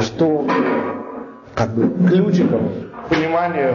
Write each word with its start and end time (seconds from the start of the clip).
что 0.00 0.46
как 1.54 1.70
бы 1.70 2.08
ключиком 2.08 2.70
к 3.06 3.08
пониманию 3.08 3.74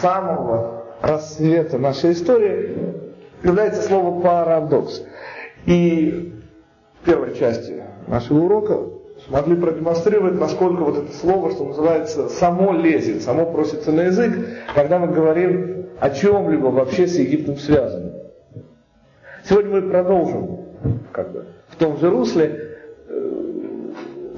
самого 0.00 0.84
рассвета 1.00 1.78
нашей 1.78 2.12
истории 2.12 2.94
является 3.42 3.82
слово 3.82 4.20
парадокс. 4.20 5.02
И 5.66 6.34
в 7.00 7.06
первой 7.06 7.36
части 7.36 7.82
нашего 8.06 8.44
урока 8.44 8.78
смогли 9.26 9.56
продемонстрировать, 9.56 10.38
насколько 10.38 10.80
вот 10.82 10.98
это 10.98 11.12
слово, 11.14 11.52
что 11.52 11.64
называется, 11.64 12.28
само 12.28 12.72
лезет, 12.72 13.22
само 13.22 13.46
просится 13.46 13.92
на 13.92 14.02
язык, 14.02 14.32
когда 14.74 14.98
мы 14.98 15.08
говорим 15.08 15.86
о 16.00 16.10
чем-либо 16.10 16.66
вообще 16.66 17.06
с 17.06 17.16
Египтом 17.16 17.56
связанном. 17.56 18.12
Сегодня 19.44 19.80
мы 19.80 19.82
продолжим 19.82 20.60
как 21.12 21.32
бы, 21.32 21.46
в 21.68 21.76
том 21.76 21.98
же 21.98 22.10
русле, 22.10 22.71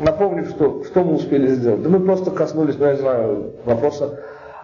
напомнив, 0.05 0.51
что, 0.51 0.85
что 0.85 1.03
мы 1.03 1.15
успели 1.15 1.49
сделать. 1.49 1.83
Да 1.83 1.89
мы 1.89 2.01
просто 2.01 2.31
коснулись, 2.31 2.77
ну 2.79 2.87
я 2.87 2.97
знаю, 2.97 3.55
вопроса 3.65 4.21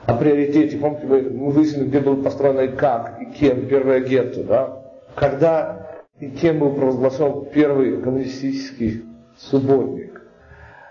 о 0.07 0.15
приоритете. 0.15 0.77
Помните, 0.77 1.07
мы, 1.07 1.23
мы 1.23 1.51
выяснили, 1.51 1.87
где 1.87 2.01
было 2.01 2.23
построено 2.23 2.61
и 2.61 2.69
как, 2.69 3.21
и 3.21 3.27
кем 3.27 3.67
первое 3.67 4.01
гетто, 4.01 4.45
да? 4.45 4.83
Когда 5.15 5.87
и 6.21 6.29
кем 6.29 6.59
был 6.59 6.75
провозглашен 6.75 7.47
первый 7.53 8.01
коммунистический 8.03 9.05
субботник. 9.37 10.23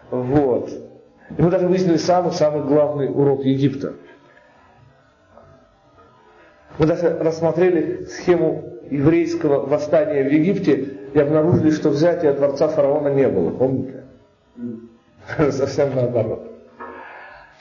Вот. 0.09 0.70
И 1.38 1.41
мы 1.41 1.52
даже 1.52 1.68
выяснили 1.68 1.98
самый-самый 1.98 2.63
главный 2.63 3.09
урок 3.09 3.43
Египта. 3.43 3.93
Мы 6.79 6.88
даже 6.88 7.16
рассмотрели 7.20 8.05
схему 8.05 8.63
еврейского 8.90 9.66
восстания 9.68 10.23
в 10.23 10.31
Египте 10.31 10.73
и 11.13 11.20
обнаружили, 11.20 11.70
что 11.70 11.90
взятия 11.90 12.34
дворца 12.34 12.68
фараона 12.70 13.09
не 13.09 13.27
было. 13.27 13.52
Помните? 13.52 13.98
Совсем 15.52 15.95
наоборот. 15.95 16.52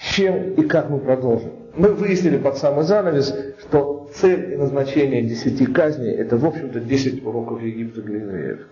Чем 0.01 0.55
и 0.55 0.63
как 0.63 0.91
мы 0.91 0.99
продолжим? 1.01 1.53
Мы 1.75 1.93
выяснили 1.93 2.39
под 2.39 2.57
самый 2.57 2.85
занавес, 2.85 3.35
что 3.61 4.09
цель 4.15 4.55
и 4.55 4.57
назначение 4.57 5.23
десяти 5.23 5.67
казней– 5.67 6.15
это, 6.17 6.37
в 6.37 6.47
общем-то, 6.47 6.81
десять 6.81 7.25
уроков 7.25 7.63
Египта 7.63 8.03
для 8.03 8.19
евреев. 8.19 8.69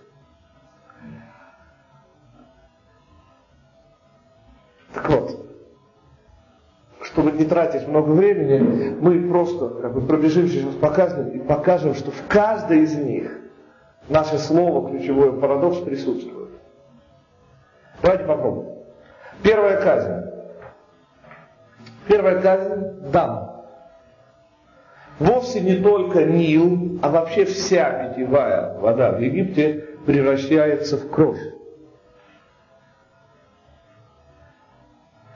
Так 4.93 5.09
вот, 5.09 5.45
чтобы 7.01 7.31
не 7.31 7.45
тратить 7.45 7.87
много 7.87 8.11
времени, 8.11 8.95
мы 8.99 9.29
просто 9.29 9.69
как 9.81 9.93
бы 9.93 10.01
пробежим 10.01 10.49
через 10.49 10.73
показания 10.75 11.35
и 11.35 11.39
покажем, 11.39 11.93
что 11.93 12.11
в 12.11 12.27
каждой 12.27 12.83
из 12.83 12.95
них 12.95 13.31
наше 14.09 14.37
слово, 14.37 14.89
ключевое 14.89 15.33
парадокс 15.33 15.79
присутствует. 15.79 16.36
Давайте 18.01 18.25
попробуем. 18.25 18.77
Первая 19.43 19.81
казнь. 19.81 20.31
Первая 22.07 22.41
казнь– 22.41 23.09
дам. 23.11 23.65
Вовсе 25.19 25.61
не 25.61 25.77
только 25.77 26.25
Нил, 26.25 26.99
а 27.01 27.09
вообще 27.09 27.45
вся 27.45 28.09
питьевая 28.09 28.77
вода 28.79 29.11
в 29.11 29.19
Египте 29.19 29.85
превращается 30.05 30.97
в 30.97 31.09
кровь. 31.09 31.39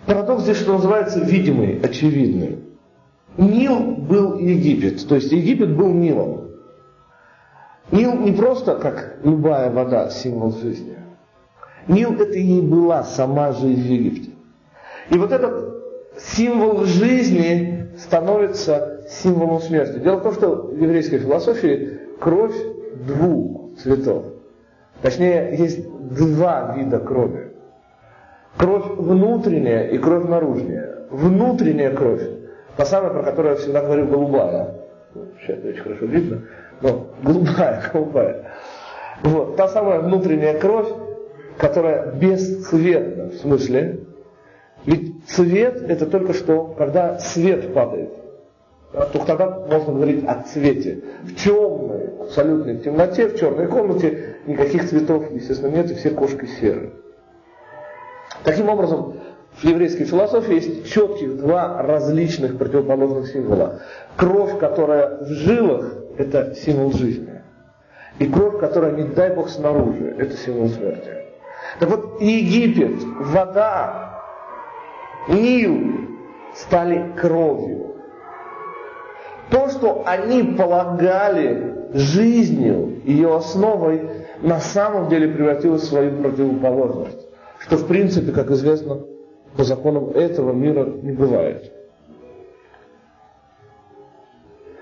Парадокс 0.06 0.44
здесь, 0.44 0.58
что 0.58 0.74
называется, 0.74 1.20
видимый, 1.20 1.80
очевидный. 1.82 2.60
Нил 3.38 3.96
был 3.96 4.38
Египет, 4.38 5.08
то 5.08 5.16
есть 5.16 5.32
Египет 5.32 5.76
был 5.76 5.90
Нилом. 5.90 6.52
Нил 7.92 8.14
не 8.16 8.32
просто 8.34 8.76
как 8.76 9.18
любая 9.24 9.72
вода, 9.72 10.10
символ 10.10 10.54
жизни. 10.54 11.01
Нил 11.92 12.14
это 12.14 12.38
и 12.38 12.62
была 12.62 13.04
сама 13.04 13.52
жизнь 13.52 13.82
в 13.82 13.86
Египте. 13.86 14.32
И 15.10 15.18
вот 15.18 15.34
этот 15.34 15.84
символ 16.18 16.86
жизни 16.86 17.90
становится 17.98 19.02
символом 19.10 19.60
смерти. 19.60 20.00
Дело 20.00 20.18
в 20.18 20.24
том, 20.24 20.34
что 20.34 20.56
в 20.68 20.82
еврейской 20.82 21.20
философии 21.20 22.00
кровь 22.20 22.56
двух 23.06 23.76
цветов. 23.78 24.24
Точнее, 25.02 25.54
есть 25.58 25.86
два 26.16 26.76
вида 26.78 27.00
крови. 27.00 27.52
Кровь 28.58 28.86
внутренняя 28.98 29.88
и 29.88 29.98
кровь 29.98 30.30
наружная. 30.30 31.08
Внутренняя 31.10 31.94
кровь, 31.94 32.22
та 32.78 32.86
самая, 32.86 33.12
про 33.12 33.24
которую 33.24 33.56
я 33.56 33.60
всегда 33.60 33.82
говорю, 33.82 34.08
голубая. 34.08 34.76
Сейчас 35.42 35.60
очень 35.62 35.82
хорошо 35.82 36.06
видно, 36.06 36.44
но 36.82 37.08
голубая, 37.22 37.84
голубая. 37.94 38.46
Вот, 39.24 39.58
та 39.58 39.68
самая 39.68 40.00
внутренняя 40.00 40.58
кровь, 40.58 40.88
которая 41.58 42.12
бесцветна 42.12 43.30
в 43.30 43.36
смысле. 43.36 44.00
Ведь 44.86 45.26
цвет 45.28 45.82
это 45.90 46.06
только 46.06 46.34
что, 46.34 46.74
когда 46.78 47.20
свет 47.20 47.74
падает. 47.74 48.12
Только 48.92 49.28
тогда 49.28 49.50
можно 49.50 49.94
говорить 49.94 50.26
о 50.26 50.44
цвете. 50.44 51.02
В 51.24 51.36
темной, 51.36 52.10
абсолютной 52.22 52.78
темноте, 52.80 53.28
в 53.28 53.40
черной 53.40 53.68
комнате 53.68 54.36
никаких 54.48 54.90
цветов, 54.90 55.32
естественно, 55.32 55.72
нет, 55.72 55.90
и 55.92 55.96
все 55.96 56.10
кошки 56.10 56.46
серые. 56.60 56.92
Таким 58.44 58.70
образом, 58.70 59.22
в 59.54 59.64
еврейской 59.64 60.06
философии 60.06 60.56
есть 60.56 60.92
четких 60.92 61.38
два 61.38 61.82
различных 61.82 62.58
противоположных 62.58 63.28
символа. 63.28 63.82
Кровь, 64.18 64.58
которая 64.60 65.20
в 65.20 65.28
жилах, 65.28 65.94
это 66.18 66.56
символ 66.56 66.92
жизни. 66.92 67.42
И 68.20 68.28
кровь, 68.28 68.60
которая, 68.60 68.92
не 68.94 69.04
дай 69.04 69.34
Бог, 69.34 69.50
снаружи, 69.50 70.16
это 70.18 70.36
символ 70.36 70.68
смерти. 70.70 71.10
Так 71.80 71.90
вот, 71.90 72.22
Египет, 72.22 73.04
вода, 73.20 74.22
Нил 75.28 76.08
стали 76.54 77.14
кровью. 77.18 77.96
То, 79.50 79.70
что 79.70 80.04
они 80.06 80.44
полагали 80.44 81.90
жизнью, 81.94 83.02
ее 83.04 83.36
основой, 83.36 84.10
на 84.42 84.60
самом 84.60 85.10
деле 85.10 85.28
превратилось 85.28 85.84
в 85.84 85.88
свою 85.88 86.22
противоположность 86.22 87.32
что 87.62 87.78
в 87.78 87.88
принципе, 87.88 88.32
как 88.32 88.50
известно, 88.52 89.02
по 89.56 89.64
законам 89.64 90.10
этого 90.10 90.52
мира 90.52 90.86
не 90.86 91.12
бывает. 91.12 91.72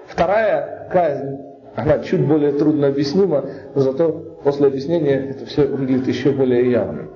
Вторая 0.07 0.89
казнь, 0.91 1.37
она 1.75 1.99
чуть 1.99 2.25
более 2.25 2.53
трудно 2.53 2.87
объяснима, 2.87 3.45
но 3.75 3.81
зато 3.81 4.28
после 4.43 4.67
объяснения 4.67 5.29
это 5.29 5.45
все 5.45 5.67
выглядит 5.67 6.07
еще 6.07 6.31
более 6.31 6.71
явно. 6.71 7.07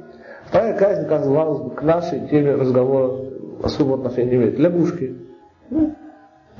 Вторая 0.45 0.77
казнь, 0.77 1.07
казалось 1.07 1.59
бы, 1.61 1.69
к 1.71 1.81
нашей 1.81 2.27
теме 2.27 2.55
разговора 2.55 3.15
особого 3.63 3.97
отношения 3.97 4.31
не 4.31 4.35
имеет. 4.37 4.59
Лягушки. 4.59 5.15
Ну, 5.69 5.95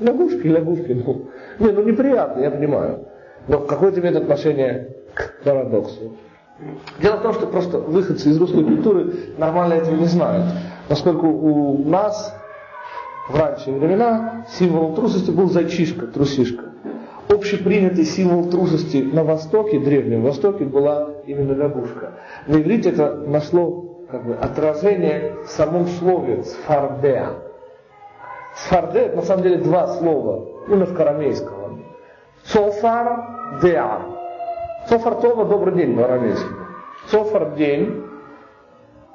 лягушки, 0.00 0.46
лягушки. 0.46 0.92
Ну, 0.92 1.26
не, 1.58 1.70
ну 1.70 1.82
неприятно, 1.82 2.40
я 2.40 2.50
понимаю. 2.50 3.06
Но 3.46 3.60
какое-то 3.60 4.00
имеет 4.00 4.16
отношение 4.16 4.96
к 5.14 5.44
парадоксу. 5.44 6.16
Дело 7.00 7.16
в 7.16 7.22
том, 7.22 7.34
что 7.34 7.46
просто 7.46 7.78
выходцы 7.78 8.30
из 8.30 8.38
русской 8.38 8.64
культуры 8.64 9.12
нормально 9.38 9.74
этого 9.74 9.96
не 9.96 10.06
знают. 10.06 10.46
Поскольку 10.88 11.26
у 11.26 11.88
нас 11.88 12.34
в 13.28 13.36
ранние 13.36 13.78
времена 13.78 14.46
символом 14.50 14.94
трусости 14.94 15.30
был 15.30 15.48
зайчишка, 15.48 16.06
трусишка. 16.06 16.73
Общепринятый 17.44 18.06
символ 18.06 18.48
трусости 18.48 18.96
на 18.96 19.22
Востоке, 19.22 19.78
Древнем 19.78 20.22
Востоке, 20.22 20.64
была 20.64 21.10
именно 21.26 21.52
лягушка. 21.52 22.14
На 22.46 22.56
иврите 22.56 22.88
это 22.88 23.16
нашло 23.16 24.06
как 24.10 24.24
бы, 24.24 24.34
отражение 24.34 25.34
в 25.44 25.50
самом 25.50 25.86
слове 25.88 26.42
сфардеа. 26.44 27.34
Сфарде 28.54 29.00
это 29.00 29.16
на 29.16 29.22
самом 29.22 29.42
деле 29.42 29.58
два 29.58 29.88
слова, 29.88 30.48
немножко 30.68 31.02
арамейского. 31.02 31.80
Софар 32.44 33.58
деа. 33.60 34.00
Софар 34.88 35.16
Това 35.16 35.44
добрый 35.44 35.74
день 35.74 35.94
по-арамейски. 35.94 36.48
Софар 37.08 37.56
день. 37.56 38.04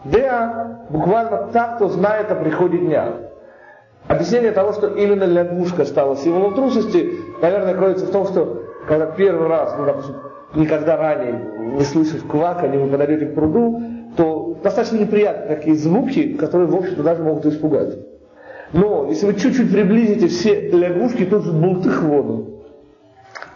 Деа 0.06 0.86
буквально 0.92 1.50
так, 1.52 1.78
кто 1.78 1.88
знает 1.88 2.32
о 2.32 2.36
приходе 2.36 2.78
дня. 2.78 3.12
Объяснение 4.08 4.52
того, 4.52 4.74
что 4.74 4.88
именно 4.88 5.24
лягушка 5.24 5.86
стала 5.86 6.16
символом 6.16 6.54
трусости, 6.54 7.29
наверное, 7.42 7.74
кроется 7.76 8.06
в 8.06 8.12
том, 8.12 8.26
что 8.28 8.64
когда 8.88 9.08
первый 9.08 9.48
раз, 9.48 9.76
ну, 9.78 9.86
допустим, 9.86 10.16
никогда 10.56 10.98
ранее 10.98 11.76
не 11.76 11.84
слышишь 11.84 12.22
кваканье, 12.22 12.80
вы 12.80 12.90
подойдете 12.90 13.28
к 13.28 13.36
пруду, 13.36 13.82
то 14.18 14.58
достаточно 14.64 14.98
неприятные 14.98 15.56
такие 15.56 15.76
звуки, 15.76 16.34
которые, 16.34 16.68
в 16.68 16.76
общем-то, 16.76 17.04
даже 17.04 17.24
могут 17.24 17.46
испугать. 17.46 17.98
Но 18.74 19.08
если 19.08 19.26
вы 19.28 19.36
чуть-чуть 19.36 19.72
приблизите, 19.72 20.28
все 20.28 20.70
лягушки 20.70 21.26
тут 21.26 21.44
же 21.44 21.52
бултых 21.52 22.04
воду. 22.04 22.64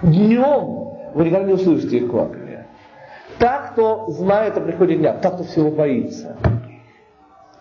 Днем 0.02 1.12
вы 1.14 1.26
никогда 1.26 1.48
не 1.48 1.54
услышите 1.54 1.98
их 1.98 2.10
квакания. 2.10 2.68
Так, 3.40 3.74
кто 3.74 4.10
знает 4.10 4.58
о 4.58 4.62
приходе 4.62 4.96
дня, 4.96 5.14
так, 5.14 5.36
кто 5.36 5.44
всего 5.44 5.72
боится. 5.72 6.38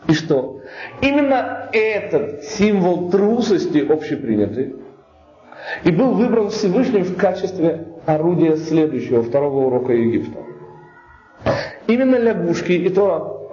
И 0.09 0.15
что? 0.15 0.61
Именно 1.01 1.69
этот 1.73 2.45
символ 2.45 3.11
трусости 3.11 3.79
общепринятый 3.79 4.77
и 5.85 5.91
был 5.91 6.13
выбран 6.13 6.51
Всевышним 6.51 7.05
в 7.05 7.17
качестве 7.17 7.87
орудия 8.07 8.57
следующего, 8.57 9.23
второго 9.23 9.67
урока 9.67 9.93
Египта. 9.93 10.39
Именно 11.87 12.17
лягушки, 12.17 12.73
и 12.73 12.89
то 12.89 13.51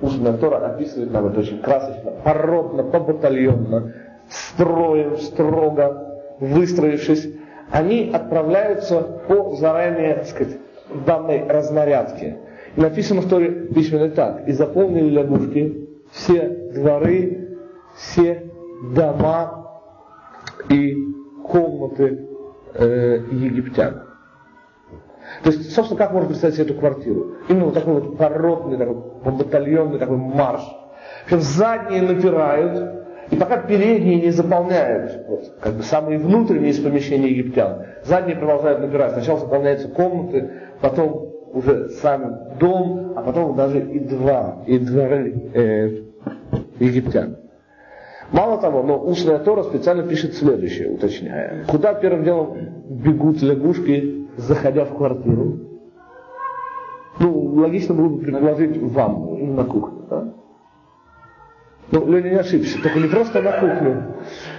устная 0.00 0.34
Тора 0.34 0.66
описывает 0.66 1.12
нам 1.12 1.26
это 1.28 1.40
очень 1.40 1.60
красочно, 1.60 2.10
породно, 2.24 2.82
побатальонно, 2.82 3.94
строем, 4.28 5.16
строго, 5.18 6.20
выстроившись, 6.40 7.28
они 7.70 8.10
отправляются 8.12 9.00
по 9.26 9.54
заранее, 9.56 10.14
так 10.16 10.26
сказать, 10.26 10.58
данной 11.06 11.46
разнарядке. 11.46 12.38
И 12.76 12.80
написано 12.80 13.22
в 13.22 13.28
Торе 13.28 13.66
письменно 13.74 14.10
так. 14.10 14.46
И 14.48 14.52
заполнили 14.52 15.10
лягушки 15.10 15.88
все 16.10 16.48
дворы, 16.74 17.58
все 17.96 18.50
дома 18.94 19.80
и 20.68 21.01
комнаты 21.52 22.26
э, 22.74 23.18
египтян. 23.30 24.02
То 25.44 25.50
есть, 25.50 25.72
собственно, 25.72 25.98
как 25.98 26.12
можно 26.12 26.28
представить 26.28 26.56
себе 26.56 26.66
эту 26.66 26.74
квартиру? 26.74 27.36
Именно 27.48 27.66
вот 27.66 27.74
такой 27.74 27.94
вот 28.00 28.16
породный, 28.16 28.78
такой 28.78 28.96
батальонный 29.24 29.98
такой 29.98 30.16
марш. 30.16 30.62
Причем 31.26 31.40
задние 31.40 32.02
напирают, 32.02 33.04
и 33.30 33.36
пока 33.36 33.58
передние 33.58 34.20
не 34.20 34.30
заполняют, 34.30 35.26
вот, 35.28 35.56
как 35.60 35.74
бы 35.74 35.82
самые 35.82 36.18
внутренние 36.18 36.70
из 36.70 36.80
помещения 36.82 37.28
египтян, 37.28 37.86
задние 38.04 38.36
продолжают 38.36 38.80
набирать. 38.80 39.12
Сначала 39.12 39.38
заполняются 39.38 39.88
комнаты, 39.88 40.50
потом 40.80 41.32
уже 41.52 41.90
сам 41.90 42.56
дом, 42.58 43.12
а 43.16 43.22
потом 43.22 43.56
даже 43.56 43.80
и 43.80 44.00
два, 44.00 44.62
и 44.66 44.78
дворы 44.78 45.50
э, 45.54 46.02
египтян. 46.78 47.36
Мало 48.32 48.58
того, 48.58 48.82
но 48.82 48.98
устная 48.98 49.38
Тора 49.38 49.62
специально 49.62 50.02
пишет 50.02 50.34
следующее, 50.34 50.90
уточняя. 50.90 51.64
Куда 51.68 51.92
первым 51.92 52.24
делом 52.24 52.56
бегут 52.88 53.42
лягушки, 53.42 54.26
заходя 54.36 54.86
в 54.86 54.96
квартиру? 54.96 55.58
Ну, 57.18 57.38
логично 57.56 57.94
было 57.94 58.08
бы 58.08 58.20
предположить 58.20 58.76
в 58.78 58.92
ванну 58.92 59.36
или 59.36 59.50
на 59.50 59.64
кухню, 59.64 60.06
да? 60.08 60.32
Ну, 61.90 62.10
Леня 62.10 62.30
не 62.30 62.36
ошибся, 62.36 62.82
только 62.82 63.00
не 63.00 63.08
просто 63.08 63.42
на 63.42 63.52
кухню. 63.52 64.02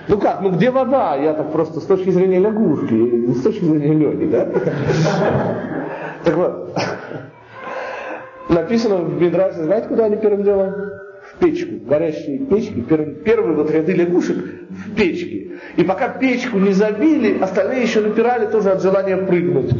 Ну 0.08 0.20
как, 0.20 0.42
ну 0.42 0.52
где 0.52 0.70
вода? 0.70 1.16
Я 1.16 1.34
так 1.34 1.52
просто 1.52 1.80
с 1.80 1.86
точки 1.86 2.12
зрения 2.12 2.38
лягушки, 2.38 2.94
не 2.94 3.34
с 3.34 3.42
точки 3.42 3.66
зрения 3.66 4.12
Лени, 4.12 4.30
да? 4.30 4.50
Так 6.24 6.36
вот, 6.36 6.78
написано 8.50 8.98
в 8.98 9.20
Бедраше, 9.20 9.64
знаете, 9.64 9.88
куда 9.88 10.06
они 10.06 10.18
первым 10.18 10.44
делом? 10.44 10.74
В 11.36 11.40
печку, 11.40 11.76
горящие 11.88 12.40
печки, 12.40 12.82
первые, 12.82 13.16
первые 13.16 13.56
вот 13.56 13.72
ряды 13.72 13.94
лягушек 13.94 14.38
в 14.70 14.96
печке. 14.96 15.52
И 15.78 15.84
пока 15.84 16.10
печку 16.10 16.60
не 16.60 16.74
забили, 16.74 17.40
остальные 17.40 17.84
еще 17.84 18.02
напирали 18.02 18.48
тоже 18.48 18.72
от 18.72 18.82
желания 18.82 19.18
прыгнуть. 19.18 19.72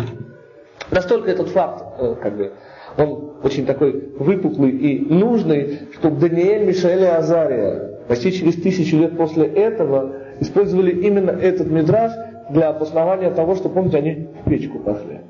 Настолько 0.92 1.32
этот 1.32 1.50
факт, 1.50 1.84
э, 2.00 2.16
как 2.22 2.38
бы, 2.38 2.52
он 2.98 3.34
очень 3.44 3.66
такой 3.66 4.10
выпуклый 4.18 4.72
и 4.72 5.14
нужный, 5.14 5.80
что 5.94 6.10
Даниэль, 6.10 6.68
Мишаэль 6.68 7.02
и 7.02 7.06
Азария 7.06 7.94
почти 8.08 8.32
через 8.32 8.56
тысячу 8.56 8.98
лет 8.98 9.18
после 9.18 9.46
этого 9.46 10.16
использовали 10.40 10.92
именно 10.92 11.32
этот 11.32 11.68
мидраж 11.68 12.12
для 12.50 12.70
обоснования 12.70 13.32
того, 13.32 13.56
что, 13.56 13.70
помните, 13.70 13.98
они 13.98 14.28
в 14.46 14.50
печку 14.50 14.80
пошли. 14.80 15.22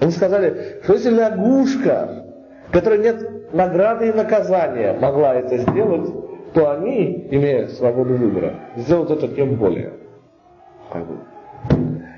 Они 0.00 0.12
сказали, 0.12 0.80
что 0.84 0.92
если 0.94 1.10
лягушка, 1.10 2.26
которой 2.72 2.98
нет 2.98 3.52
награды 3.52 4.08
и 4.08 4.12
наказания, 4.12 4.96
могла 4.98 5.34
это 5.34 5.58
сделать, 5.58 6.10
то 6.52 6.70
они, 6.70 7.28
имея 7.30 7.68
свободу 7.68 8.14
выбора, 8.14 8.54
сделают 8.76 9.10
это 9.10 9.28
тем 9.28 9.56
более. 9.56 9.92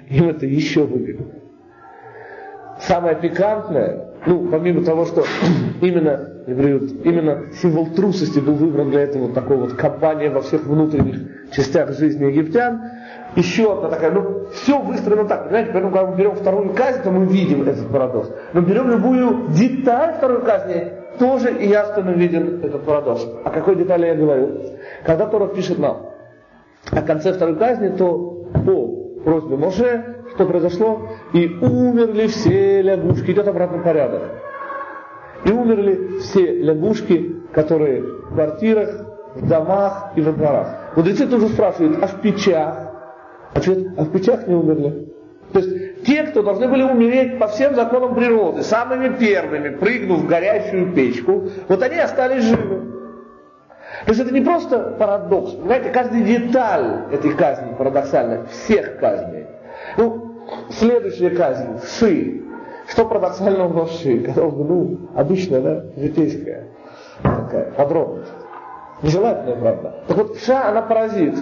Им 0.08 0.28
это 0.28 0.46
еще 0.46 0.84
выгодно. 0.84 1.26
Самое 2.80 3.16
пикантное, 3.16 4.06
ну, 4.26 4.48
помимо 4.50 4.82
того, 4.84 5.04
что 5.04 5.24
именно, 5.80 6.28
именно 6.46 7.52
символ 7.60 7.86
трусости 7.88 8.38
был 8.38 8.54
выбран 8.54 8.90
для 8.90 9.02
этого 9.02 9.32
такой 9.32 9.56
вот 9.56 9.74
компания 9.74 10.30
во 10.30 10.40
всех 10.40 10.64
внутренних 10.64 11.50
частях 11.52 11.96
жизни 11.98 12.24
египтян, 12.24 12.80
еще 13.36 13.72
одна 13.72 13.88
такая, 13.88 14.10
ну, 14.10 14.46
все 14.52 14.80
выстроено 14.80 15.24
так, 15.24 15.44
понимаете, 15.44 15.70
поэтому, 15.72 15.92
когда 15.92 16.10
мы 16.10 16.16
берем 16.16 16.34
вторую 16.34 16.74
казнь, 16.74 17.02
то 17.02 17.10
мы 17.10 17.26
видим 17.26 17.62
этот 17.62 17.88
парадокс. 17.88 18.30
Но 18.52 18.60
берем 18.60 18.90
любую 18.90 19.48
деталь 19.48 20.14
второй 20.14 20.42
казни, 20.42 20.92
тоже 21.18 21.52
и 21.52 21.68
ясно 21.68 22.10
виден 22.10 22.60
этот 22.64 22.84
парадокс. 22.84 23.26
О 23.44 23.50
какой 23.50 23.76
детали 23.76 24.06
я 24.06 24.14
говорю? 24.14 24.60
Когда 25.04 25.26
Тора 25.26 25.48
пишет 25.48 25.78
нам 25.78 26.06
о 26.90 27.02
конце 27.02 27.32
второй 27.32 27.56
казни, 27.56 27.88
то 27.88 28.46
по 28.64 28.88
просьбе 29.22 29.56
Моше, 29.56 30.16
что 30.34 30.46
произошло? 30.46 31.08
И 31.32 31.46
умерли 31.60 32.26
все 32.26 32.82
лягушки. 32.82 33.30
Идет 33.30 33.48
обратный 33.48 33.80
порядок. 33.80 34.22
И 35.44 35.52
умерли 35.52 36.18
все 36.18 36.58
лягушки, 36.58 37.36
которые 37.52 38.02
в 38.02 38.34
квартирах, 38.34 39.06
в 39.34 39.48
домах 39.48 40.12
и 40.16 40.20
во 40.20 40.32
дворах. 40.32 40.68
Мудрецы 40.96 41.26
тоже 41.26 41.48
спрашивают, 41.48 42.02
а 42.02 42.06
в 42.06 42.20
печах? 42.20 42.89
Ответ, 43.54 43.88
а 43.96 44.04
в 44.04 44.10
путях 44.10 44.46
не 44.46 44.54
умерли. 44.54 45.08
То 45.52 45.58
есть 45.58 46.04
те, 46.04 46.22
кто 46.24 46.42
должны 46.42 46.68
были 46.68 46.82
умереть 46.82 47.38
по 47.38 47.48
всем 47.48 47.74
законам 47.74 48.14
природы, 48.14 48.62
самыми 48.62 49.16
первыми, 49.16 49.70
прыгнув 49.70 50.20
в 50.20 50.26
горящую 50.26 50.92
печку, 50.94 51.48
вот 51.68 51.82
они 51.82 51.96
остались 51.96 52.44
живы. 52.44 52.90
То 54.06 54.12
есть 54.12 54.20
это 54.20 54.32
не 54.32 54.40
просто 54.40 54.96
парадокс. 54.98 55.52
Понимаете, 55.52 55.90
каждая 55.90 56.22
деталь 56.22 57.06
этой 57.12 57.34
казни 57.34 57.74
парадоксальна, 57.74 58.46
всех 58.46 58.98
казней. 58.98 59.46
Ну, 59.96 60.36
следующая 60.70 61.30
казнь, 61.30 61.80
Ши. 61.98 62.42
Что 62.88 63.04
парадоксального 63.04 63.84
в 63.84 63.90
Ши? 63.90 64.20
Казалось 64.20 64.54
бы, 64.54 64.64
ну, 64.64 64.98
обычная, 65.14 65.60
да, 65.60 65.84
житейская 65.96 66.70
такая 67.22 67.70
подробность. 67.72 68.32
Нежелательная, 69.02 69.56
правда. 69.56 69.94
Так 70.06 70.16
вот, 70.16 70.38
Ша, 70.38 70.68
она 70.68 70.82
паразит. 70.82 71.34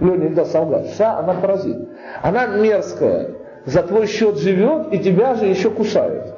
Даст 0.00 0.52
солгать. 0.52 0.94
Ша, 0.96 1.18
она 1.18 1.34
паразит. 1.34 1.88
Она 2.22 2.46
мерзкая. 2.46 3.30
За 3.64 3.82
твой 3.82 4.06
счет 4.06 4.38
живет 4.38 4.92
и 4.92 4.98
тебя 4.98 5.34
же 5.34 5.46
еще 5.46 5.70
кусает. 5.70 6.34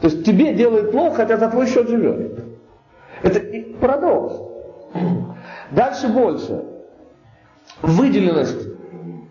То 0.00 0.08
есть 0.08 0.24
тебе 0.24 0.54
делает 0.54 0.92
плохо, 0.92 1.16
хотя 1.16 1.36
за 1.36 1.50
твой 1.50 1.66
счет 1.66 1.88
живет. 1.88 2.44
Это 3.22 3.40
парадокс. 3.80 4.34
Дальше 5.70 6.08
больше. 6.08 6.64
Выделенность, 7.82 8.68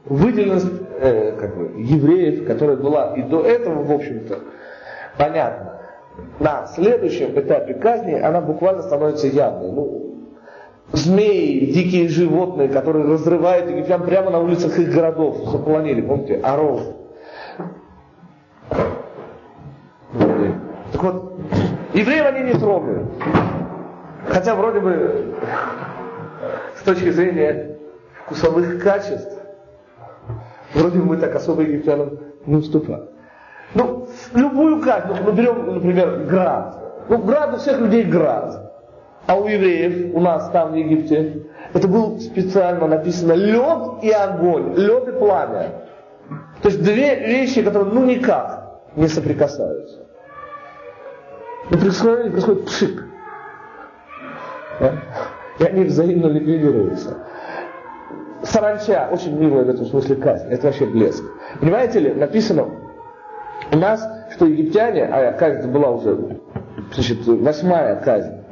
выделенность 0.06 0.68
э, 1.00 1.32
как 1.40 1.58
бы, 1.58 1.82
евреев, 1.82 2.46
которая 2.46 2.76
была 2.76 3.14
и 3.16 3.22
до 3.24 3.42
этого, 3.44 3.84
в 3.84 3.92
общем-то, 3.92 4.40
понятно. 5.18 5.80
На 6.40 6.68
следующем 6.68 7.40
этапе 7.40 7.74
казни 7.76 8.14
она 8.14 8.42
буквально 8.42 8.84
становится 8.84 9.28
явной. 9.28 9.72
Ну, 9.72 10.13
змеи, 10.92 11.72
дикие 11.72 12.08
животные, 12.08 12.70
которые 12.70 13.06
разрывают 13.06 13.70
египтян 13.70 14.04
прямо 14.04 14.32
на 14.32 14.40
улицах 14.40 14.78
их 14.78 14.92
городов, 14.94 15.38
заполонили, 15.50 16.02
помните, 16.02 16.40
оров. 16.44 16.82
Так 20.92 21.04
вот, 21.04 21.34
евреев 21.94 22.26
они 22.26 22.54
не 22.54 22.60
трогают. 22.60 23.08
Хотя 24.28 24.56
вроде 24.56 24.80
бы 24.80 25.36
с 26.80 26.84
точки 26.84 27.10
зрения 27.12 27.78
вкусовых 28.26 28.82
качеств, 28.82 29.38
вроде 30.74 31.00
бы 31.00 31.06
мы 31.06 31.18
так 31.18 31.36
особо 31.36 31.64
египтянам 31.64 32.20
не 32.46 32.56
уступаем. 32.56 33.10
Ну, 33.74 34.08
любую 34.34 34.82
казнь, 34.82 35.08
ну, 35.26 35.32
берем, 35.32 35.74
например, 35.74 36.26
град. 36.30 36.78
Ну, 37.10 37.18
град 37.18 37.54
у 37.56 37.58
всех 37.58 37.80
людей 37.80 38.04
град. 38.04 38.63
А 39.26 39.36
у 39.36 39.48
евреев, 39.48 40.14
у 40.16 40.20
нас 40.20 40.50
там 40.50 40.74
в 40.74 40.76
Египте, 40.76 41.44
это 41.74 41.88
был 41.88 42.20
специально 42.20 42.88
написано 42.88 43.34
лед 43.34 44.04
и 44.04 44.12
огонь, 44.12 44.74
лед 44.76 45.08
и 45.08 45.12
пламя. 45.14 45.70
То 46.62 46.70
есть 46.70 46.84
две 46.84 47.16
вещи, 47.16 47.64
которые 47.64 47.94
ну 47.94 48.06
никак 48.06 48.82
не 48.96 49.08
соприкасаются. 49.08 50.00
И 51.70 51.76
происходит, 51.76 52.32
происходит 52.32 52.66
пшик. 52.66 53.06
И 55.60 55.64
они 55.64 55.86
взаимно 55.86 56.28
ликвидируются. 56.28 57.18
Саранча, 58.44 59.08
очень 59.10 59.38
милая 59.38 59.64
в 59.64 59.70
этом 59.70 59.86
смысле 59.86 60.18
казнь, 60.18 60.50
это 60.50 60.68
вообще 60.68 60.86
блеск. 60.86 61.24
Понимаете 61.62 62.00
ли, 62.00 62.14
написано 62.14 62.68
у 63.72 63.78
нас, 63.78 64.06
что 64.36 64.46
египтяне, 64.46 65.06
а 65.06 65.32
казнь 65.34 65.72
была 65.72 65.92
уже, 65.92 66.40
значит, 66.94 67.26
восьмая 67.26 67.96
казнь, 68.02 68.43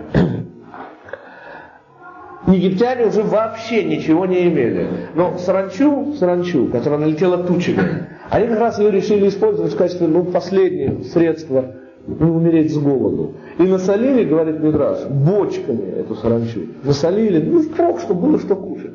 египтяне 2.48 3.06
уже 3.06 3.24
вообще 3.24 3.84
ничего 3.84 4.26
не 4.26 4.48
имели. 4.48 4.88
Но 5.16 5.38
саранчу, 5.38 6.14
саранчу, 6.18 6.68
которая 6.68 7.00
налетела 7.00 7.38
тучами, 7.38 8.08
они 8.30 8.48
как 8.48 8.60
раз 8.60 8.80
ее 8.80 8.92
решили 8.92 9.28
использовать 9.28 9.74
в 9.74 9.78
качестве 9.78 10.08
ну, 10.08 10.24
последнего 10.24 11.04
средства 11.04 11.76
не 12.08 12.30
умереть 12.30 12.74
с 12.74 12.78
голоду. 12.78 13.34
И 13.60 13.64
насолили, 13.64 14.24
говорит 14.24 14.60
Мидраш, 14.60 15.06
бочками 15.06 16.00
эту 16.00 16.16
саранчу. 16.16 16.62
Насолили, 16.84 17.42
ну, 17.42 17.62
впрок, 17.62 18.00
что 18.00 18.14
было 18.14 18.40
что 18.40 18.56
кушать. 18.56 18.94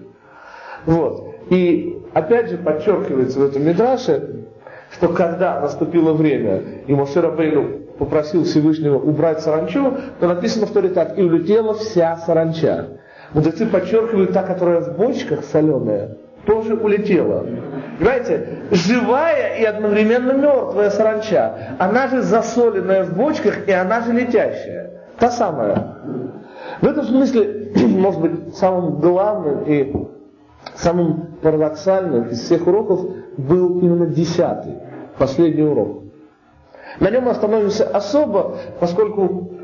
Вот. 0.86 1.34
И 1.50 1.98
опять 2.14 2.50
же 2.50 2.58
подчеркивается 2.58 3.38
в 3.38 3.44
этом 3.44 3.64
Мидраше, 3.64 4.46
что 4.90 5.08
когда 5.08 5.60
наступило 5.60 6.12
время, 6.12 6.62
и 6.86 6.94
Моше 6.94 7.20
Рабейну 7.20 7.86
попросил 7.98 8.44
Всевышнего 8.44 8.98
убрать 8.98 9.40
саранчу, 9.40 9.94
то 10.20 10.28
написано 10.28 10.66
в 10.66 10.72
Торе 10.72 10.88
так, 10.88 11.18
и 11.18 11.22
улетела 11.22 11.74
вся 11.74 12.16
саранча. 12.18 12.95
Мудрецы 13.36 13.66
подчеркивают, 13.66 14.32
та, 14.32 14.42
которая 14.42 14.80
в 14.80 14.96
бочках 14.96 15.44
соленая, 15.44 16.16
тоже 16.46 16.74
улетела. 16.74 17.44
Понимаете, 17.98 18.60
живая 18.70 19.58
и 19.58 19.64
одновременно 19.64 20.32
мертвая 20.32 20.88
саранча. 20.88 21.76
Она 21.78 22.08
же 22.08 22.22
засоленная 22.22 23.04
в 23.04 23.14
бочках, 23.14 23.68
и 23.68 23.72
она 23.72 24.00
же 24.00 24.14
летящая. 24.14 25.02
Та 25.18 25.30
самая. 25.30 25.96
В 26.80 26.86
этом 26.86 27.04
смысле, 27.04 27.72
может 27.76 28.22
быть, 28.22 28.56
самым 28.56 29.00
главным 29.00 29.64
и 29.64 29.94
самым 30.76 31.36
парадоксальным 31.42 32.28
из 32.28 32.40
всех 32.40 32.66
уроков 32.66 33.04
был 33.36 33.80
именно 33.80 34.06
десятый, 34.06 34.76
последний 35.18 35.62
урок. 35.62 36.04
На 37.00 37.10
нем 37.10 37.24
мы 37.24 37.32
остановимся 37.32 37.86
особо, 37.86 38.56
поскольку 38.80 39.55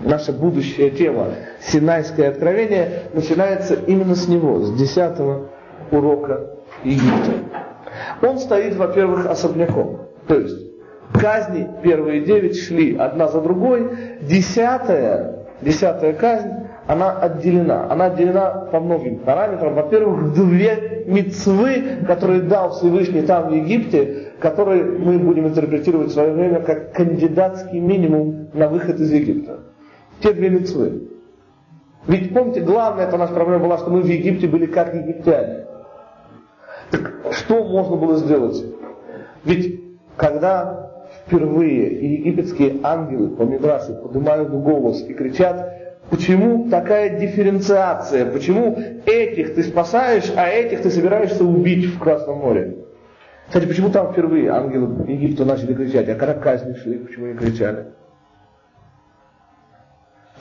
наше 0.00 0.32
будущее 0.32 0.90
тело, 0.90 1.28
Синайское 1.60 2.30
откровение, 2.30 3.04
начинается 3.12 3.74
именно 3.74 4.14
с 4.14 4.28
него, 4.28 4.60
с 4.60 4.74
десятого 4.76 5.48
урока 5.90 6.50
Египта. 6.84 7.32
Он 8.22 8.38
стоит, 8.38 8.76
во-первых, 8.76 9.26
особняком. 9.26 10.08
То 10.26 10.38
есть 10.38 10.58
казни 11.12 11.68
первые 11.82 12.22
девять 12.22 12.58
шли 12.58 12.96
одна 12.96 13.28
за 13.28 13.40
другой, 13.40 13.90
десятая, 14.22 15.46
десятая 15.62 16.12
казнь, 16.12 16.50
она 16.86 17.12
отделена. 17.18 17.90
Она 17.90 18.06
отделена 18.06 18.68
по 18.70 18.80
многим 18.80 19.18
параметрам. 19.18 19.74
Во-первых, 19.74 20.34
две 20.34 21.04
мецвы, 21.06 22.04
которые 22.06 22.42
дал 22.42 22.72
Всевышний 22.72 23.22
там 23.22 23.48
в 23.48 23.52
Египте, 23.52 24.32
которые 24.38 24.84
мы 24.84 25.18
будем 25.18 25.48
интерпретировать 25.48 26.10
в 26.10 26.12
свое 26.12 26.32
время 26.32 26.60
как 26.60 26.92
кандидатский 26.92 27.80
минимум 27.80 28.48
на 28.52 28.68
выход 28.68 29.00
из 29.00 29.12
Египта. 29.12 29.60
Те 30.20 30.32
две 30.32 30.50
мецвы. 30.50 31.08
Ведь 32.06 32.32
помните, 32.32 32.60
главная 32.60 33.06
эта 33.06 33.16
наша 33.16 33.34
проблема 33.34 33.64
была, 33.64 33.78
что 33.78 33.90
мы 33.90 34.00
в 34.00 34.06
Египте 34.06 34.46
были 34.46 34.66
как 34.66 34.94
египтяне. 34.94 35.66
Так 36.90 37.12
что 37.32 37.64
можно 37.64 37.96
было 37.96 38.16
сделать? 38.16 38.64
Ведь 39.44 39.80
когда 40.16 40.90
впервые 41.26 42.14
египетские 42.14 42.80
ангелы 42.82 43.28
по 43.30 43.42
Мидрашу 43.42 43.94
поднимают 43.94 44.50
голос 44.50 45.02
и 45.02 45.14
кричат, 45.14 46.00
почему 46.10 46.70
такая 46.70 47.18
дифференциация, 47.18 48.30
почему 48.30 48.78
этих 49.04 49.54
ты 49.54 49.64
спасаешь, 49.64 50.32
а 50.36 50.48
этих 50.48 50.82
ты 50.82 50.90
собираешься 50.90 51.44
убить 51.44 51.86
в 51.86 51.98
Красном 51.98 52.38
море? 52.38 52.76
Кстати, 53.48 53.66
почему 53.66 53.90
там 53.90 54.12
впервые 54.12 54.50
ангелы 54.50 55.08
Египта 55.08 55.44
начали 55.44 55.74
кричать, 55.74 56.08
а 56.08 56.14
когда 56.14 56.34
казни 56.34 56.74
шли, 56.74 56.98
почему 56.98 57.26
не 57.26 57.34
кричали? 57.34 57.86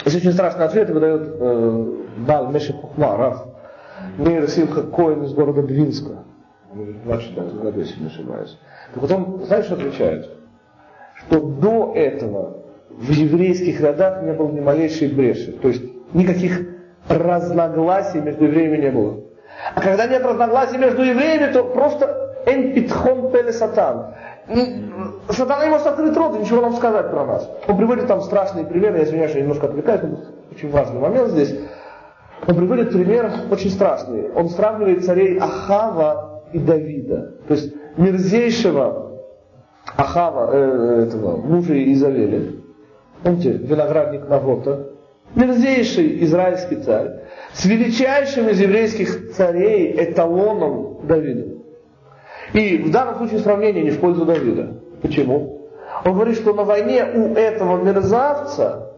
Есть 0.05 0.17
очень 0.17 0.33
страшный 0.33 0.65
ответ, 0.65 0.89
выдает 0.89 1.21
э, 1.39 1.93
Бал 2.27 2.51
Меши 2.51 2.73
Хухма, 2.73 3.17
Раф 3.17 3.43
Мейр 4.17 4.47
Симха 4.47 4.83
Коин 4.83 5.23
из 5.23 5.33
города 5.33 5.63
Двинска. 5.63 6.23
24 6.73 7.47
году, 7.61 7.79
если 7.79 8.01
не 8.01 8.07
ошибаюсь. 8.07 8.57
Так 8.93 9.01
потом, 9.01 9.43
знаешь, 9.45 9.65
что 9.65 9.75
отвечает? 9.75 10.29
Что 11.15 11.39
до 11.39 11.93
этого 11.95 12.57
в 12.89 13.09
еврейских 13.09 13.81
родах 13.81 14.21
не 14.23 14.33
было 14.33 14.51
ни 14.51 14.59
малейшей 14.59 15.07
бреши. 15.07 15.53
То 15.53 15.69
есть 15.69 15.83
никаких 16.13 16.61
разногласий 17.07 18.19
между 18.19 18.45
евреями 18.45 18.77
не 18.77 18.91
было. 18.91 19.21
А 19.73 19.81
когда 19.81 20.07
нет 20.07 20.23
разногласий 20.23 20.77
между 20.77 21.01
евреями, 21.01 21.51
то 21.51 21.63
просто 21.63 22.35
эн 22.45 22.73
питхон 22.73 23.31
пеле 23.31 23.53
сатан. 23.53 24.15
Сатана 25.29 25.65
не 25.65 25.71
может 25.71 25.87
открыть 25.87 26.15
рот 26.15 26.35
и 26.35 26.39
ничего 26.39 26.61
нам 26.61 26.73
сказать 26.75 27.09
про 27.09 27.25
нас. 27.25 27.49
Он 27.67 27.77
приводит 27.77 28.07
там 28.07 28.21
страшные 28.21 28.65
примеры, 28.65 28.99
я 28.99 29.03
извиняюсь, 29.03 29.33
я 29.33 29.41
немножко 29.41 29.65
отвлекаюсь, 29.65 30.01
но 30.03 30.19
очень 30.51 30.69
важный 30.69 30.99
момент 30.99 31.29
здесь. 31.29 31.55
Он 32.47 32.55
приводит 32.55 32.91
пример 32.91 33.31
очень 33.49 33.71
страшный. 33.71 34.31
Он 34.33 34.49
сравнивает 34.49 35.03
царей 35.03 35.39
Ахава 35.39 36.43
и 36.53 36.59
Давида. 36.59 37.33
То 37.47 37.53
есть 37.55 37.73
мерзейшего 37.97 39.21
Ахава, 39.97 40.51
э, 40.53 41.05
этого, 41.07 41.37
мужа 41.37 41.73
Изавеля, 41.93 42.53
помните, 43.23 43.51
виноградник 43.51 44.27
Навота, 44.27 44.89
мерзейший 45.33 46.23
израильский 46.23 46.77
царь, 46.77 47.21
с 47.53 47.65
величайшим 47.65 48.49
из 48.49 48.59
еврейских 48.59 49.31
царей 49.33 49.95
эталоном 49.97 51.07
Давида. 51.07 51.54
И 52.53 52.77
в 52.77 52.91
данном 52.91 53.15
случае 53.17 53.39
сравнение 53.39 53.83
не 53.83 53.91
в 53.91 53.99
пользу 53.99 54.25
Давида. 54.25 54.73
Почему? 55.01 55.69
Он 56.03 56.13
говорит, 56.13 56.35
что 56.35 56.53
на 56.53 56.63
войне 56.63 57.05
у 57.05 57.33
этого 57.33 57.81
мерзавца 57.81 58.91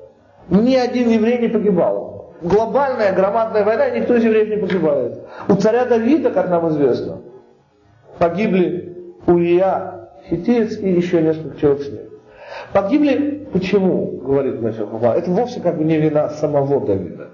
ни 0.50 0.76
один 0.76 1.10
еврей 1.10 1.40
не 1.40 1.48
погибал. 1.48 2.36
Глобальная 2.42 3.14
громадная 3.14 3.64
война, 3.64 3.90
никто 3.90 4.16
из 4.16 4.24
евреев 4.24 4.50
не 4.50 4.58
погибает. 4.58 5.20
У 5.48 5.56
царя 5.56 5.86
Давида, 5.86 6.32
как 6.32 6.50
нам 6.50 6.70
известно, 6.70 7.22
Погибли 8.20 9.16
Урия, 9.28 10.10
Хитеец 10.30 10.78
и 10.80 10.90
еще 10.90 11.22
несколько 11.22 11.60
человек 11.60 11.82
с 11.84 11.92
ним. 11.92 12.02
Погибли 12.74 13.48
почему, 13.52 14.20
говорит 14.24 14.62
Мессия 14.62 14.86
Это 14.86 15.32
вовсе 15.32 15.60
как 15.62 15.78
бы 15.78 15.84
не 15.84 15.98
вина 15.98 16.30
самого 16.30 16.86
Давида. 16.86 17.30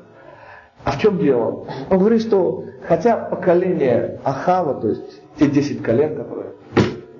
А 0.83 0.91
в 0.91 0.99
чем 0.99 1.17
дело? 1.19 1.65
Он 1.89 1.99
говорит, 1.99 2.21
что 2.21 2.65
хотя 2.87 3.15
поколение 3.15 4.19
Ахава, 4.23 4.81
то 4.81 4.89
есть 4.89 5.21
те 5.37 5.47
10 5.47 5.81
колен, 5.81 6.15
которые 6.15 6.53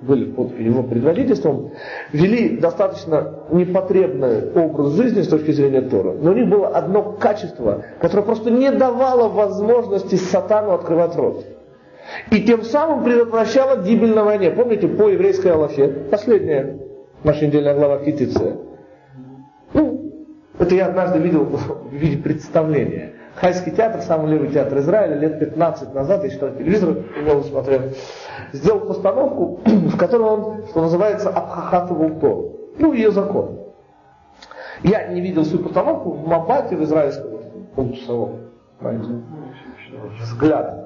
были 0.02 0.30
под 0.30 0.58
его 0.58 0.82
предводительством, 0.82 1.72
вели 2.12 2.58
достаточно 2.58 3.40
непотребный 3.50 4.52
образ 4.52 4.92
жизни 4.92 5.22
с 5.22 5.28
точки 5.28 5.52
зрения 5.52 5.82
Тора. 5.82 6.12
Но 6.12 6.30
у 6.30 6.34
них 6.34 6.48
было 6.48 6.68
одно 6.68 7.12
качество, 7.12 7.84
которое 8.00 8.22
просто 8.22 8.50
не 8.50 8.70
давало 8.70 9.28
возможности 9.28 10.16
сатану 10.16 10.72
открывать 10.72 11.16
рот. 11.16 11.46
И 12.30 12.42
тем 12.42 12.62
самым 12.62 13.02
предотвращала 13.02 13.82
гибель 13.82 14.14
на 14.14 14.24
войне. 14.24 14.50
Помните, 14.50 14.88
по 14.88 15.08
еврейской 15.08 15.48
Аллахе, 15.48 15.88
последняя 16.10 16.78
наша 17.22 17.46
недельная 17.46 17.74
глава 17.74 17.98
Хитиция. 18.04 18.58
Ну, 19.72 20.12
это 20.58 20.74
я 20.74 20.86
однажды 20.86 21.18
видел 21.18 21.44
в 21.90 21.92
виде 21.92 22.22
представления. 22.22 23.14
Хайский 23.36 23.72
театр, 23.72 24.00
самый 24.02 24.30
левый 24.30 24.50
театр 24.50 24.78
Израиля, 24.78 25.16
лет 25.16 25.40
15 25.40 25.92
назад, 25.92 26.22
я 26.22 26.30
считал, 26.30 26.50
телевизор 26.50 26.90
его 26.90 27.42
смотрел, 27.42 27.82
сделал 28.52 28.80
постановку, 28.80 29.60
в 29.66 29.96
которой 29.96 30.22
он, 30.22 30.66
что 30.68 30.82
называется, 30.82 31.30
обхахатывал 31.30 32.20
то. 32.20 32.56
Ну, 32.78 32.92
ее 32.92 33.10
закон. 33.10 33.58
Я 34.82 35.08
не 35.08 35.20
видел 35.20 35.42
всю 35.42 35.58
постановку 35.58 36.10
в 36.10 36.26
Мабате, 36.26 36.76
в 36.76 36.84
израильском, 36.84 37.30
в 37.76 37.98
взгляд 40.20 40.84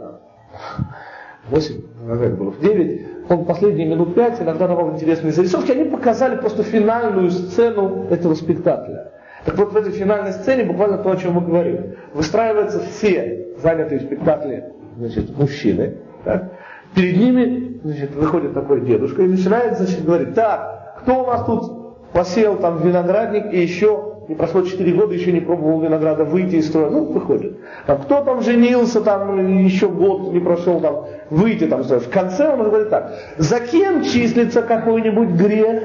8, 1.51 1.83
наверное, 2.07 2.37
было 2.37 2.51
в 2.51 2.61
9, 2.61 3.07
он 3.29 3.45
последние 3.45 3.87
минут 3.87 4.15
5 4.15 4.43
иногда 4.43 4.69
давал 4.69 4.93
интересные 4.93 5.33
зарисовки, 5.33 5.73
они 5.73 5.85
показали 5.85 6.37
просто 6.37 6.63
финальную 6.63 7.31
сцену 7.31 8.07
этого 8.11 8.35
спектакля. 8.35 9.13
Так 9.49 9.57
вот 9.57 9.73
в 9.73 9.77
этой 9.79 9.93
финальной 9.93 10.33
сцене 10.33 10.65
буквально 10.65 10.99
то, 10.99 11.11
о 11.11 11.17
чем 11.17 11.33
мы 11.33 11.41
говорим. 11.41 11.95
Выстраиваются 12.13 12.81
все 12.81 13.47
занятые 13.57 14.01
в 14.01 14.03
спектакле 14.03 14.73
значит, 14.99 15.35
мужчины. 15.39 15.95
Так? 16.23 16.53
Перед 16.95 17.17
ними 17.17 17.81
значит, 17.83 18.15
выходит 18.15 18.53
такой 18.53 18.83
дедушка 18.83 19.23
и 19.23 19.27
начинает 19.27 19.79
значит, 19.79 20.05
говорить, 20.05 20.35
так, 20.35 20.99
кто 21.01 21.23
у 21.23 21.27
нас 21.27 21.47
тут 21.47 22.13
посел 22.13 22.57
там 22.57 22.83
виноградник 22.83 23.51
и 23.51 23.59
еще 23.59 24.17
не 24.29 24.35
прошло 24.35 24.61
4 24.61 24.93
года, 24.93 25.15
еще 25.15 25.33
не 25.33 25.41
пробовал 25.41 25.81
винограда 25.81 26.27
выйти 26.27 26.57
из 26.57 26.69
строя. 26.69 26.91
Ну, 26.91 27.07
выходит. 27.07 27.57
Там, 27.87 28.03
кто 28.03 28.23
там 28.23 28.43
женился, 28.43 29.01
там 29.01 29.65
еще 29.65 29.89
год 29.89 30.31
не 30.31 30.41
прошел, 30.41 30.79
там, 30.79 31.07
выйти 31.31 31.65
там. 31.65 31.85
В 31.85 32.11
конце 32.11 32.53
он 32.53 32.65
говорит 32.65 32.91
так, 32.91 33.15
за 33.39 33.61
кем 33.61 34.03
числится 34.03 34.61
какой-нибудь 34.61 35.31
грех? 35.31 35.85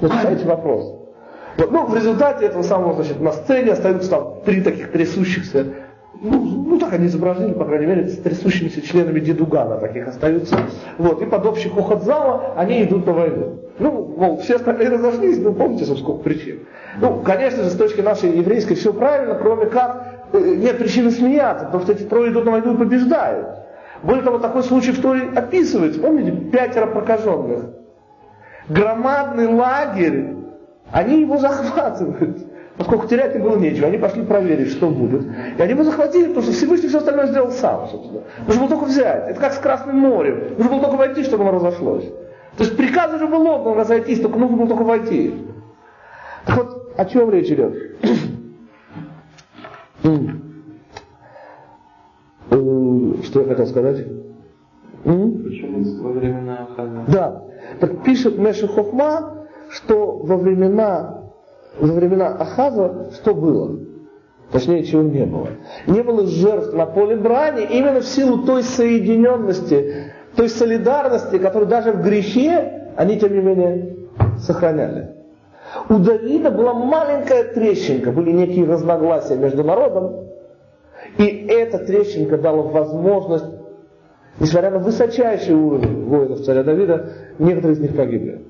Вот, 0.00 0.12
кстати, 0.12 0.44
вопрос. 0.44 0.99
Вот, 1.56 1.70
ну, 1.70 1.86
в 1.86 1.94
результате 1.94 2.46
этого 2.46 2.62
самого, 2.62 2.94
значит, 2.94 3.20
на 3.20 3.32
сцене 3.32 3.72
остаются 3.72 4.10
там 4.10 4.34
три 4.44 4.62
таких 4.62 4.92
трясущихся 4.92 5.66
ну, 6.22 6.64
ну 6.66 6.78
так 6.78 6.92
они 6.92 7.06
изображены, 7.06 7.54
по 7.54 7.64
крайней 7.64 7.86
мере, 7.86 8.08
с 8.08 8.18
трясущимися 8.18 8.82
членами 8.82 9.20
дедугана 9.20 9.78
таких 9.78 10.08
остаются. 10.08 10.56
Вот, 10.98 11.22
и 11.22 11.26
под 11.26 11.46
общий 11.46 11.68
хохот 11.68 12.02
зала 12.02 12.54
они 12.56 12.82
идут 12.84 13.06
на 13.06 13.12
войну. 13.12 13.60
Ну, 13.78 14.14
мол, 14.16 14.36
все 14.38 14.56
остальные 14.56 14.90
разошлись, 14.90 15.38
ну, 15.38 15.54
помните, 15.54 15.86
сколько 15.86 16.22
причин. 16.22 16.66
Ну, 17.00 17.22
конечно 17.24 17.64
же, 17.64 17.70
с 17.70 17.76
точки 17.76 18.02
нашей 18.02 18.36
еврейской 18.36 18.74
все 18.74 18.92
правильно, 18.92 19.36
кроме 19.36 19.66
как 19.66 20.26
э, 20.32 20.38
нет 20.38 20.76
причины 20.78 21.10
смеяться, 21.10 21.66
потому 21.66 21.84
что 21.84 21.92
эти 21.92 22.02
трое 22.02 22.30
идут 22.30 22.44
на 22.44 22.50
войну 22.52 22.74
и 22.74 22.76
побеждают. 22.76 23.46
Более 24.02 24.22
того, 24.22 24.38
такой 24.38 24.62
случай 24.62 24.92
в 24.92 25.00
Торе 25.00 25.30
описывается. 25.34 26.00
Помните, 26.00 26.32
пятеро 26.32 26.86
прокаженных. 26.86 27.64
Громадный 28.68 29.46
лагерь, 29.46 30.34
они 30.92 31.20
его 31.20 31.36
захватывают. 31.38 32.38
Поскольку 32.76 33.06
терять 33.06 33.34
им 33.36 33.42
было 33.42 33.56
нечего, 33.56 33.88
они 33.88 33.98
пошли 33.98 34.22
проверить, 34.22 34.70
что 34.70 34.88
будет. 34.88 35.26
И 35.58 35.60
они 35.60 35.72
его 35.72 35.84
захватили, 35.84 36.28
потому 36.28 36.42
что 36.42 36.52
Всевышний 36.52 36.88
все 36.88 36.98
остальное 36.98 37.26
сделал 37.26 37.50
сам, 37.50 37.88
собственно. 37.88 38.22
Нужно 38.46 38.60
было 38.62 38.70
только 38.70 38.84
взять. 38.86 39.28
Это 39.28 39.40
как 39.40 39.52
с 39.52 39.58
Красным 39.58 39.98
морем. 39.98 40.54
Нужно 40.56 40.70
было 40.70 40.80
только 40.80 40.96
войти, 40.96 41.22
чтобы 41.24 41.42
оно 41.42 41.52
разошлось. 41.52 42.04
То 42.56 42.64
есть 42.64 42.76
приказ 42.76 43.12
уже 43.14 43.26
был 43.26 43.46
отдан 43.46 43.76
разойтись, 43.76 44.20
только 44.20 44.38
нужно 44.38 44.56
было 44.56 44.68
только 44.68 44.84
войти. 44.84 45.34
Так 46.46 46.56
вот, 46.56 46.92
о 46.96 47.04
чем 47.04 47.30
речь 47.30 47.50
идет? 47.50 47.74
Э, 52.52 53.14
что 53.22 53.40
я 53.42 53.46
хотел 53.46 53.66
сказать? 53.66 54.06
Почему 55.04 56.02
во 56.02 56.10
времена 56.10 56.66
Ахаза? 56.68 57.04
Да. 57.06 57.42
Так 57.78 58.02
пишет 58.02 58.38
Меша 58.38 58.66
Хохма, 58.66 59.39
что 59.70 60.18
во 60.18 60.36
времена, 60.36 61.22
во 61.78 61.92
времена 61.92 62.28
Ахаза 62.28 63.10
что 63.14 63.34
было? 63.34 63.78
Точнее, 64.52 64.84
чего 64.84 65.02
не 65.02 65.24
было. 65.24 65.48
Не 65.86 66.02
было 66.02 66.26
жертв 66.26 66.72
на 66.72 66.86
поле 66.86 67.16
брани 67.16 67.66
именно 67.70 68.00
в 68.00 68.04
силу 68.04 68.44
той 68.44 68.64
соединенности, 68.64 70.12
той 70.34 70.48
солидарности, 70.48 71.38
которую 71.38 71.68
даже 71.68 71.92
в 71.92 72.02
грехе 72.02 72.92
они, 72.96 73.18
тем 73.18 73.32
не 73.32 73.40
менее, 73.40 73.96
сохраняли. 74.38 75.14
У 75.88 75.98
Давида 75.98 76.50
была 76.50 76.74
маленькая 76.74 77.44
трещинка, 77.44 78.10
были 78.10 78.32
некие 78.32 78.66
разногласия 78.66 79.36
между 79.36 79.62
народом, 79.62 80.26
и 81.16 81.46
эта 81.48 81.78
трещинка 81.78 82.38
дала 82.38 82.62
возможность, 82.62 83.44
несмотря 84.40 84.72
на 84.72 84.78
высочайший 84.80 85.54
уровень 85.54 86.06
воинов 86.06 86.40
царя 86.40 86.64
Давида, 86.64 87.12
некоторые 87.38 87.76
из 87.76 87.80
них 87.80 87.96
погибли. 87.96 88.49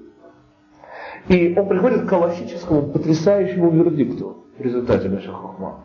И 1.29 1.55
он 1.57 1.69
приходит 1.69 2.07
к 2.07 2.09
классическому, 2.09 2.83
потрясающему 2.83 3.71
вердикту 3.71 4.47
в 4.59 4.63
результате 4.63 5.09
наших 5.09 5.33
хохма. 5.33 5.85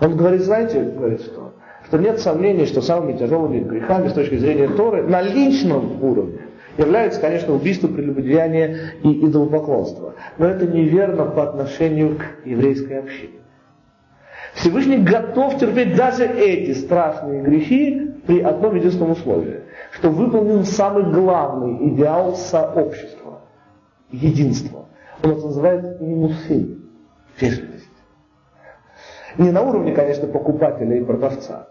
Он 0.00 0.16
говорит, 0.16 0.42
знаете, 0.42 0.80
говорит, 0.82 1.20
что, 1.20 1.52
что 1.86 1.98
нет 1.98 2.20
сомнений, 2.20 2.66
что 2.66 2.80
самыми 2.80 3.16
тяжелыми 3.16 3.60
грехами 3.60 4.08
с 4.08 4.12
точки 4.12 4.36
зрения 4.36 4.68
Торы 4.68 5.02
на 5.02 5.22
личном 5.22 6.02
уровне 6.02 6.40
является, 6.78 7.20
конечно, 7.20 7.54
убийство, 7.54 7.88
прелюбодеяние 7.88 8.92
и 9.02 9.26
идолопоклонство. 9.26 10.14
Но 10.38 10.46
это 10.46 10.66
неверно 10.66 11.24
по 11.26 11.42
отношению 11.42 12.16
к 12.16 12.46
еврейской 12.46 13.00
общине. 13.00 13.40
Всевышний 14.54 14.98
готов 14.98 15.58
терпеть 15.58 15.96
даже 15.96 16.24
эти 16.24 16.72
страшные 16.72 17.42
грехи 17.42 18.10
при 18.26 18.40
одном 18.40 18.74
единственном 18.76 19.12
условии, 19.12 19.60
что 19.92 20.10
выполнен 20.10 20.64
самый 20.64 21.04
главный 21.12 21.88
идеал 21.90 22.34
сообщества, 22.36 23.15
единства. 24.10 24.86
Он 25.22 25.32
это 25.32 25.46
называет 25.46 26.00
минусин, 26.00 26.90
вежливость. 27.40 27.84
Не 29.38 29.50
на 29.50 29.62
уровне, 29.62 29.92
конечно, 29.92 30.26
покупателя 30.26 30.96
и 30.96 31.04
продавца, 31.04 31.68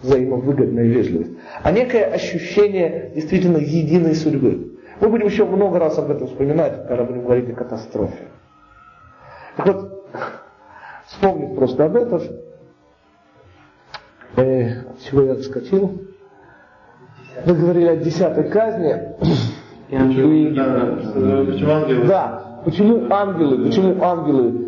взаимовыгодная 0.00 0.84
вежливость, 0.84 1.32
а 1.62 1.72
некое 1.72 2.04
ощущение 2.04 3.12
действительно 3.14 3.58
единой 3.58 4.14
судьбы. 4.14 4.78
Мы 5.00 5.08
будем 5.08 5.26
еще 5.26 5.44
много 5.44 5.78
раз 5.78 5.98
об 5.98 6.10
этом 6.10 6.26
вспоминать, 6.26 6.86
когда 6.86 7.04
будем 7.04 7.22
говорить 7.22 7.50
о 7.50 7.54
катастрофе. 7.54 8.28
Так 9.56 9.66
вот, 9.66 10.10
вспомнив 11.06 11.56
просто 11.56 11.84
об 11.84 11.96
этом, 11.96 12.22
э, 14.36 14.80
от 14.80 15.00
чего 15.02 15.22
я 15.22 15.32
отскочил, 15.32 16.02
мы 17.44 17.54
говорили 17.54 17.88
о 17.88 17.96
десятой 17.96 18.48
казни. 18.48 19.14
И, 19.90 19.96
да, 22.06 22.60
почему 22.64 23.06
ангелы, 23.10 23.64
почему 23.64 24.02
ангелы? 24.02 24.64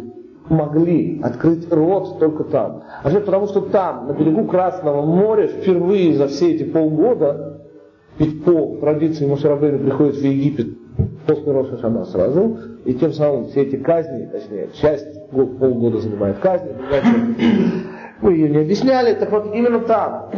Могли 0.49 1.21
открыть 1.23 1.71
рот 1.73 2.19
только 2.19 2.43
там. 2.45 2.83
А 3.05 3.09
все 3.09 3.21
потому, 3.21 3.47
что 3.47 3.61
там, 3.61 4.09
на 4.09 4.13
берегу 4.15 4.47
Красного 4.47 5.07
моря, 5.07 5.47
впервые 5.47 6.15
за 6.15 6.27
все 6.27 6.53
эти 6.53 6.65
полгода, 6.65 7.61
ведь 8.19 8.45
по 8.45 8.77
традиции 8.81 9.27
Мушарабейна 9.27 9.79
приходит 9.79 10.17
в 10.17 10.25
Египет 10.25 10.77
после 11.27 11.53
Роша 11.53 11.79
Шана 11.79 12.05
сразу, 12.05 12.59
и 12.85 12.95
тем 12.95 13.13
самым 13.13 13.47
все 13.47 13.63
эти 13.63 13.77
казни, 13.77 14.27
точнее, 14.27 14.71
часть 14.75 15.07
год, 15.31 15.59
полгода 15.59 15.99
занимает 15.99 16.39
казни, 16.39 16.71
мы 18.21 18.33
ее 18.33 18.49
не 18.49 18.59
объясняли, 18.59 19.15
так 19.15 19.31
вот 19.31 19.55
именно 19.55 19.81
там, 19.81 20.31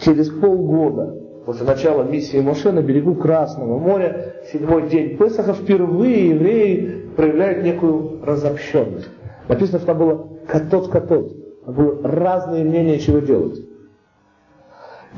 через 0.00 0.30
полгода, 0.30 1.14
после 1.44 1.66
начала 1.66 2.02
миссии 2.04 2.40
Моше 2.40 2.72
на 2.72 2.82
берегу 2.82 3.14
Красного 3.14 3.78
моря, 3.78 4.34
седьмой 4.52 4.88
день 4.88 5.16
Песаха, 5.16 5.54
впервые 5.54 6.30
евреи 6.30 7.06
проявляют 7.16 7.64
некую 7.64 8.24
разобщенность. 8.24 9.08
Написано, 9.48 9.78
что 9.78 9.86
там 9.86 9.98
было 9.98 10.28
катот-катот. 10.46 11.64
Там 11.64 11.74
было 11.74 12.02
разные 12.02 12.64
мнения, 12.64 12.98
чего 12.98 13.18
делать. 13.18 13.60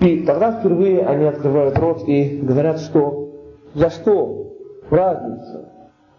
И 0.01 0.21
тогда 0.21 0.53
впервые 0.53 1.07
они 1.07 1.25
открывают 1.25 1.79
рот 1.79 2.09
и 2.09 2.41
говорят, 2.43 2.81
что 2.81 3.31
за 3.75 3.91
что 3.91 4.53
разница? 4.91 5.71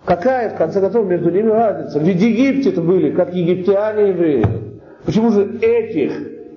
Какая, 0.05 0.51
в 0.51 0.57
конце 0.57 0.79
концов, 0.79 1.07
между 1.07 1.31
ними 1.31 1.49
разница? 1.49 1.99
Ведь 1.99 2.21
Египте 2.21 2.69
это 2.69 2.81
были, 2.81 3.11
как 3.11 3.33
египтяне 3.33 4.09
евреи. 4.09 4.45
Почему 5.05 5.31
же 5.31 5.57
этих 5.59 6.13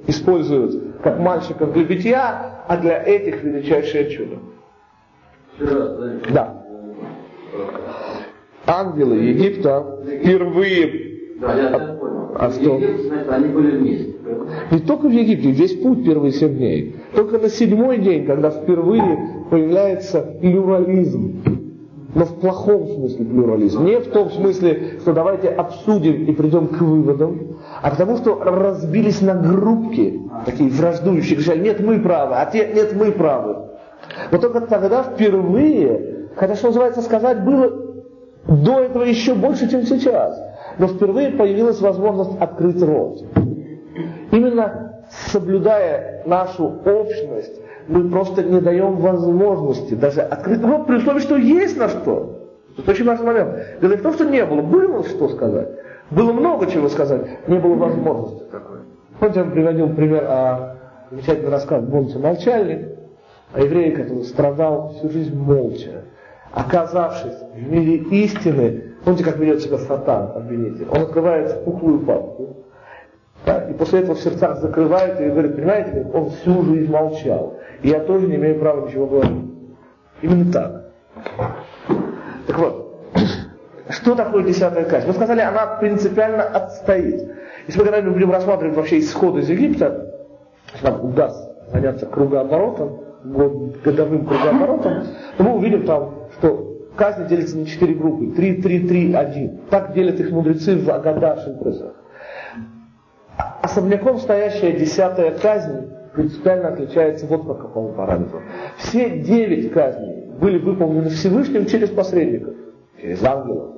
используют 0.06 0.87
как 1.02 1.18
мальчиков 1.18 1.72
для 1.72 1.84
битья, 1.84 2.64
а 2.66 2.76
для 2.76 3.02
этих 3.02 3.42
величайшее 3.42 4.10
чудо? 4.10 4.38
Да. 6.30 6.64
Ангелы 8.66 9.16
Египта 9.16 10.02
впервые 10.04 11.08
да, 11.40 11.54
я 11.54 11.68
а, 11.68 11.96
понял. 11.96 12.30
А 12.34 12.50
что? 12.50 12.80
Они 13.30 13.48
были 13.48 13.76
вместе. 13.76 14.14
Не 14.70 14.78
только 14.80 15.08
в 15.08 15.12
Египте, 15.12 15.50
весь 15.50 15.74
путь 15.80 16.04
первые 16.04 16.32
семь 16.32 16.56
дней. 16.56 16.96
Только 17.14 17.38
на 17.38 17.48
седьмой 17.48 17.98
день, 17.98 18.26
когда 18.26 18.50
впервые 18.50 19.44
появляется 19.50 20.36
плюрализм. 20.40 21.42
Но 22.14 22.24
в 22.24 22.40
плохом 22.40 22.88
смысле 22.88 23.24
плюрализм. 23.24 23.84
Не 23.84 24.00
в 24.00 24.08
том 24.08 24.30
смысле, 24.30 24.98
что 25.00 25.12
давайте 25.12 25.48
обсудим 25.48 26.24
и 26.24 26.32
придем 26.32 26.68
к 26.68 26.80
выводам, 26.80 27.57
а 27.80 27.90
потому 27.90 28.16
что 28.18 28.42
разбились 28.42 29.20
на 29.20 29.34
группки, 29.34 30.20
такие 30.46 30.70
враждующие, 30.70 31.36
кричали, 31.36 31.60
нет, 31.60 31.80
мы 31.80 32.00
правы, 32.00 32.34
а 32.36 32.46
те, 32.46 32.72
нет, 32.74 32.94
мы 32.94 33.12
правы. 33.12 33.56
Но 34.30 34.38
только 34.38 34.60
тогда 34.62 35.02
впервые, 35.02 36.28
хотя, 36.36 36.54
что 36.54 36.68
называется, 36.68 37.02
сказать 37.02 37.44
было 37.44 37.70
до 38.46 38.80
этого 38.80 39.04
еще 39.04 39.34
больше, 39.34 39.70
чем 39.70 39.82
сейчас 39.84 40.38
но 40.78 40.86
впервые 40.86 41.30
появилась 41.30 41.80
возможность 41.80 42.40
открыть 42.40 42.80
рот. 42.82 43.24
Именно 44.30 45.02
соблюдая 45.28 46.22
нашу 46.24 46.66
общность, 46.84 47.60
мы 47.88 48.08
просто 48.10 48.42
не 48.42 48.60
даем 48.60 48.96
возможности 48.96 49.94
даже 49.94 50.20
открыть 50.20 50.62
рот 50.62 50.86
при 50.86 50.96
условии, 50.96 51.20
что 51.20 51.36
есть 51.36 51.76
на 51.76 51.88
что. 51.88 52.34
Это 52.76 52.90
очень 52.90 53.06
важный 53.06 53.26
момент. 53.26 53.56
В 53.80 54.02
том, 54.02 54.12
что 54.12 54.24
не 54.24 54.44
было. 54.44 54.60
Было 54.60 55.02
что 55.04 55.28
сказать. 55.30 55.68
Было 56.10 56.32
много 56.32 56.66
чего 56.70 56.88
сказать. 56.88 57.48
Не 57.48 57.58
было 57.58 57.74
возможности 57.74 58.44
такой. 58.50 58.78
Помните, 59.18 59.42
вам 59.42 59.50
приводил 59.52 59.88
пример 59.90 60.24
о 60.24 60.76
замечательный 61.10 61.50
рассказ 61.50 61.84
Бонца 61.84 62.18
Молчальник, 62.18 62.96
о 63.52 63.60
еврее, 63.60 63.92
который 63.92 64.24
страдал 64.24 64.94
всю 64.94 65.10
жизнь 65.10 65.36
молча. 65.36 66.04
Оказавшись 66.52 67.36
в 67.54 67.70
мире 67.70 67.96
истины, 67.96 68.88
Помните, 69.04 69.24
как 69.24 69.38
ведет 69.38 69.62
себя 69.62 69.78
сатан, 69.78 70.32
обвинитель? 70.34 70.86
Он 70.90 71.02
открывает 71.02 71.64
пухлую 71.64 72.00
папку, 72.00 72.56
да, 73.46 73.68
и 73.70 73.72
после 73.72 74.00
этого 74.00 74.16
в 74.16 74.20
сердцах 74.20 74.58
закрывает 74.58 75.20
и 75.20 75.30
говорит, 75.30 75.56
понимаете, 75.56 76.06
он 76.12 76.30
всю 76.30 76.62
жизнь 76.64 76.90
молчал. 76.90 77.56
И 77.82 77.88
я 77.88 78.00
тоже 78.00 78.26
не 78.26 78.34
имею 78.36 78.58
права 78.58 78.86
ничего 78.86 79.06
говорить. 79.06 79.44
Именно 80.20 80.52
так. 80.52 80.92
Так 82.46 82.58
вот, 82.58 82.87
что 83.90 84.14
такое 84.14 84.44
десятая 84.44 84.84
казнь? 84.84 85.06
Мы 85.06 85.14
сказали, 85.14 85.40
она 85.40 85.78
принципиально 85.78 86.44
отстоит. 86.44 87.30
Если 87.66 87.78
мы 87.78 87.84
когда-нибудь 87.84 88.14
будем 88.14 88.30
рассматривать 88.30 88.76
вообще 88.76 88.98
исход 89.00 89.36
из 89.36 89.48
Египта, 89.48 90.14
нам 90.82 91.04
удастся 91.04 91.48
заняться 91.70 92.06
кругооборотом, 92.06 93.00
годовым 93.24 94.26
кругооборотом, 94.26 95.04
то 95.36 95.44
мы 95.44 95.54
увидим 95.56 95.84
там, 95.84 96.14
что 96.38 96.88
казнь 96.96 97.26
делится 97.26 97.58
на 97.58 97.66
четыре 97.66 97.94
группы. 97.94 98.34
Три, 98.34 98.60
три, 98.62 98.86
три, 98.86 99.14
один. 99.14 99.60
Так 99.70 99.94
делят 99.94 100.18
их 100.20 100.30
мудрецы 100.30 100.76
в 100.76 100.90
Агада 100.90 101.36
Шимпресах. 101.44 101.92
Особняком 103.62 104.18
стоящая 104.18 104.72
десятая 104.72 105.32
казнь 105.32 105.90
принципиально 106.14 106.68
отличается 106.68 107.26
вот 107.26 107.46
по 107.46 107.54
какому 107.54 107.92
параметру. 107.92 108.42
Все 108.78 109.18
девять 109.20 109.72
казней 109.72 110.24
были 110.40 110.58
выполнены 110.58 111.10
Всевышним 111.10 111.66
через 111.66 111.90
посредников, 111.90 112.54
через 113.00 113.22
ангелов. 113.22 113.77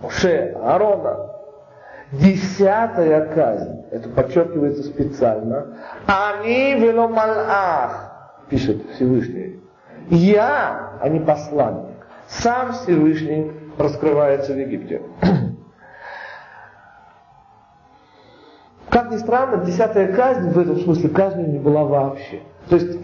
Моше, 0.00 0.54
Аарона. 0.62 1.32
Десятая 2.12 3.34
казнь, 3.34 3.84
это 3.90 4.08
подчеркивается 4.08 4.84
специально, 4.84 5.76
они 6.06 6.74
веломалах, 6.74 8.12
пишет 8.48 8.80
Всевышний. 8.92 9.60
Я, 10.08 10.92
а 11.00 11.08
не 11.08 11.18
посланник. 11.18 11.96
Сам 12.28 12.74
Всевышний 12.74 13.50
раскрывается 13.76 14.52
в 14.52 14.56
Египте. 14.58 15.02
Как 18.88 19.10
ни 19.10 19.16
странно, 19.16 19.64
десятая 19.64 20.12
казнь 20.12 20.50
в 20.50 20.58
этом 20.58 20.78
смысле 20.78 21.08
казнью 21.08 21.50
не 21.50 21.58
была 21.58 21.82
вообще. 21.84 22.40
То 22.68 22.76
есть 22.76 23.00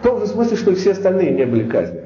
в 0.00 0.02
том 0.02 0.18
же 0.18 0.26
смысле, 0.26 0.56
что 0.56 0.72
и 0.72 0.74
все 0.74 0.90
остальные 0.92 1.34
не 1.34 1.44
были 1.44 1.68
казнями. 1.68 1.99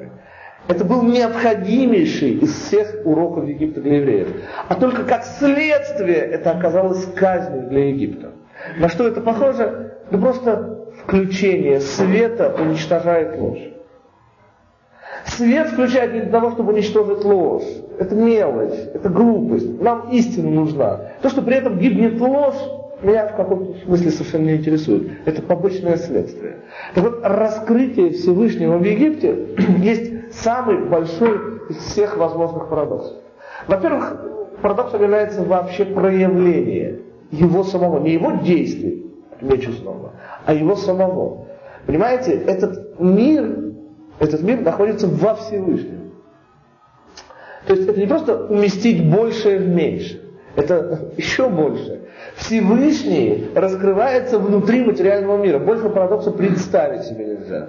Это 0.67 0.85
был 0.85 1.03
необходимейший 1.03 2.39
из 2.39 2.55
всех 2.55 3.03
уроков 3.05 3.47
Египта 3.47 3.81
для 3.81 3.99
евреев. 3.99 4.29
А 4.69 4.75
только 4.75 5.05
как 5.05 5.25
следствие 5.25 6.17
это 6.17 6.53
оказалось 6.53 7.05
казнью 7.15 7.69
для 7.69 7.91
Египта. 7.91 8.33
На 8.79 8.89
что 8.89 9.07
это 9.07 9.21
похоже? 9.21 9.93
Да 10.11 10.19
просто 10.19 10.87
включение 11.05 11.81
света 11.81 12.55
уничтожает 12.59 13.39
ложь. 13.39 13.61
Свет 15.27 15.69
включает 15.69 16.15
не 16.15 16.21
для 16.21 16.31
того, 16.31 16.53
чтобы 16.53 16.73
уничтожить 16.73 17.25
ложь. 17.25 17.65
Это 17.99 18.15
мелочь, 18.15 18.79
это 18.95 19.09
глупость. 19.09 19.81
Нам 19.81 20.11
истина 20.11 20.51
нужна. 20.51 21.01
То, 21.23 21.29
что 21.29 21.43
при 21.43 21.57
этом 21.57 21.79
гибнет 21.79 22.21
ложь, 22.21 22.57
меня 23.03 23.29
в 23.29 23.37
каком-то 23.37 23.85
смысле 23.85 24.11
совершенно 24.11 24.45
не 24.47 24.57
интересует. 24.57 25.11
Это 25.27 25.43
побочное 25.43 25.97
следствие. 25.97 26.57
Так 26.95 27.05
вот, 27.05 27.21
раскрытие 27.23 28.11
Всевышнего 28.11 28.79
в 28.79 28.85
Египте 28.85 29.37
есть 29.83 30.24
самый 30.43 30.85
большой 30.87 31.69
из 31.69 31.77
всех 31.77 32.17
возможных 32.17 32.69
парадоксов. 32.69 33.17
Во-первых, 33.67 34.21
парадоксом 34.63 35.03
является 35.03 35.43
вообще 35.43 35.85
проявление 35.85 37.01
его 37.31 37.65
самого, 37.65 38.01
не 38.01 38.13
его 38.13 38.33
действий, 38.43 39.07
меч 39.41 39.69
снова, 39.81 40.13
а 40.45 40.55
его 40.55 40.77
самого. 40.77 41.47
Понимаете, 41.87 42.33
этот 42.33 42.99
мир, 42.99 43.73
этот 44.19 44.43
мир 44.43 44.61
находится 44.61 45.07
во 45.09 45.35
Всевышнем. 45.35 46.13
То 47.67 47.75
есть 47.75 47.89
это 47.89 47.99
не 47.99 48.07
просто 48.07 48.47
уместить 48.47 49.11
большее 49.11 49.59
в 49.59 49.69
меньше, 49.69 50.23
это 50.57 51.13
еще 51.17 51.49
больше. 51.49 52.03
Всевышний 52.37 53.49
раскрывается 53.55 54.39
внутри 54.39 54.85
материального 54.85 55.37
мира. 55.43 55.59
Больше 55.59 55.89
парадокса 55.89 56.31
представить 56.31 57.05
себе 57.05 57.27
нельзя. 57.27 57.69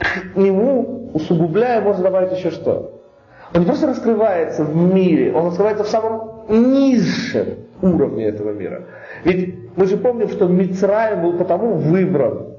К 0.00 0.34
нему, 0.36 1.10
усугубляя, 1.12 1.82
можно 1.82 2.04
добавить 2.04 2.32
еще 2.32 2.50
что? 2.50 3.02
Он 3.54 3.60
не 3.60 3.66
просто 3.66 3.86
раскрывается 3.86 4.64
в 4.64 4.74
мире, 4.74 5.32
он 5.34 5.46
раскрывается 5.46 5.84
в 5.84 5.88
самом 5.88 6.46
низшем 6.48 7.66
уровне 7.82 8.26
этого 8.26 8.52
мира. 8.52 8.84
Ведь 9.24 9.76
мы 9.76 9.86
же 9.86 9.98
помним, 9.98 10.28
что 10.28 10.48
Мицраем 10.48 11.22
был 11.22 11.36
потому 11.36 11.74
выбран 11.74 12.54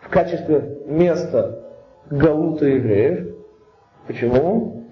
в 0.00 0.08
качестве 0.10 0.78
места 0.86 1.60
Галута 2.10 2.66
евреев. 2.66 3.34
Почему? 4.06 4.84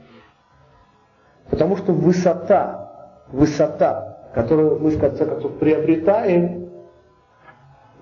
Потому 1.50 1.76
что 1.76 1.92
высота, 1.92 3.22
высота, 3.30 4.30
которую 4.34 4.80
мы 4.80 4.90
в 4.90 4.98
конце 4.98 5.26
концов 5.26 5.58
приобретаем, 5.58 6.61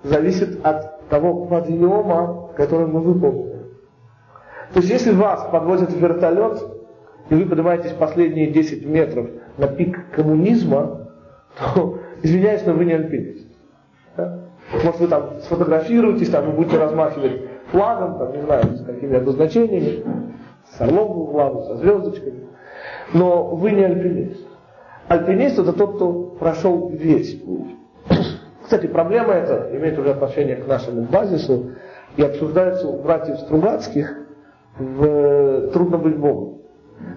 зависит 0.03 0.65
от 0.65 1.07
того 1.09 1.45
подъема, 1.45 2.49
который 2.55 2.87
мы 2.87 3.01
выполнили. 3.01 3.51
То 4.73 4.79
есть 4.79 4.89
если 4.89 5.11
вас 5.11 5.47
подвозят 5.51 5.91
в 5.91 5.97
вертолет, 5.97 6.63
и 7.29 7.35
вы 7.35 7.45
поднимаетесь 7.45 7.91
последние 7.93 8.51
10 8.51 8.85
метров 8.85 9.29
на 9.57 9.67
пик 9.67 10.11
коммунизма, 10.11 11.07
то, 11.57 11.99
извиняюсь, 12.23 12.65
но 12.65 12.73
вы 12.73 12.85
не 12.85 12.93
альпинист. 12.93 13.47
Да? 14.15 14.39
Может, 14.73 14.99
вы 14.99 15.07
там 15.07 15.39
сфотографируетесь, 15.41 16.29
там 16.29 16.45
вы 16.45 16.51
будете 16.53 16.77
размахивать 16.77 17.41
флагом, 17.71 18.17
там, 18.17 18.33
не 18.33 18.41
знаю, 18.41 18.63
с 18.77 18.85
какими 18.85 19.17
обозначениями, 19.17 20.03
с 20.71 20.81
орлом 20.81 21.31
флагом, 21.31 21.63
со 21.63 21.77
звездочками. 21.77 22.47
Но 23.13 23.55
вы 23.55 23.71
не 23.71 23.83
альпинист. 23.83 24.47
Альпинист 25.07 25.59
это 25.59 25.73
тот, 25.73 25.95
кто 25.95 26.13
прошел 26.39 26.89
весь 26.89 27.35
путь. 27.41 27.75
Кстати, 28.71 28.87
проблема 28.87 29.33
эта 29.33 29.69
имеет 29.75 29.99
уже 29.99 30.11
отношение 30.11 30.55
к 30.55 30.65
нашему 30.65 31.01
базису 31.01 31.71
и 32.15 32.21
обсуждается 32.21 32.87
у 32.87 33.01
братьев 33.01 33.37
Стругацких 33.39 34.17
в 34.79 35.71
«Трудно 35.73 35.97
быть 35.97 36.15
Богом». 36.15 36.61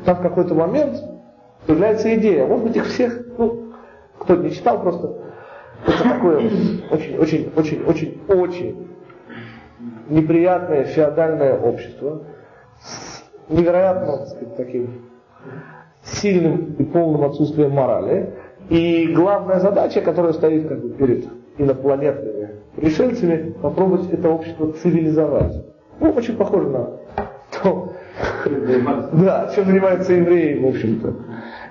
Там 0.05 0.17
в 0.17 0.23
какой-то 0.23 0.57
момент 0.57 1.01
появляется 1.65 2.13
идея, 2.17 2.45
может 2.49 2.67
быть 2.67 2.77
их 2.77 2.87
всех, 2.87 3.21
ну, 3.39 3.73
кто 4.19 4.35
не 4.35 4.51
читал 4.51 4.83
просто, 4.83 5.17
это 5.87 6.03
такое 6.03 6.39
очень, 6.91 7.19
очень, 7.21 7.53
очень, 7.55 7.85
очень, 7.85 8.21
очень 8.27 8.89
неприятное 10.09 10.83
феодальное 10.83 11.57
общество 11.57 12.23
с 12.81 13.23
невероятно, 13.49 14.19
так 14.19 14.27
сказать, 14.27 14.57
таким 14.57 15.03
сильным 16.03 16.75
и 16.81 16.83
полным 16.83 17.23
отсутствием 17.23 17.71
морали. 17.71 18.35
И 18.71 19.07
главная 19.15 19.61
задача, 19.61 20.01
которая 20.01 20.33
стоит 20.33 20.67
как 20.67 20.81
бы 20.81 20.89
перед 20.95 21.44
инопланетными 21.59 22.51
пришельцами, 22.77 23.53
попробовать 23.63 24.13
это 24.13 24.29
общество 24.29 24.73
цивилизовать. 24.73 25.65
Ну, 26.01 26.11
очень 26.11 26.37
похоже 26.37 26.69
на 26.69 26.91
то, 27.63 27.93
да, 29.13 29.51
чем 29.55 29.67
занимаются 29.67 30.13
евреи, 30.13 30.59
в 30.59 30.67
общем-то. 30.67 31.15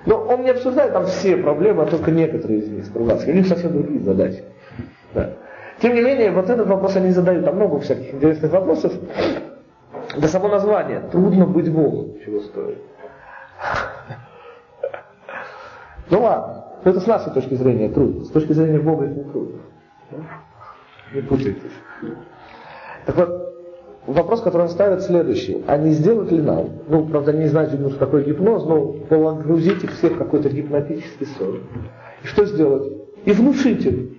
Но 0.06 0.16
он 0.24 0.42
не 0.42 0.50
обсуждает 0.50 0.92
там 0.92 1.06
все 1.06 1.36
проблемы, 1.36 1.82
а 1.82 1.86
только 1.86 2.10
некоторые 2.10 2.60
из 2.60 2.68
них, 2.68 2.86
Стругацкий. 2.86 3.32
У 3.32 3.36
них 3.36 3.46
совсем 3.46 3.72
другие 3.72 4.00
задачи. 4.00 4.42
Да. 5.14 5.30
Тем 5.80 5.94
не 5.94 6.02
менее, 6.02 6.30
вот 6.30 6.48
этот 6.50 6.66
вопрос 6.66 6.96
они 6.96 7.10
задают. 7.10 7.44
Там 7.44 7.56
много 7.56 7.80
всяких 7.80 8.14
интересных 8.14 8.52
вопросов. 8.52 8.92
Да 10.16 10.28
само 10.28 10.48
название. 10.48 11.00
Трудно 11.10 11.46
быть 11.46 11.70
Богом, 11.72 12.20
чего 12.24 12.40
стоит. 12.40 12.78
Ну 16.10 16.22
ладно, 16.22 16.64
это 16.84 17.00
с 17.00 17.06
нашей 17.06 17.32
точки 17.32 17.54
зрения 17.54 17.88
трудно. 17.88 18.24
С 18.24 18.30
точки 18.30 18.52
зрения 18.52 18.78
Бога 18.78 19.06
это 19.06 19.14
не 19.14 19.24
трудно. 19.24 19.58
Не 21.14 21.20
путайтесь. 21.22 21.72
Так 23.06 23.16
вот, 23.16 23.54
вопрос, 24.06 24.40
который 24.40 24.62
он 24.62 24.68
ставит, 24.68 25.02
следующий. 25.02 25.62
А 25.66 25.76
не 25.76 25.90
сделать 25.90 26.30
ли 26.32 26.40
нам, 26.40 26.70
ну, 26.88 27.06
правда, 27.06 27.32
не 27.32 27.46
знаете, 27.46 27.76
что 27.76 27.98
такое 27.98 28.24
гипноз, 28.24 28.64
но 28.64 28.92
погрузить 29.08 29.84
их 29.84 29.92
всех 29.92 30.12
в 30.12 30.18
какой-то 30.18 30.48
гипнотический 30.48 31.26
сон. 31.38 31.60
И 32.22 32.26
что 32.26 32.44
сделать? 32.46 32.92
И 33.24 33.32
внушить 33.32 33.84
им, 33.84 34.16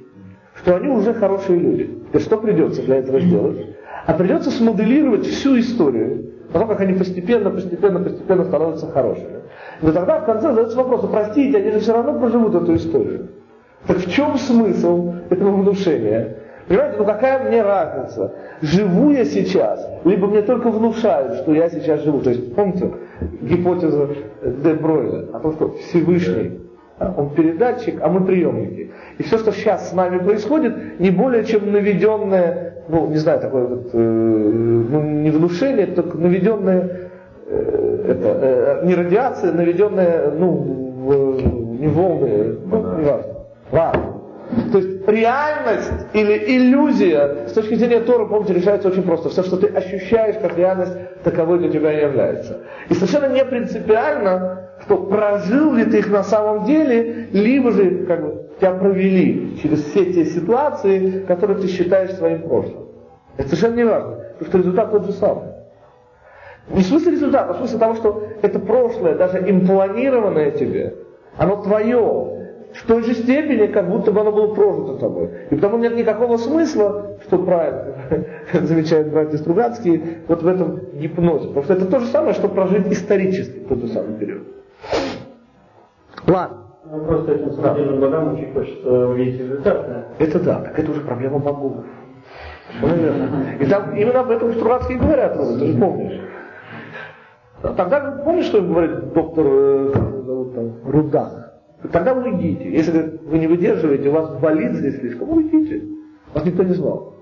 что 0.55 0.75
они 0.75 0.89
уже 0.89 1.13
хорошие 1.13 1.60
люди. 1.60 2.03
И 2.13 2.19
что 2.19 2.38
придется 2.38 2.81
для 2.84 2.97
этого 2.97 3.19
сделать? 3.19 3.75
А 4.05 4.13
придется 4.13 4.51
смоделировать 4.51 5.25
всю 5.25 5.60
историю, 5.60 6.31
потому 6.47 6.67
как 6.67 6.81
они 6.81 6.93
постепенно, 6.93 7.49
постепенно, 7.49 7.99
постепенно 7.99 8.45
становятся 8.45 8.91
хорошими. 8.91 9.41
Но 9.81 9.91
тогда 9.91 10.19
в 10.19 10.25
конце 10.25 10.49
задается 10.49 10.77
вопрос, 10.77 11.01
«Ну, 11.03 11.10
простите, 11.10 11.58
они 11.58 11.71
же 11.71 11.79
все 11.79 11.93
равно 11.93 12.19
проживут 12.19 12.55
эту 12.55 12.75
историю. 12.75 13.29
Так 13.88 13.98
в 13.98 14.12
чем 14.12 14.38
смысл 14.38 15.13
этого 15.30 15.58
внушения? 15.58 16.38
Понимаете, 16.67 16.98
ну 16.98 17.06
какая 17.06 17.48
мне 17.48 17.62
разница, 17.62 18.34
живу 18.62 19.12
я 19.12 19.26
сейчас, 19.26 19.88
либо 20.04 20.28
мне 20.28 20.41
только 20.41 20.71
внушают, 20.71 21.36
что 21.36 21.54
я 21.54 21.69
сейчас 21.69 22.02
живу. 22.02 22.21
То 22.21 22.32
есть, 22.32 22.56
помните, 22.56 22.91
гипотеза 23.41 24.10
Де 24.41 24.74
Бройля 24.74 25.28
о 25.32 25.39
том, 25.39 25.54
что 25.54 25.74
Всевышний, 25.74 26.60
он 27.00 27.30
передатчик, 27.32 28.00
а 28.02 28.08
мы 28.08 28.26
приемники. 28.26 28.91
И 29.19 29.24
все, 29.24 29.38
что 29.38 29.52
сейчас 29.52 29.91
с 29.91 29.93
нами 29.93 30.17
происходит, 30.17 31.00
не 31.00 31.12
более 31.12 31.45
чем 31.45 31.71
наведенное, 31.71 32.84
ну, 32.88 33.08
не 33.08 33.17
знаю, 33.17 33.39
такое 33.39 33.65
вот, 33.67 33.89
э, 33.93 33.98
ну, 33.98 35.02
не 35.02 35.30
внушение, 35.30 35.88
только 35.88 36.17
наведенное, 36.17 37.10
э, 37.48 38.06
это, 38.10 38.82
э, 38.82 38.86
не 38.86 38.95
радиация, 38.95 39.52
наведенная, 39.52 40.32
ну, 40.32 40.93
в, 41.06 41.80
не 41.80 41.88
волны, 41.88 42.58
ну, 42.65 42.98
не 42.98 43.04
важно. 43.04 43.35
Ладно. 43.76 44.22
То 44.72 44.78
есть 44.78 45.08
реальность 45.08 45.92
или 46.14 46.58
иллюзия 46.58 47.48
с 47.48 47.52
точки 47.52 47.76
зрения 47.76 48.00
Тора, 48.02 48.26
помните, 48.26 48.54
решается 48.54 48.88
очень 48.88 49.04
просто. 49.04 49.30
Все, 49.30 49.44
что 49.44 49.58
ты 49.58 49.68
ощущаешь 49.68 50.38
как 50.42 50.58
реальность, 50.58 50.94
таковой 51.24 51.60
для 51.60 51.70
тебя 51.70 51.92
является. 51.92 52.62
И 52.90 52.94
совершенно 52.94 53.34
не 53.34 53.44
принципиально, 53.44 54.70
что 54.84 54.98
прожил 54.98 55.74
ли 55.74 55.84
ты 55.86 56.00
их 56.00 56.10
на 56.10 56.24
самом 56.24 56.66
деле, 56.66 57.28
либо 57.34 57.72
же 57.72 58.06
как 58.06 58.22
бы, 58.22 58.50
тебя 58.60 58.72
провели 58.76 59.58
через 59.62 59.84
все 59.86 60.14
те 60.14 60.26
ситуации, 60.26 61.26
которые 61.28 61.60
ты 61.60 61.68
считаешь 61.68 62.14
своим 62.14 62.44
прошлым. 62.44 62.88
Это 63.38 63.50
совершенно 63.50 63.76
не 63.76 63.84
важно, 63.84 64.16
потому 64.40 64.48
что 64.48 64.58
результат 64.60 64.92
тот 64.92 65.06
же 65.06 65.12
самый. 65.14 65.44
Не 66.70 66.82
в 66.82 66.86
смысле 66.86 67.12
результата, 67.12 67.50
а 67.50 67.54
в 67.54 67.58
смысле 67.58 67.80
того, 67.80 67.96
что 67.96 68.24
это 68.42 68.60
прошлое, 68.60 69.16
даже 69.16 69.40
импланированное 69.40 70.52
тебе, 70.52 70.96
оно 71.38 71.62
твое, 71.62 72.44
в 72.76 72.88
той 72.88 73.04
же 73.04 73.14
степени, 73.14 73.68
как 73.68 73.90
будто 73.90 74.12
бы 74.12 74.22
оно 74.22 74.32
было 74.32 74.54
прожито 74.54 74.98
тобой. 74.98 75.30
И 75.50 75.56
потому 75.56 75.78
нет 75.78 75.96
никакого 75.96 76.38
смысла, 76.38 77.18
что 77.26 77.40
правильно 77.40 77.96
замечают 78.54 79.10
братья 79.10 79.38
Стругацкие, 79.38 80.02
вот 80.28 80.44
в 80.44 80.48
этом 80.48 80.82
гипнозе. 80.94 81.48
Потому 81.48 81.64
что 81.64 81.74
это 81.74 81.86
то 81.86 82.00
же 82.00 82.08
самое, 82.08 82.34
что 82.34 82.50
прожить 82.50 82.88
исторически 82.88 83.60
в 83.60 83.68
тот 83.68 83.80
же 83.80 83.88
самый 83.88 84.18
период. 84.18 84.44
Ладно. 86.28 86.58
Ну, 86.92 87.06
просто 87.06 87.34
этим 87.34 87.52
самодельным 87.54 88.00
богам 88.00 88.34
очень 88.34 88.54
хочется 88.54 89.08
увидеть 89.08 89.40
результат. 89.40 89.88
Да? 89.88 90.06
Это 90.20 90.40
да, 90.40 90.60
так 90.60 90.78
это 90.78 90.92
уже 90.92 91.02
проблема 91.02 91.40
богов. 91.40 91.78
Наверное. 92.82 93.58
И 93.60 93.66
там 93.66 93.96
именно 93.96 94.20
об 94.20 94.32
этом 94.32 94.54
Стругацкие 94.54 95.00
говорят, 95.00 95.38
Рома, 95.38 95.58
ты 95.58 95.66
же 95.66 95.80
помнишь. 95.80 96.22
Тогда 97.62 98.22
помнишь, 98.24 98.46
что 98.46 98.62
говорит 98.62 99.14
доктор, 99.14 99.46
э, 99.48 99.92
как 99.94 100.04
его 100.04 100.22
зовут 100.22 100.56
там, 100.56 100.74
Рудах? 100.86 101.44
Тогда 101.91 102.13
уйдите. 102.13 102.71
Если 102.71 103.19
вы 103.26 103.39
не 103.39 103.48
выдерживаете, 103.48 104.10
у 104.10 104.13
вас 104.13 104.39
болит 104.39 104.74
здесь 104.74 105.00
слишком, 105.00 105.30
уйдите. 105.30 105.84
Вас 106.34 106.45
никто 106.45 106.63
не 106.63 106.74
знал. 106.74 107.15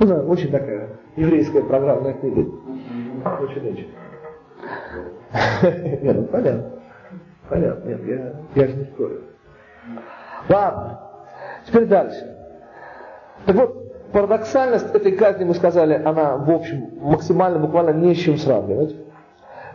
Ну 0.00 0.06
да, 0.06 0.22
очень 0.22 0.50
такая 0.50 0.90
еврейская 1.16 1.62
программная 1.62 2.14
книга. 2.14 2.50
Очень-очень. 3.40 3.88
Нет, 6.02 6.16
ну 6.16 6.24
понятно. 6.24 6.78
Понятно, 7.48 7.88
нет, 7.88 8.00
я, 8.06 8.62
я 8.62 8.68
же 8.68 8.76
не 8.76 8.84
спорю. 8.84 9.22
Ладно, 10.50 11.00
теперь 11.66 11.86
дальше. 11.86 12.36
Так 13.46 13.56
вот, 13.56 14.12
парадоксальность 14.12 14.94
этой 14.94 15.12
казни, 15.12 15.44
мы 15.44 15.54
сказали, 15.54 15.94
она, 15.94 16.36
в 16.36 16.50
общем, 16.50 16.90
максимально, 17.00 17.58
буквально 17.58 17.90
не 17.90 18.14
с 18.14 18.18
чем 18.18 18.36
сравнивать. 18.36 18.94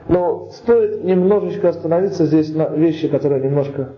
Но 0.08 0.50
стоит 0.52 1.04
немножечко 1.04 1.70
остановиться 1.70 2.26
здесь 2.26 2.54
на 2.54 2.68
вещи, 2.70 3.08
которая 3.08 3.40
немножко 3.40 3.94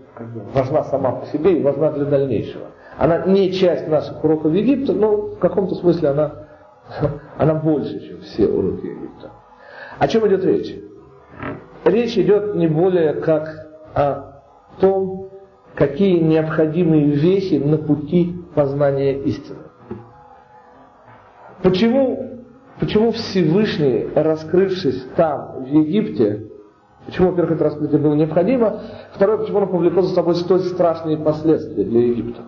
важна 0.54 0.84
сама 0.84 1.12
по 1.12 1.26
себе 1.26 1.58
и 1.58 1.62
важна 1.62 1.90
для 1.92 2.04
дальнейшего. 2.04 2.66
Она 2.96 3.26
не 3.26 3.52
часть 3.52 3.88
наших 3.88 4.22
уроков 4.22 4.52
Египта, 4.52 4.92
но 4.92 5.16
в 5.16 5.38
каком-то 5.38 5.74
смысле 5.74 6.10
она, 6.10 6.32
она 7.38 7.54
больше, 7.54 8.06
чем 8.06 8.20
все 8.20 8.46
уроки 8.46 8.86
Египта. 8.86 9.30
О 9.98 10.08
чем 10.08 10.26
идет 10.28 10.44
речь? 10.44 10.74
Речь 11.84 12.16
идет 12.16 12.54
не 12.54 12.68
более 12.68 13.14
как 13.14 13.68
о 13.94 14.42
том, 14.80 15.30
какие 15.74 16.18
необходимые 16.20 17.06
вещи 17.06 17.54
на 17.54 17.78
пути 17.78 18.34
познания 18.54 19.18
истины. 19.22 19.58
Почему, 21.62 22.35
почему 22.80 23.12
Всевышний, 23.12 24.08
раскрывшись 24.14 25.06
там, 25.16 25.64
в 25.64 25.66
Египте, 25.66 26.46
почему, 27.06 27.30
во-первых, 27.30 27.52
это 27.56 27.64
раскрытие 27.64 28.00
было 28.00 28.14
необходимо, 28.14 28.80
второе, 29.12 29.38
почему 29.38 29.58
оно 29.58 29.66
повлекло 29.66 30.02
за 30.02 30.14
собой 30.14 30.34
столь 30.36 30.60
страшные 30.60 31.16
последствия 31.16 31.84
для 31.84 32.00
Египта. 32.00 32.42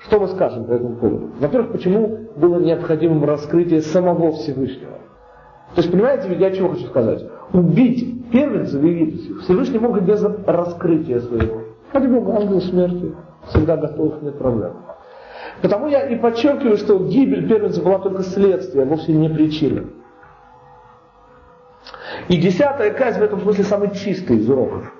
Что 0.00 0.20
мы 0.20 0.28
скажем 0.28 0.64
по 0.64 0.72
этому 0.72 0.96
поводу? 0.96 1.30
Во-первых, 1.40 1.72
почему 1.72 2.28
было 2.36 2.60
необходимым 2.60 3.24
раскрытие 3.24 3.80
самого 3.80 4.32
Всевышнего? 4.32 4.98
То 5.74 5.80
есть, 5.80 5.90
понимаете, 5.90 6.34
я 6.34 6.50
чего 6.52 6.68
хочу 6.68 6.86
сказать? 6.86 7.24
Убить 7.52 8.30
первенца 8.30 8.78
в 8.78 8.84
Египте 8.84 9.34
Всевышний 9.42 9.78
мог 9.78 10.00
без 10.02 10.22
раскрытия 10.46 11.20
своего. 11.20 11.62
Ради 11.92 12.06
Бога, 12.06 12.36
ангел 12.36 12.60
смерти 12.60 13.14
всегда 13.48 13.76
готов, 13.76 14.22
нет 14.22 14.36
проблем. 14.38 14.83
Потому 15.64 15.88
я 15.88 16.06
и 16.06 16.16
подчеркиваю, 16.16 16.76
что 16.76 16.98
гибель 16.98 17.48
первенца 17.48 17.80
была 17.80 17.98
только 17.98 18.22
следствием, 18.22 18.86
вовсе 18.86 19.12
не 19.12 19.30
причина. 19.30 19.86
И 22.28 22.36
десятая 22.36 22.90
казнь 22.90 23.18
в 23.18 23.22
этом 23.22 23.40
смысле 23.40 23.64
самый 23.64 23.94
чистый 23.94 24.36
из 24.36 24.50
уроков. 24.50 24.92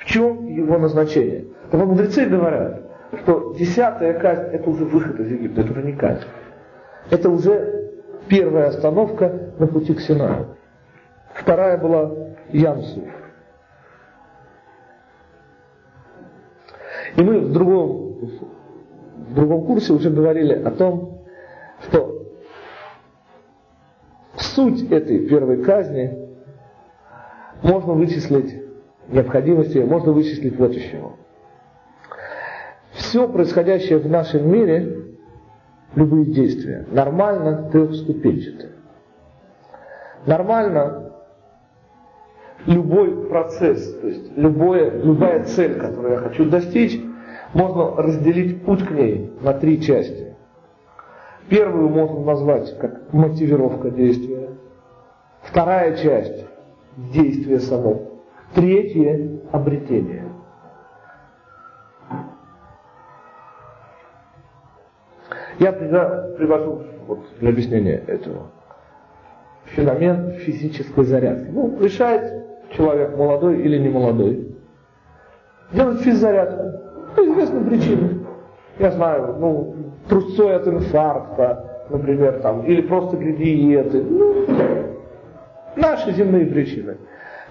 В 0.00 0.04
чем 0.04 0.48
его 0.48 0.78
назначение? 0.78 1.46
Так 1.70 1.80
мудрецы 1.80 2.24
говорят, 2.26 2.90
что 3.22 3.54
десятая 3.56 4.18
казнь 4.18 4.48
это 4.50 4.68
уже 4.68 4.84
выход 4.84 5.20
из 5.20 5.30
Египта, 5.30 5.60
это 5.60 5.70
уже 5.70 5.82
не 5.84 5.92
казнь. 5.92 6.24
Это 7.08 7.30
уже 7.30 7.92
первая 8.26 8.66
остановка 8.66 9.52
на 9.60 9.68
пути 9.68 9.94
к 9.94 10.00
Синаю. 10.00 10.56
Вторая 11.34 11.78
была 11.78 12.10
Ямсу. 12.48 13.04
И 17.14 17.22
мы 17.22 17.38
в 17.38 17.52
другом, 17.52 18.08
в 19.28 19.34
другом 19.34 19.66
курсе 19.66 19.92
уже 19.92 20.10
говорили 20.10 20.54
о 20.54 20.70
том, 20.70 21.22
что 21.82 22.26
суть 24.36 24.90
этой 24.90 25.28
первой 25.28 25.62
казни 25.62 26.18
можно 27.62 27.92
вычислить 27.92 28.62
необходимости, 29.08 29.78
можно 29.78 30.12
вычислить 30.12 30.58
вот 30.58 30.72
из. 30.72 31.16
Все 32.92 33.28
происходящее 33.28 33.98
в 33.98 34.08
нашем 34.08 34.50
мире, 34.50 34.96
любые 35.94 36.26
действия, 36.26 36.86
нормально 36.90 37.68
трехступенчатые. 37.70 38.72
Нормально 40.26 41.12
любой 42.66 43.28
процесс, 43.28 43.94
то 44.00 44.08
есть 44.08 44.36
любое, 44.36 44.90
любая 45.02 45.44
цель, 45.44 45.78
которую 45.78 46.14
я 46.14 46.18
хочу 46.18 46.44
достичь, 46.50 47.00
можно 47.58 48.00
разделить 48.00 48.64
путь 48.64 48.86
к 48.86 48.90
ней 48.92 49.32
на 49.40 49.52
три 49.52 49.82
части. 49.82 50.36
Первую 51.48 51.88
можно 51.88 52.20
назвать 52.20 52.78
как 52.78 53.12
мотивировка 53.12 53.90
действия. 53.90 54.50
Вторая 55.42 55.96
часть– 55.96 56.46
действие 57.12 57.58
само. 57.58 58.02
Третье– 58.54 59.40
обретение. 59.52 60.28
Я 65.58 65.72
привожу 65.72 66.84
вот, 67.08 67.26
для 67.40 67.48
объяснения 67.48 68.04
этого 68.06 68.52
феномен 69.64 70.32
физической 70.34 71.04
зарядки. 71.04 71.50
Ну, 71.50 71.76
решает 71.80 72.46
человек 72.76 73.16
молодой 73.16 73.60
или 73.60 73.78
не 73.78 73.88
молодой. 73.88 74.54
Делать 75.72 76.02
физзарядку. 76.02 76.87
По 77.14 77.20
известным 77.20 77.68
причинам. 77.68 78.26
Я 78.78 78.90
знаю, 78.92 79.36
ну, 79.38 79.74
трусцой 80.08 80.54
от 80.54 80.68
инфаркта, 80.68 81.84
например, 81.90 82.40
там, 82.40 82.64
или 82.64 82.82
просто 82.82 83.16
для. 83.16 83.84
Ну, 83.92 84.46
наши 85.76 86.12
земные 86.12 86.46
причины. 86.46 86.96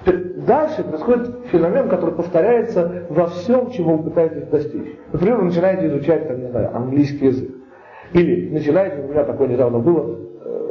Дальше 0.05 0.83
происходит 0.83 1.47
феномен, 1.51 1.89
который 1.89 2.15
повторяется 2.15 3.03
во 3.09 3.27
всем, 3.27 3.71
чего 3.71 3.97
вы 3.97 4.09
пытаетесь 4.09 4.47
достичь. 4.47 4.95
Например, 5.11 5.37
вы 5.37 5.45
начинаете 5.45 5.87
изучать, 5.87 6.27
там, 6.27 6.39
не 6.39 6.49
знаю, 6.49 6.75
английский 6.75 7.25
язык. 7.25 7.51
Или 8.13 8.49
начинаете, 8.49 9.01
у 9.01 9.09
меня 9.09 9.25
такое 9.25 9.47
недавно 9.47 9.79
было, 9.79 10.17
э, 10.45 10.67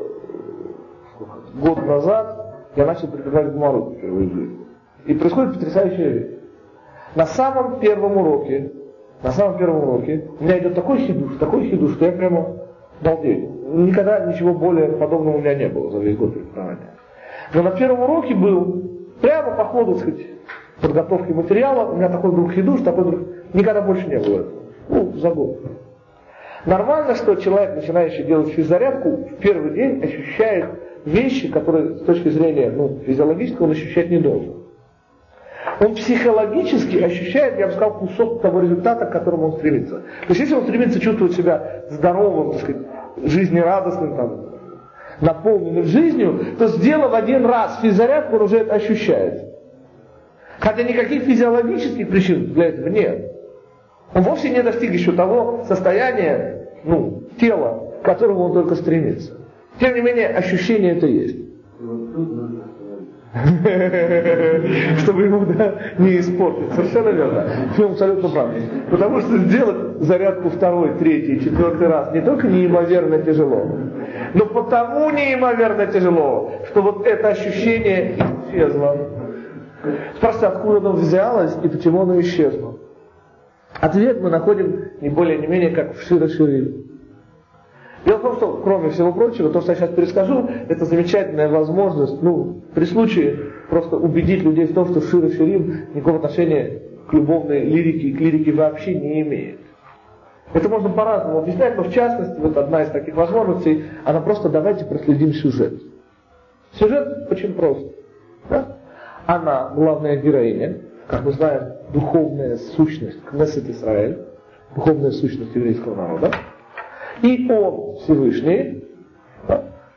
год 1.61 1.85
назад 1.85 2.47
я 2.77 2.87
начал 2.87 3.09
преподавать 3.09 3.53
гумору 3.53 3.95
впервые. 3.99 4.51
И 5.05 5.15
происходит 5.15 5.55
потрясающая 5.55 6.09
вещь. 6.09 6.36
На 7.17 7.25
самом 7.25 7.81
первом 7.81 8.19
уроке, 8.19 8.73
на 9.23 9.31
самом 9.31 9.57
первом 9.57 9.89
уроке 9.89 10.29
у 10.39 10.45
меня 10.45 10.59
идет 10.59 10.75
такой 10.75 10.99
хидуш, 10.99 11.39
такой 11.39 11.65
хидуш, 11.71 11.95
что 11.95 12.05
я 12.05 12.13
прямо 12.13 12.59
балдею. 13.01 13.53
Никогда 13.73 14.27
ничего 14.27 14.53
более 14.53 14.89
подобного 14.89 15.37
у 15.37 15.41
меня 15.41 15.55
не 15.55 15.69
было 15.69 15.91
за 15.91 15.99
весь 15.99 16.15
год 16.15 16.35
преподавания. 16.35 16.91
Но 17.55 17.63
на 17.63 17.71
первом 17.71 18.03
уроке 18.03 18.35
был 18.35 18.83
прямо 19.23 19.57
по 19.57 19.65
ходу, 19.65 19.95
так 19.95 20.03
сказать, 20.03 20.27
подготовки 20.83 21.33
материала, 21.33 21.91
у 21.91 21.97
меня 21.97 22.11
такой 22.11 22.33
вдруг 22.33 22.53
хидуш, 22.53 22.83
такой 22.83 23.05
вдруг, 23.05 23.21
никогда 23.55 23.81
больше 23.81 24.07
не 24.09 24.19
было 24.19 24.41
этого. 24.41 24.63
Ну, 24.91 25.13
за 25.15 25.31
год. 25.31 25.59
Нормально, 26.67 27.15
что 27.15 27.35
человек, 27.37 27.77
начинающий 27.77 28.25
делать 28.25 28.49
физзарядку, 28.49 29.09
в 29.09 29.37
первый 29.37 29.73
день 29.73 30.05
ощущает 30.05 30.67
вещи, 31.07 31.51
которые 31.51 31.97
с 31.97 32.03
точки 32.03 32.29
зрения 32.29 32.71
ну, 32.71 32.99
физиологического 33.07 33.65
он 33.65 33.71
ощущать 33.71 34.11
не 34.11 34.19
должен. 34.19 34.66
Он 35.79 35.95
психологически 35.95 36.97
ощущает, 36.97 37.59
я 37.59 37.67
бы 37.67 37.73
сказал, 37.73 37.99
кусок 37.99 38.41
того 38.41 38.61
результата, 38.61 39.05
к 39.07 39.13
которому 39.13 39.47
он 39.47 39.53
стремится. 39.59 39.97
То 39.97 40.29
есть 40.29 40.41
если 40.41 40.55
он 40.55 40.63
стремится 40.63 41.01
чувствовать 41.01 41.35
себя 41.35 41.83
здоровым, 41.91 42.53
так 42.53 42.63
сказать, 42.63 42.83
жизнерадостным, 43.25 44.17
там, 44.17 44.47
наполненным 45.21 45.85
жизнью, 45.85 46.41
то 46.59 46.69
сделав 46.69 47.13
один 47.13 47.45
раз 47.45 47.79
физзарядку, 47.83 48.37
он 48.37 48.43
уже 48.43 48.59
это 48.59 48.75
ощущает. 48.75 49.55
Хотя 50.59 50.83
никаких 50.83 51.25
физиологических 51.25 52.09
причин 52.09 52.55
для 52.55 52.67
этого 52.67 52.89
нет. 52.89 53.33
Он 54.15 54.23
вовсе 54.23 54.49
не 54.51 54.63
достиг 54.63 54.93
еще 54.93 55.13
того 55.13 55.65
состояния, 55.69 56.71
ну, 56.85 57.25
тела, 57.39 57.93
к 58.03 58.05
которому 58.05 58.45
он 58.45 58.53
только 58.55 58.77
стремится. 58.77 59.33
Тем 59.79 59.95
не 59.95 60.01
менее, 60.01 60.29
ощущение 60.29 60.97
это 60.97 61.07
есть. 61.07 61.37
Чтобы 64.99 65.25
ему 65.25 65.45
да, 65.47 65.75
не 65.99 66.19
испортить. 66.21 66.73
Совершенно 66.73 67.11
верно. 67.11 67.45
Фильм 67.77 67.93
абсолютно 67.93 68.29
прав. 68.31 68.51
Потому 68.91 69.21
что 69.21 69.37
сделать 69.39 70.01
зарядку 70.01 70.49
второй, 70.49 70.95
третий, 70.99 71.41
четвертый 71.41 71.89
раз 71.89 72.13
не 72.15 72.23
только 72.23 72.47
неимоверно 72.47 73.19
тяжело, 73.19 73.67
но 74.33 74.47
потому 74.47 75.11
неимоверно 75.11 75.87
тяжело, 75.87 76.53
что 76.71 76.81
вот 76.81 77.07
это 77.07 77.29
ощущение 77.29 78.17
исчезло. 78.17 78.97
Спрашивайте, 80.17 80.47
откуда 80.47 80.79
оно 80.79 80.93
взялось 80.93 81.57
и 81.63 81.69
почему 81.69 82.03
оно 82.03 82.19
исчезло. 82.21 82.79
Ответ 83.75 84.23
мы 84.23 84.31
находим 84.31 84.93
не 85.03 85.11
более 85.11 85.39
не 85.39 85.47
менее 85.47 85.71
как 85.71 85.95
в 85.95 86.03
Широшире. 86.03 86.73
Дело 88.07 88.19
в 88.19 88.23
том, 88.23 88.37
что, 88.37 88.61
кроме 88.63 88.91
всего 88.91 89.13
прочего, 89.13 89.51
то, 89.51 89.61
что 89.61 89.73
я 89.73 89.77
сейчас 89.77 89.91
перескажу, 89.91 90.49
это 90.69 90.85
замечательная 90.85 91.49
возможность, 91.49 92.23
ну, 92.23 92.63
при 92.73 92.85
случае 92.85 93.37
просто 93.69 93.97
убедить 93.97 94.45
людей 94.45 94.67
в 94.67 94.75
том, 94.75 94.89
что 94.89 95.01
Шира 95.01 95.29
Ширим 95.29 95.89
никакого 95.93 96.19
отношения 96.19 96.83
к 97.11 97.13
любовной 97.13 97.65
лирике 97.65 98.09
и 98.09 98.13
к 98.13 98.21
лирике 98.21 98.53
вообще 98.53 98.95
не 98.95 99.23
имеет. 99.23 99.59
Это 100.55 100.69
можно 100.69 100.89
по-разному 100.89 101.39
объяснять, 101.39 101.77
но 101.77 101.83
в 101.83 101.93
частности, 101.93 102.39
вот 102.41 102.57
одна 102.57 102.85
из 102.85 102.91
таких 102.91 103.17
возможностей, 103.17 103.85
она 104.05 104.21
просто 104.21 104.49
давайте 104.49 104.85
проследим 104.85 105.33
сюжет. 105.33 105.83
Сюжет 106.75 107.27
очень 107.29 107.55
прост. 107.55 107.89
Да? 108.49 108.77
Она 109.27 109.73
главная 109.75 110.17
героиня, 110.17 110.79
как 111.09 111.25
мы 111.25 111.33
знаем, 111.33 111.73
духовная 111.93 112.57
сущность 112.77 113.21
Кнессет 113.25 113.69
Израиль, 113.69 114.19
духовная 114.77 115.11
сущность 115.11 115.57
еврейского 115.57 115.97
народа. 115.97 116.31
И 117.23 117.51
он, 117.51 117.97
Всевышний, 117.99 118.85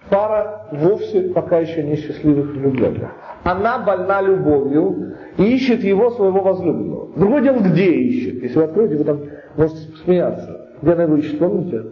пара 0.10 0.68
вовсе 0.72 1.30
пока 1.30 1.60
еще 1.60 1.84
не 1.84 1.96
счастливых 1.96 2.52
влюбленных. 2.56 3.12
Она 3.44 3.80
больна 3.80 4.22
любовью 4.22 5.16
и 5.38 5.56
ищет 5.56 5.84
его, 5.84 6.12
своего 6.12 6.42
возлюбленного. 6.42 7.10
Другое 7.16 7.42
дело, 7.42 7.60
где 7.60 7.92
ищет. 7.92 8.44
Если 8.44 8.58
вы 8.58 8.64
откроете, 8.66 8.98
вы 8.98 9.04
там 9.04 9.20
можете 9.56 9.80
смеяться. 10.04 10.70
Где 10.82 10.94
она 10.94 11.04
его 11.04 11.16
ищет, 11.18 11.40
помните? 11.40 11.86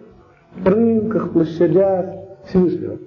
В 0.56 0.68
рынках, 0.68 1.34
площадях 1.34 2.06
Всевышнего. 2.46 2.98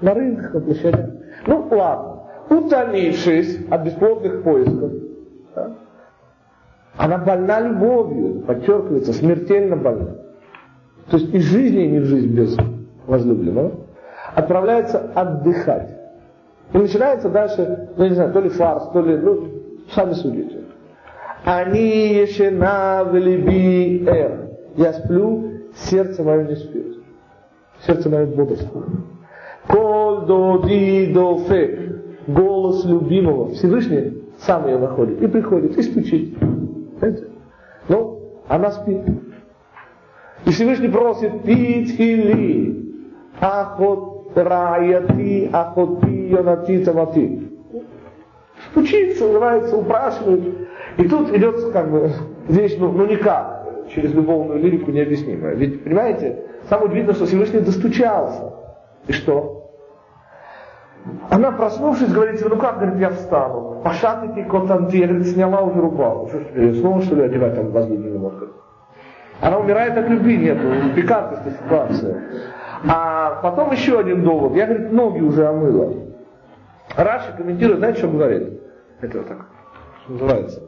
На 0.00 0.14
рынках, 0.14 0.54
на 0.54 0.60
площадях. 0.60 1.10
Ну, 1.46 1.68
ладно. 1.70 2.20
Утомившись 2.48 3.60
от 3.70 3.84
бесплодных 3.84 4.42
поисков, 4.42 4.90
да, 5.54 5.76
она 6.96 7.18
больна 7.18 7.60
любовью, 7.60 8.40
подчеркивается, 8.40 9.12
смертельно 9.12 9.76
больна. 9.76 10.16
То 11.10 11.16
есть 11.16 11.34
из 11.34 11.42
жизни 11.42 11.82
не 11.86 11.98
в 11.98 12.04
жизнь 12.04 12.32
без 12.32 12.56
возлюбленного 13.06 13.72
отправляется 14.34 15.10
отдыхать. 15.14 15.90
И 16.72 16.78
начинается 16.78 17.28
дальше, 17.28 17.88
ну 17.96 18.04
не 18.04 18.14
знаю, 18.14 18.32
то 18.32 18.40
ли 18.40 18.48
фарс, 18.48 18.88
то 18.92 19.02
ли, 19.02 19.16
ну, 19.16 19.48
сами 19.92 20.12
судите. 20.12 20.58
Они 21.44 22.14
ешена 22.14 23.02
в 23.04 23.16
либи 23.16 24.04
эр. 24.06 24.50
Я 24.76 24.92
сплю, 24.92 25.50
сердце 25.74 26.22
мое 26.22 26.46
не 26.46 26.54
спит. 26.54 26.98
Сердце 27.84 28.08
мое 28.08 28.26
бодрствует. 28.26 28.86
Коль 29.66 30.26
до 30.26 30.62
ди 30.64 31.12
до 31.12 31.38
фе. 31.38 31.96
Голос 32.28 32.84
любимого. 32.84 33.50
Всевышний 33.50 34.22
сам 34.38 34.66
ее 34.68 34.78
находит. 34.78 35.20
И 35.22 35.26
приходит, 35.26 35.76
и 35.76 35.82
стучит. 35.82 36.38
Знаете? 36.98 37.24
Ну, 37.88 38.20
она 38.46 38.70
спит. 38.70 39.00
И 40.46 40.50
Всевышний 40.50 40.88
просит 40.88 41.42
пить 41.42 41.98
или 41.98 42.94
ахот 43.40 44.32
раяти, 44.34 45.50
ахоти, 45.52 46.28
йонати, 46.30 46.84
тамати. 46.84 47.50
Стучится, 48.70 49.26
называется, 49.26 49.76
упрашивает. 49.76 50.68
И 50.98 51.08
тут 51.08 51.34
идет 51.34 51.72
как 51.72 51.90
бы 51.90 52.10
вещь, 52.48 52.76
ну, 52.78 52.92
ну 52.92 53.06
никак, 53.06 53.88
через 53.94 54.12
любовную 54.12 54.60
лирику 54.60 54.90
необъяснимая. 54.90 55.54
Ведь, 55.54 55.82
понимаете, 55.82 56.44
самое 56.68 56.88
удивительное, 56.88 57.14
что 57.14 57.26
Всевышний 57.26 57.60
достучался. 57.60 58.52
И 59.06 59.12
что? 59.12 59.60
Она, 61.30 61.52
проснувшись, 61.52 62.12
говорит, 62.12 62.44
ну 62.46 62.56
как, 62.56 62.78
говорит, 62.80 63.00
я 63.00 63.10
встану. 63.10 63.80
Пошатайте 63.82 64.44
котанти, 64.44 64.96
я, 64.96 65.06
говорит, 65.06 65.28
сняла 65.28 65.62
уже 65.62 65.80
рубаху. 65.80 66.28
Что 66.28 66.40
ж 66.40 66.44
теперь, 66.50 66.74
снова 66.74 67.00
что 67.02 67.14
ли 67.14 67.22
одевать 67.22 67.54
там 67.54 67.70
возлюбленный 67.70 68.18
мозг? 68.18 68.44
Она 69.40 69.58
умирает 69.58 69.96
от 69.96 70.08
любви, 70.08 70.36
нету 70.36 70.94
пикантности 70.94 71.58
ситуации. 71.64 72.16
А 72.86 73.40
потом 73.42 73.72
еще 73.72 73.98
один 73.98 74.22
довод. 74.22 74.54
Я, 74.54 74.66
говорит, 74.66 74.92
ноги 74.92 75.20
уже 75.20 75.46
омыла. 75.46 75.94
Раши 76.96 77.32
комментирует, 77.36 77.78
знаете, 77.78 77.98
что 77.98 78.08
говорит? 78.08 78.60
Это 79.00 79.22
так, 79.22 79.46
что 80.02 80.12
называется, 80.12 80.60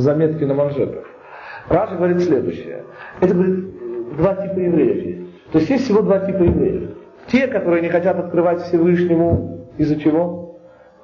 заметки 0.00 0.44
на 0.44 0.54
манжетах. 0.54 1.04
Раши 1.68 1.94
говорит 1.94 2.22
следующее. 2.22 2.84
Это, 3.20 3.34
говорит, 3.34 4.16
два 4.16 4.34
типа 4.34 4.58
евреев 4.58 5.04
есть. 5.04 5.52
То 5.52 5.58
есть 5.58 5.70
есть 5.70 5.84
всего 5.84 6.02
два 6.02 6.20
типа 6.20 6.42
евреев. 6.42 6.90
Те, 7.26 7.46
которые 7.46 7.82
не 7.82 7.88
хотят 7.88 8.18
открывать 8.18 8.62
Всевышнему, 8.62 9.68
из-за 9.78 10.00
чего? 10.00 10.39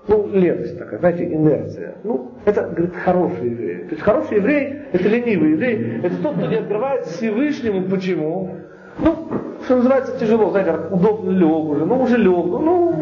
Ну, 0.09 0.29
леность 0.33 0.79
такая, 0.79 1.01
знаете, 1.01 1.25
инерция. 1.25 1.97
Ну, 2.05 2.31
это, 2.45 2.62
говорит, 2.62 2.95
хороший 2.95 3.51
еврей. 3.51 3.77
То 3.85 3.90
есть 3.90 4.03
хороший 4.03 4.37
еврей, 4.37 4.83
это 4.92 5.09
ленивый 5.09 5.53
еврей, 5.53 6.01
это 6.03 6.16
тот, 6.23 6.37
кто 6.37 6.47
не 6.47 6.57
открывает 6.57 7.07
Всевышнему. 7.07 7.88
Почему? 7.88 8.51
Ну, 8.99 9.29
что 9.64 9.77
называется, 9.77 10.19
тяжело, 10.19 10.51
знаете, 10.51 10.73
удобно 10.90 11.31
лег 11.31 11.51
уже, 11.51 11.85
ну 11.85 12.03
уже 12.03 12.16
лег, 12.16 12.45
ну, 12.47 12.95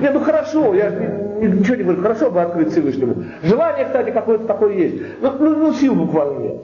нет, 0.00 0.12
ну 0.14 0.20
хорошо, 0.20 0.74
я 0.74 0.90
ничего 1.40 1.76
не 1.76 1.82
говорю, 1.82 2.02
хорошо 2.02 2.30
бы 2.30 2.40
открыть 2.40 2.70
Всевышнему. 2.70 3.24
Желание, 3.42 3.84
кстати, 3.84 4.10
какое-то 4.10 4.46
такое 4.46 4.72
есть, 4.74 4.96
ну, 5.20 5.32
ну, 5.38 5.56
ну 5.56 5.72
сил 5.74 5.94
буквально 5.94 6.38
нет. 6.38 6.56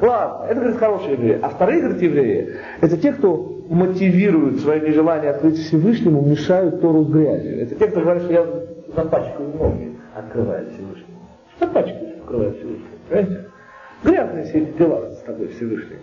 Ладно, 0.00 0.46
это, 0.46 0.60
говорит, 0.60 0.78
хорошие 0.78 1.12
евреи. 1.12 1.38
А 1.42 1.48
вторые, 1.48 1.80
говорит, 1.80 2.02
евреи, 2.02 2.56
это 2.80 2.96
те, 2.96 3.12
кто 3.12 3.62
мотивируют 3.68 4.60
свое 4.60 4.80
нежелание 4.80 5.30
открыть 5.30 5.58
Всевышнему, 5.58 6.22
мешают 6.22 6.80
Тору 6.80 7.04
грязью. 7.04 7.62
Это 7.62 7.74
те, 7.74 7.86
кто 7.86 8.00
говорит, 8.00 8.22
что 8.24 8.32
я 8.32 8.46
запачкаю 8.94 9.48
ноги, 9.56 9.98
открывая 10.14 10.66
Всевышнему. 10.70 11.20
Запачкаю, 11.58 12.18
открывая 12.18 12.52
Всевышнему. 12.52 12.88
Понимаете? 13.08 13.48
Грязные 14.04 14.44
все 14.44 14.58
эти 14.58 14.78
дела 14.78 15.10
с 15.10 15.18
тобой 15.18 15.48
Всевышний. 15.48 15.98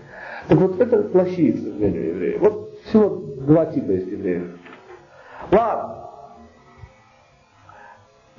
Так 0.47 0.57
вот, 0.57 0.79
это 0.79 1.03
плохие, 1.03 1.53
к 1.53 1.57
сожалению, 1.57 2.07
евреи. 2.07 2.37
Вот 2.37 2.79
всего 2.85 3.09
два 3.09 3.65
типа 3.65 3.91
есть 3.91 4.07
евреев. 4.07 4.57
Ладно. 5.51 5.95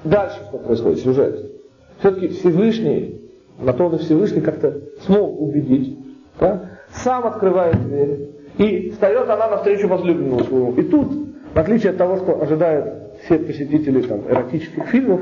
Дальше 0.04 0.40
что 0.48 0.58
происходит? 0.58 1.00
Сюжет. 1.00 1.52
Все-таки 1.98 2.28
Всевышний, 2.28 3.20
на 3.58 3.74
то 3.74 3.96
Всевышний 3.98 4.40
как-то 4.40 4.80
смог 5.04 5.40
убедить, 5.40 5.98
да? 6.38 6.70
сам 6.92 7.26
открывает 7.26 7.82
дверь, 7.82 8.30
и 8.56 8.90
встает 8.90 9.28
она 9.28 9.48
навстречу 9.48 9.88
возлюбленному 9.88 10.44
своему. 10.44 10.72
И 10.72 10.82
тут, 10.82 11.12
в 11.54 11.58
отличие 11.58 11.90
от 11.90 11.98
того, 11.98 12.16
что 12.16 12.40
ожидают 12.40 12.99
все 13.24 13.38
посетители 13.38 14.02
там, 14.02 14.20
эротических 14.28 14.86
фильмов, 14.86 15.20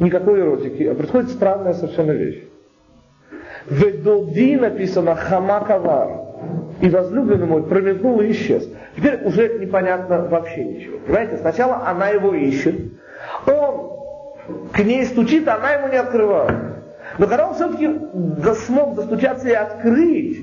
никакой 0.00 0.40
эротики, 0.40 0.84
а 0.84 0.94
происходит 0.94 1.30
странная 1.30 1.74
совершенно 1.74 2.12
вещь. 2.12 2.42
В 3.66 4.02
Доди 4.02 4.56
написано 4.56 5.14
Хамакавар. 5.14 6.22
И 6.80 6.88
возлюбленный 6.88 7.46
мой 7.46 7.62
промелькнул 7.62 8.20
и 8.20 8.32
исчез. 8.32 8.68
Теперь 8.96 9.22
уже 9.24 9.58
непонятно 9.60 10.26
вообще 10.26 10.64
ничего. 10.64 10.98
Понимаете, 11.06 11.38
сначала 11.38 11.86
она 11.86 12.08
его 12.08 12.34
ищет, 12.34 12.74
он 13.46 13.92
к 14.72 14.80
ней 14.80 15.04
стучит, 15.04 15.46
а 15.46 15.56
она 15.56 15.74
ему 15.74 15.88
не 15.88 15.96
открывает. 15.96 16.58
Но 17.18 17.26
когда 17.26 17.48
он 17.48 17.54
все-таки 17.54 17.88
смог 18.66 18.96
достучаться 18.96 19.48
и 19.48 19.52
открыть, 19.52 20.40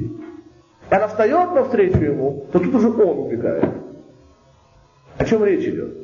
она 0.90 1.08
встает 1.08 1.54
навстречу 1.54 1.98
ему, 1.98 2.46
то 2.54 2.60
тут 2.60 2.74
уже 2.74 2.90
он 2.90 3.20
убегает. 3.20 3.70
О 5.18 5.26
чем 5.26 5.44
речь 5.44 5.68
идет? 5.68 5.99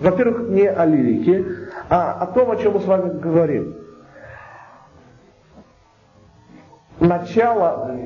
Во-первых, 0.00 0.48
не 0.50 0.66
о 0.66 0.84
лирике, 0.84 1.44
а 1.88 2.12
о 2.12 2.26
том, 2.26 2.50
о 2.50 2.56
чем 2.56 2.74
мы 2.74 2.80
с 2.80 2.84
вами 2.84 3.18
говорим. 3.18 3.84
начало... 7.04 7.96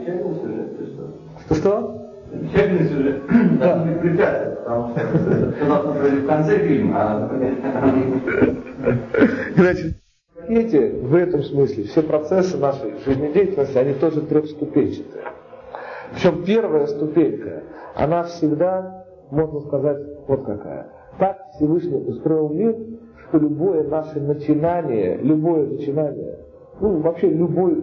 Что? 1.46 1.54
Что? 1.54 1.94
Замечательный 2.30 2.88
сюжет. 2.88 3.22
Да. 3.58 3.84
не 3.84 3.94
препятствие, 3.94 4.56
потому 4.66 5.94
что 5.94 6.16
в 6.16 6.26
конце 6.26 6.58
фильма, 6.58 7.30
Значит, 9.56 9.96
эти, 10.48 10.92
в 11.00 11.14
этом 11.14 11.42
смысле, 11.42 11.84
все 11.84 12.02
процессы 12.02 12.58
нашей 12.58 12.98
жизнедеятельности, 13.04 13.78
они 13.78 13.94
тоже 13.94 14.20
трехступенчатые. 14.22 15.24
Причем 16.12 16.44
первая 16.44 16.86
ступенька, 16.86 17.62
она 17.94 18.24
всегда, 18.24 19.06
можно 19.30 19.60
сказать, 19.60 19.98
вот 20.26 20.44
какая. 20.44 20.88
Так 21.18 21.48
Всевышний 21.54 22.04
устроил 22.06 22.48
мир, 22.50 22.76
что 23.28 23.38
любое 23.38 23.82
наше 23.84 24.20
начинание, 24.20 25.16
любое 25.16 25.66
начинание, 25.66 26.38
ну 26.80 27.00
вообще 27.00 27.28
любой 27.28 27.82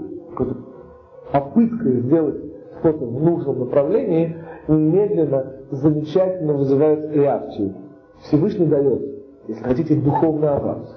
попытка 1.31 1.89
сделать 1.91 2.41
что-то 2.79 3.05
в 3.05 3.23
нужном 3.23 3.59
направлении 3.59 4.37
немедленно, 4.67 5.53
замечательно 5.71 6.53
вызывает 6.53 7.11
реакцию. 7.11 7.73
Всевышний 8.21 8.67
дает, 8.67 9.01
если 9.47 9.63
хотите, 9.63 9.95
духовный 9.95 10.49
аванс. 10.49 10.95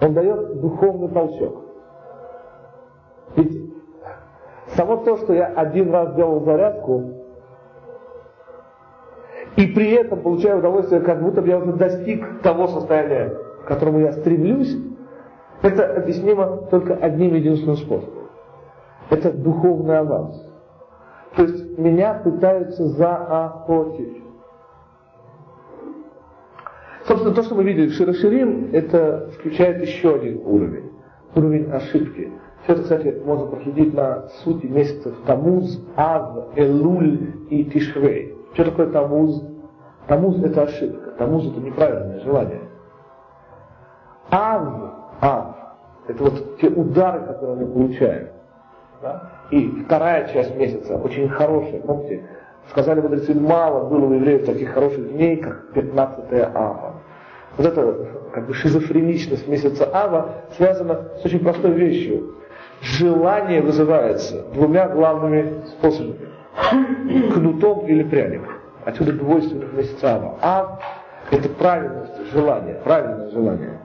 Он 0.00 0.14
дает 0.14 0.60
духовный 0.60 1.08
толчок. 1.08 1.64
Видите, 3.36 3.70
само 4.74 4.96
то, 4.98 5.16
что 5.18 5.32
я 5.34 5.46
один 5.46 5.90
раз 5.90 6.14
делал 6.14 6.40
зарядку, 6.44 7.17
и 9.58 9.66
при 9.66 9.90
этом 9.90 10.20
получаю 10.20 10.60
удовольствие, 10.60 11.02
как 11.02 11.22
будто 11.22 11.42
бы 11.42 11.48
я 11.48 11.58
уже 11.58 11.72
достиг 11.72 12.40
того 12.42 12.68
состояния, 12.68 13.34
к 13.64 13.68
которому 13.68 14.00
я 14.00 14.12
стремлюсь, 14.12 14.74
это 15.60 15.96
объяснимо 15.96 16.68
только 16.70 16.94
одним 16.94 17.34
единственным 17.34 17.76
способом 17.76 18.18
это 19.10 19.32
духовный 19.32 19.98
аванс. 19.98 20.42
То 21.36 21.42
есть 21.42 21.78
меня 21.78 22.14
пытаются 22.14 22.86
заохотить. 22.88 24.22
Собственно, 27.06 27.34
то, 27.34 27.42
что 27.42 27.54
мы 27.54 27.64
видели 27.64 27.88
в 27.88 27.92
Широширим, 27.92 28.70
это 28.72 29.30
включает 29.38 29.80
еще 29.80 30.14
один 30.14 30.42
уровень. 30.44 30.90
Уровень 31.34 31.70
ошибки. 31.70 32.32
Все 32.64 32.72
это, 32.72 32.82
кстати, 32.82 33.22
можно 33.24 33.46
проследить 33.46 33.94
на 33.94 34.28
сути 34.44 34.66
месяцев 34.66 35.14
Тамуз, 35.26 35.82
Ав, 35.96 36.48
Элуль 36.56 37.32
и 37.50 37.64
Тишвей. 37.64 38.34
Что 38.52 38.64
такое 38.64 38.88
Тамуз? 38.88 39.42
Тамуз 40.08 40.42
это 40.42 40.62
ошибка. 40.62 41.10
Тамуз 41.18 41.46
это 41.46 41.60
неправильное 41.60 42.20
желание. 42.20 42.60
Ав, 44.30 44.62
Ав, 45.20 45.56
это 46.08 46.24
вот 46.24 46.58
те 46.58 46.68
удары, 46.68 47.20
которые 47.20 47.66
мы 47.66 47.72
получаем. 47.72 48.28
Да? 49.02 49.30
И 49.50 49.68
вторая 49.84 50.28
часть 50.28 50.56
месяца 50.56 50.96
очень 50.96 51.28
хорошая. 51.28 51.80
Помните, 51.80 52.26
сказали 52.70 53.00
мудрецы, 53.00 53.34
мало 53.34 53.88
было 53.88 54.06
у 54.06 54.14
евреев 54.14 54.46
таких 54.46 54.72
хороших 54.72 55.12
дней, 55.12 55.36
как 55.36 55.72
15 55.74 56.24
ава. 56.54 56.94
Вот 57.56 57.66
эта 57.66 58.06
как 58.32 58.46
бы 58.46 58.54
шизофреничность 58.54 59.46
месяца 59.46 59.88
ава 59.92 60.34
связана 60.56 61.08
с 61.20 61.24
очень 61.24 61.40
простой 61.40 61.72
вещью. 61.72 62.34
Желание 62.80 63.60
вызывается 63.60 64.42
двумя 64.54 64.88
главными 64.88 65.64
способами. 65.66 66.28
Кнутом 67.34 67.86
или 67.86 68.04
пряником. 68.04 68.57
Отсюда 68.88 69.12
двойственность 69.12 69.74
месяца 69.74 70.14
ава. 70.14 70.38
Ав– 70.40 70.82
это 71.30 71.46
правильность 71.50 72.32
желания, 72.32 72.80
правильное 72.82 73.28
желание. 73.28 73.80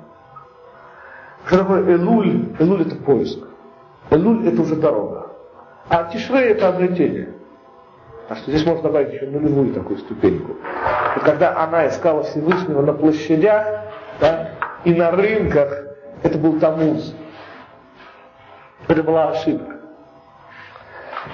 Что 1.45 1.57
такое 1.57 1.83
Элуль? 1.93 2.55
Элуль 2.57 2.83
это 2.83 2.95
поиск. 2.95 3.39
Элуль 4.11 4.47
это 4.47 4.61
уже 4.61 4.77
дорога. 4.77 5.27
А 5.89 6.05
Тишрей 6.05 6.51
это 6.51 6.69
обретение. 6.69 7.33
А 8.29 8.35
что 8.35 8.51
здесь 8.51 8.65
можно 8.65 8.83
добавить 8.83 9.13
еще 9.13 9.25
нулевую 9.25 9.73
такую 9.73 9.99
ступеньку. 9.99 10.55
И 11.17 11.19
когда 11.19 11.61
она 11.61 11.85
искала 11.89 12.23
Всевышнего 12.23 12.81
на 12.81 12.93
площадях 12.93 13.81
да, 14.21 14.51
и 14.85 14.93
на 14.93 15.11
рынках, 15.11 15.83
это 16.23 16.37
был 16.37 16.61
Тамуз. 16.61 17.13
Это 18.87 19.03
была 19.03 19.31
ошибка. 19.31 19.81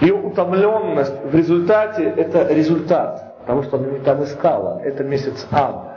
Ее 0.02 0.16
утомленность 0.16 1.24
в 1.24 1.36
результате 1.36 2.06
это 2.06 2.52
результат 2.52 3.29
того, 3.50 3.64
что 3.64 3.78
она 3.78 3.88
не 3.88 4.00
там 4.00 4.24
искала. 4.24 4.80
Это 4.84 5.04
месяц 5.04 5.47
Ав. 5.50 5.88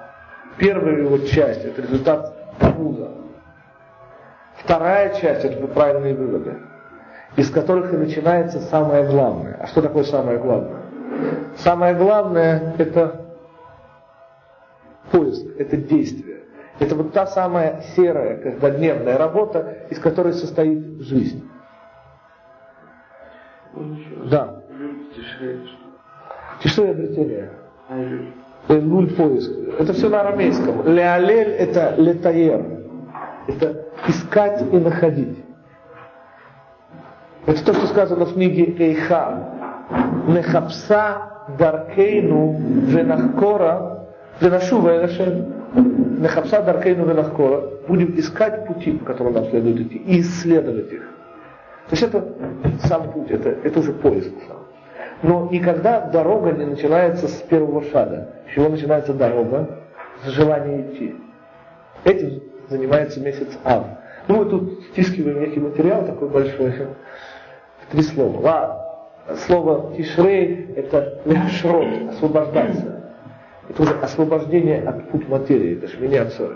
Первая 0.56 1.02
его 1.02 1.18
часть 1.18 1.62
это 1.62 1.82
результат 1.82 2.34
Тамуза. 2.58 3.10
Вторая 4.56 5.20
часть 5.20 5.44
это 5.44 5.66
правильные 5.66 6.14
выводы, 6.14 6.56
из 7.36 7.50
которых 7.50 7.92
и 7.92 7.98
начинается 7.98 8.58
самое 8.60 9.06
главное. 9.06 9.58
А 9.60 9.66
что 9.66 9.82
такое 9.82 10.04
самое 10.04 10.38
главное? 10.38 10.80
Самое 11.56 11.94
главное 11.94 12.74
это 12.78 13.20
поиск, 15.10 15.44
это 15.58 15.76
действие. 15.76 16.44
Это 16.78 16.94
вот 16.94 17.12
та 17.12 17.26
самая 17.26 17.82
серая, 17.94 18.38
каждодневная 18.38 19.18
работа, 19.18 19.76
из 19.90 19.98
которой 19.98 20.32
состоит 20.32 21.02
жизнь. 21.02 21.46
Да. 24.30 24.62
Тишина 26.62 26.90
обретение. 26.90 27.50
Элуль 28.68 29.12
поиск. 29.14 29.50
Это 29.78 29.92
все 29.92 30.08
на 30.08 30.20
арамейском. 30.20 30.86
Леалель 30.86 31.50
это 31.50 31.94
летаер. 31.98 32.64
Это 33.48 33.86
искать 34.06 34.62
и 34.72 34.76
находить. 34.76 35.38
Это 37.46 37.64
то, 37.64 37.74
что 37.74 37.86
сказано 37.88 38.26
в 38.26 38.34
книге 38.34 38.74
Эйха. 38.78 39.48
Нехапса 40.28 41.46
даркейну 41.58 42.56
венахкора 42.86 44.06
венашува 44.40 44.96
элашем. 44.96 45.52
Нехапса 46.20 46.62
даркейну 46.62 47.04
венахкора. 47.06 47.62
Будем 47.88 48.16
искать 48.16 48.66
пути, 48.68 48.92
по 48.92 49.06
которым 49.06 49.34
нам 49.34 49.46
следует 49.46 49.80
идти, 49.80 49.96
и 49.96 50.20
исследовать 50.20 50.92
их. 50.92 51.02
То 51.88 51.96
есть 51.96 52.02
это 52.04 52.24
сам 52.84 53.10
путь, 53.10 53.30
это, 53.32 53.48
это 53.48 53.80
уже 53.80 53.92
поиск 53.92 54.30
сам. 54.46 54.61
Но 55.22 55.48
никогда 55.50 56.00
дорога 56.00 56.50
не 56.52 56.64
начинается 56.64 57.28
с 57.28 57.42
первого 57.42 57.84
шага. 57.84 58.28
С 58.48 58.54
чего 58.54 58.68
начинается 58.68 59.14
дорога? 59.14 59.78
С 60.24 60.28
желания 60.28 60.82
идти. 60.82 61.16
Этим 62.04 62.42
занимается 62.68 63.20
месяц 63.20 63.48
Ав. 63.64 63.86
Ну, 64.26 64.36
мы 64.36 64.44
тут 64.46 64.84
стискиваем 64.92 65.40
некий 65.40 65.60
материал 65.60 66.04
такой 66.04 66.28
большой. 66.28 66.74
Три 67.90 68.02
слова. 68.02 68.40
Ладно. 68.40 68.82
Слово 69.46 69.94
тишрей– 69.96 70.72
это 70.76 71.20
ляшрот, 71.24 71.86
освобождаться. 72.10 73.02
Это 73.68 73.82
уже 73.82 73.94
освобождение 74.00 74.82
от 74.82 75.10
путь 75.10 75.28
материи, 75.28 75.78
это 75.78 75.86
шминяция. 75.86 76.50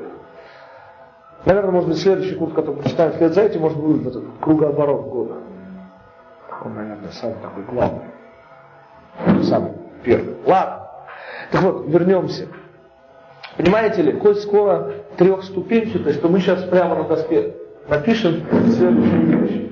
Наверное, 1.45 1.71
может 1.71 1.91
быть, 1.91 1.99
следующий 1.99 2.35
курс, 2.35 2.53
который 2.53 2.77
мы 2.77 2.85
читаем 2.85 3.12
вслед 3.12 3.33
за 3.35 3.43
этим, 3.43 3.61
может 3.61 3.79
быть, 3.79 4.07
этот 4.07 4.25
кругооборот 4.41 5.07
года. 5.07 5.35
Он, 6.64 6.75
наверное, 6.75 7.11
самый 7.12 7.37
такой 7.37 7.62
главный. 7.62 8.16
Самый 9.43 9.73
первый. 10.03 10.37
Ладно. 10.45 10.89
Так 11.51 11.62
вот, 11.62 11.87
вернемся. 11.89 12.49
Понимаете 13.57 14.03
ли, 14.03 14.12
коль 14.12 14.37
скоро 14.37 14.93
трехступенчатость, 15.17 16.21
то 16.21 16.29
мы 16.29 16.41
сейчас 16.41 16.62
прямо 16.64 16.97
на 16.97 17.05
доске 17.05 17.55
напишем 17.89 18.45
следующую 18.71 19.39
вещь. 19.39 19.71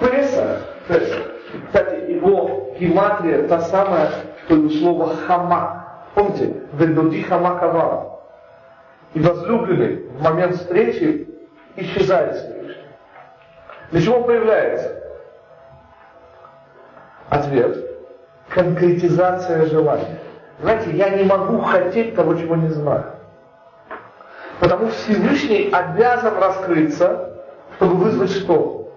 Песах, 0.00 0.60
Песах, 0.86 1.22
кстати, 1.66 2.12
его 2.12 2.74
гематрия 2.78 3.48
та 3.48 3.60
самая, 3.60 4.10
что 4.44 4.56
и 4.56 4.58
у 4.58 4.70
слова 4.70 5.16
хамак. 5.26 5.84
Помните, 6.14 6.54
ведоди 6.74 7.22
хамакава. 7.22 8.20
И 9.14 9.20
возлюбленный 9.20 10.06
в 10.08 10.22
момент 10.22 10.56
встречи 10.56 11.28
исчезает 11.76 12.36
Всевышний. 12.36 12.74
Для 13.90 14.00
чего 14.00 14.22
появляется? 14.22 15.03
Ответ. 17.34 17.76
Конкретизация 18.48 19.66
желания. 19.66 20.20
Знаете, 20.60 20.92
я 20.92 21.10
не 21.10 21.24
могу 21.24 21.58
хотеть 21.62 22.14
того, 22.14 22.36
чего 22.36 22.54
не 22.54 22.68
знаю. 22.68 23.06
Потому 24.60 24.86
Всевышний 24.88 25.68
обязан 25.72 26.38
раскрыться, 26.38 27.34
чтобы 27.76 27.96
вызвать 27.96 28.30
что? 28.30 28.88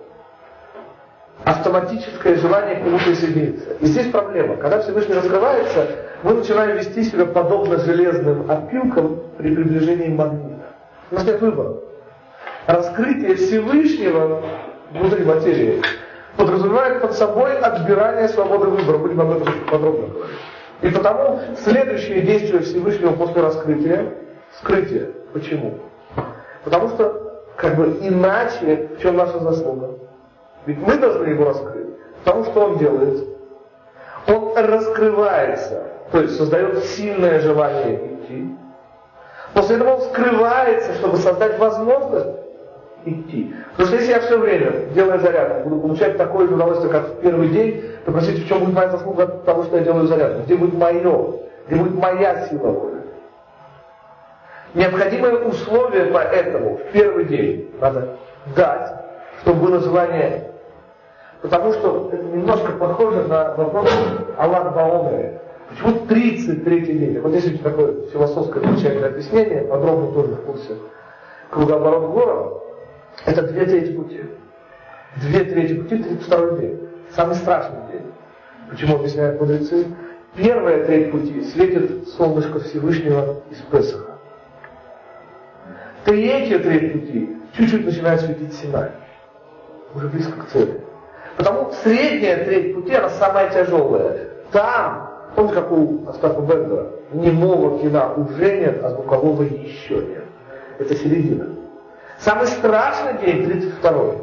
Автоматическое 1.45 2.35
желание 2.35 2.75
к 2.75 2.85
нему 2.85 2.99
присоединиться. 2.99 3.73
И 3.79 3.87
здесь 3.87 4.11
проблема. 4.11 4.57
Когда 4.57 4.81
Всевышний 4.81 5.15
раскрывается, 5.15 5.87
мы 6.21 6.35
начинаем 6.35 6.77
вести 6.77 7.05
себя 7.05 7.25
подобно 7.25 7.77
железным 7.79 8.51
опилкам 8.51 9.19
при 9.39 9.55
приближении 9.55 10.09
магнита. 10.09 10.67
У 11.09 11.15
нас 11.15 11.25
нет 11.25 11.41
выбора. 11.41 11.77
Раскрытие 12.67 13.33
Всевышнего 13.33 14.43
внутри 14.91 15.25
материи 15.25 15.81
подразумевает 16.37 17.01
под 17.01 17.13
собой 17.13 17.57
отбирание 17.57 18.29
свободы 18.29 18.67
выбора. 18.67 18.97
Будем 18.97 19.21
об 19.21 19.31
этом 19.31 19.53
подробно 19.69 20.07
говорить. 20.07 20.37
И 20.81 20.89
потому 20.89 21.39
следующее 21.63 22.21
действие 22.21 22.61
Всевышнего 22.61 23.13
после 23.13 23.41
раскрытия– 23.41 24.13
скрытие. 24.59 25.11
Почему? 25.33 25.79
Потому 26.63 26.89
что, 26.89 27.43
как 27.55 27.75
бы, 27.75 27.97
иначе, 28.01 28.89
в 28.97 29.01
чем 29.01 29.17
наша 29.17 29.39
заслуга? 29.39 29.97
Ведь 30.65 30.77
мы 30.77 30.97
должны 30.97 31.27
его 31.27 31.45
раскрыть. 31.45 31.87
Потому 32.23 32.45
что 32.45 32.65
он 32.65 32.77
делает? 32.77 33.27
Он 34.27 34.53
раскрывается, 34.55 35.83
то 36.11 36.21
есть 36.21 36.35
создает 36.35 36.83
сильное 36.83 37.39
желание 37.39 37.95
идти. 37.95 38.55
После 39.53 39.77
этого 39.77 39.95
он 39.95 40.01
скрывается, 40.01 40.93
чтобы 40.95 41.17
создать 41.17 41.57
возможность 41.57 42.46
идти. 43.09 43.53
Потому 43.71 43.87
что 43.87 43.97
если 43.97 44.11
я 44.11 44.19
все 44.19 44.37
время, 44.37 44.71
делая 44.93 45.19
зарядку, 45.19 45.69
буду 45.69 45.81
получать 45.81 46.17
такое 46.17 46.47
удовольствие, 46.47 46.91
как 46.91 47.07
в 47.07 47.21
первый 47.21 47.49
день, 47.49 47.83
то 48.05 48.11
простите, 48.11 48.41
в 48.41 48.47
чем 48.47 48.59
будет 48.59 48.75
моя 48.75 48.89
заслуга 48.89 49.23
от 49.23 49.45
того, 49.45 49.63
что 49.63 49.77
я 49.77 49.83
делаю 49.83 50.07
зарядку? 50.07 50.43
Где 50.43 50.55
будет 50.55 50.73
мое? 50.73 51.33
Где 51.67 51.75
будет 51.75 51.95
моя 51.95 52.47
сила 52.47 52.67
воли? 52.67 52.97
Необходимое 54.73 55.37
условие 55.37 56.05
поэтому 56.05 56.77
в 56.77 56.91
первый 56.91 57.25
день 57.25 57.71
надо 57.79 58.17
дать, 58.55 58.93
чтобы 59.41 59.67
было 59.67 59.79
желание. 59.79 60.51
Потому 61.41 61.73
что 61.73 62.09
это 62.11 62.23
немножко 62.23 62.71
похоже 62.73 63.23
на 63.23 63.53
вопрос 63.55 63.89
Аллах 64.37 64.75
Баомере. 64.75 65.41
Почему 65.69 66.05
33 66.07 66.81
день? 66.81 67.19
Вот 67.19 67.33
здесь 67.33 67.59
такое 67.59 68.07
философское 68.11 68.61
замечательное 68.61 69.09
объяснение, 69.09 69.61
подробно 69.63 70.11
тоже 70.13 70.35
в 70.35 70.41
курсе 70.41 70.75
кругооборот 71.49 72.11
город. 72.11 72.63
Это 73.27 73.43
две 73.43 73.65
трети 73.65 73.91
пути. 73.91 74.21
Две 75.17 75.43
трети 75.43 75.73
пути 75.73 76.01
32 76.01 76.51
день. 76.59 76.79
Самый 77.13 77.35
страшный 77.35 77.79
день. 77.91 78.13
Почему 78.69 78.95
объясняют 78.95 79.39
мудрецы? 79.39 79.85
Первая 80.33 80.85
треть 80.85 81.11
пути 81.11 81.43
светит 81.43 82.07
солнышко 82.09 82.59
Всевышнего 82.61 83.41
из 83.51 83.57
Песаха. 83.69 84.13
Третья 86.05 86.59
треть 86.59 86.93
пути 86.93 87.37
чуть-чуть 87.57 87.85
начинает 87.85 88.21
светить 88.21 88.53
Синай. 88.53 88.91
Уже 89.93 90.07
близко 90.07 90.39
к 90.39 90.47
цели. 90.47 90.79
Потому 91.35 91.73
средняя 91.83 92.45
треть 92.45 92.75
пути, 92.75 92.93
она 92.93 93.09
самая 93.09 93.49
тяжелая. 93.49 94.29
Там, 94.53 95.09
помните, 95.35 95.55
как 95.55 95.71
у 95.71 96.07
Остапа 96.07 96.39
Бендера, 96.39 96.91
немого 97.11 97.81
кина 97.81 98.13
уже 98.13 98.57
нет, 98.57 98.81
а 98.85 98.91
звукового 98.91 99.43
еще 99.43 99.95
нет. 99.95 100.23
Это 100.79 100.95
середина. 100.95 101.57
Самый 102.19 102.47
страшный 102.47 103.19
день 103.19 103.43
32-й. 103.45 104.17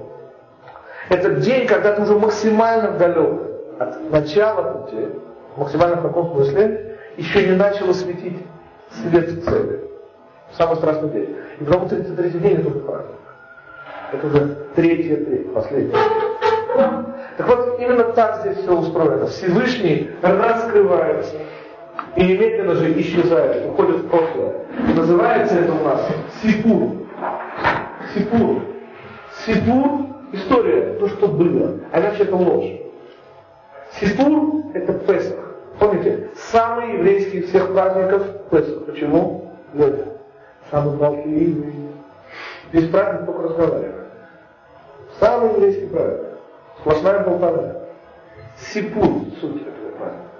Это 1.11 1.31
день, 1.37 1.67
когда 1.67 1.93
ты 1.93 2.03
уже 2.03 2.19
максимально 2.19 2.93
далек 2.93 3.43
от 3.79 4.11
начала 4.11 4.73
пути, 4.73 5.09
максимально 5.57 5.97
в 5.97 6.03
каком 6.03 6.35
смысле, 6.35 6.99
еще 7.17 7.47
не 7.47 7.57
начало 7.57 7.93
светить 7.93 8.39
свет 8.91 9.45
цели. 9.45 9.85
Самый 10.53 10.77
страшный 10.77 11.11
день. 11.11 11.37
И 11.61 11.65
потому 11.65 11.89
33 11.89 12.31
день 12.31 12.61
это 12.61 12.69
уже 12.69 12.81
праздник. 12.81 13.17
Это 14.13 14.27
уже 14.27 14.57
третья 14.75 15.17
треть, 15.17 15.53
последняя. 15.53 15.97
Так 17.37 17.49
вот, 17.49 17.81
именно 17.81 18.05
так 18.13 18.41
здесь 18.41 18.59
все 18.59 18.77
устроено. 18.77 19.27
Всевышний 19.27 20.11
раскрывается 20.23 21.35
и 22.17 22.25
немедленно 22.25 22.75
же 22.75 23.01
исчезает, 23.01 23.67
уходит 23.71 23.97
в 24.03 24.09
прошлое. 24.09 24.53
Называется 24.95 25.59
это 25.59 25.73
у 25.73 25.85
нас 25.85 26.09
Сипур. 26.43 27.04
Сипур. 28.15 28.63
Сипур– 29.45 30.07
история, 30.33 30.95
то, 30.99 31.09
что 31.09 31.29
было. 31.29 31.81
А 31.93 32.01
иначе 32.01 32.23
это 32.23 32.37
ложь. 32.37 32.81
Сипур– 33.99 34.63
это 34.75 34.93
Песах. 34.93 35.57
Помните, 35.81 36.31
самый 36.37 36.95
еврейский 36.95 37.43
всех 37.43 37.73
праздников 37.73 38.23
Песах. 38.51 38.87
Почему? 38.87 39.53
Вот. 39.73 40.21
Самый 40.71 40.97
молчаливый. 40.97 41.75
Весь 42.73 42.89
праздник 42.91 43.27
только 43.27 43.43
разговаривает. 43.43 44.07
Самый 45.19 45.51
еврейский 45.55 45.87
праздник. 45.87 46.21
Сплошная 46.79 47.21
болтовня. 47.21 47.75
Сипур– 48.57 49.05
суть 49.41 49.63
этого 49.63 49.91
праздника. 49.99 50.31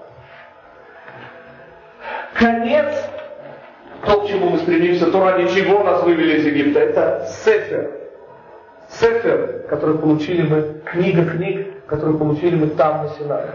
Конец, 2.35 3.09
то, 4.05 4.21
к 4.21 4.27
чему 4.27 4.49
мы 4.49 4.59
стремимся, 4.59 5.11
то, 5.11 5.23
ради 5.23 5.47
чего 5.53 5.83
нас 5.83 6.03
вывели 6.03 6.37
из 6.37 6.45
Египта, 6.45 6.79
это 6.79 7.27
Сефер. 7.43 7.91
Сефер, 8.89 9.65
который 9.69 9.97
получили 9.97 10.43
мы, 10.43 10.81
книга 10.85 11.25
книг, 11.25 11.67
которую 11.87 12.17
получили 12.17 12.55
мы 12.55 12.67
там, 12.67 13.03
на 13.03 13.09
Синае. 13.09 13.51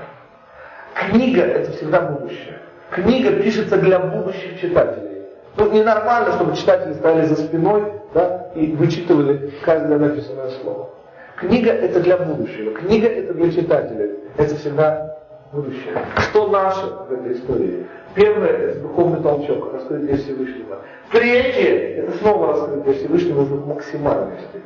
Книга– 0.94 1.42
это 1.42 1.72
всегда 1.72 2.01
будущее. 2.03 2.59
Книга 2.90 3.32
пишется 3.32 3.76
для 3.76 4.01
будущих 4.01 4.61
читателей. 4.61 5.22
Ну, 5.57 5.70
ненормально, 5.70 6.32
чтобы 6.32 6.57
читатели 6.57 6.94
стояли 6.94 7.26
за 7.26 7.36
спиной 7.36 7.84
да, 8.14 8.51
и 8.55 8.72
вычитывали 8.72 9.53
каждое 9.64 9.98
написанное 9.98 10.51
слово. 10.62 10.90
Книга– 11.36 11.70
это 11.72 12.01
для 12.01 12.16
будущего. 12.16 12.72
Книга– 12.72 13.07
это 13.09 13.34
для 13.34 13.51
читателей. 13.53 14.11
Это 14.36 14.57
всегда 14.57 15.16
будущее. 15.53 15.96
Что 16.18 16.48
наше 16.48 16.86
в 17.09 17.12
этой 17.12 17.34
истории? 17.34 17.86
Первое– 18.14 18.48
это 18.48 18.80
духовный 18.80 19.22
толчок, 19.22 19.72
раскрытие 19.72 20.16
Всевышнего. 20.16 20.78
Третье– 21.12 22.02
это 22.02 22.18
снова 22.18 22.48
раскрытие 22.48 22.94
Всевышнего 22.94 23.40
в 23.42 23.68
максимальной 23.68 24.38
степени. 24.40 24.64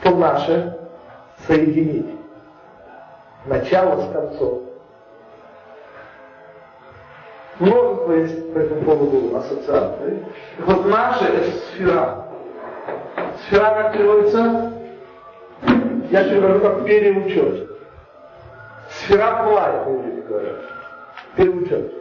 Что 0.00 0.16
наше? 0.16 0.78
Соединить 1.46 2.06
начало 3.46 4.00
с 4.00 4.12
концом. 4.12 4.62
Множество 7.58 8.12
есть 8.12 8.52
по 8.52 8.58
этому 8.58 8.82
поводу 8.82 9.36
ассоциаций. 9.36 10.24
Вот 10.58 10.86
наша 10.86 11.26
это 11.26 11.50
сфера. 11.50 12.28
Сфера 13.46 13.82
как 13.82 13.92
переводится? 13.92 14.72
Я 16.10 16.24
перевожу 16.24 16.60
как 16.60 16.84
переучет. 16.84 17.70
Сфера 18.90 19.44
плай, 19.44 19.72
по 19.84 20.28
говорят. 20.28 20.71
Переучет. 21.36 21.92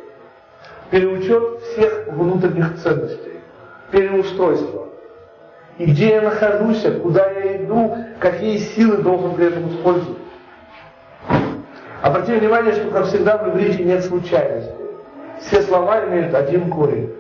Переучет 0.89 1.61
всех 1.61 2.07
внутренних 2.07 2.77
ценностей. 2.77 3.39
Переустройство. 3.91 4.89
И 5.77 5.85
где 5.85 6.15
я 6.15 6.21
нахожусь, 6.21 6.85
куда 7.01 7.29
я 7.31 7.63
иду, 7.63 7.97
какие 8.19 8.57
силы 8.57 8.97
должен 8.97 9.35
при 9.35 9.47
этом 9.47 9.69
использовать. 9.69 10.17
Обратите 12.01 12.39
внимание, 12.39 12.73
что, 12.73 12.89
как 12.91 13.05
всегда, 13.05 13.37
в 13.37 13.49
иврите 13.49 13.83
нет 13.83 14.03
случайности. 14.03 14.73
Все 15.39 15.61
слова 15.61 16.05
имеют 16.05 16.33
один 16.35 16.69
корень. 16.69 17.15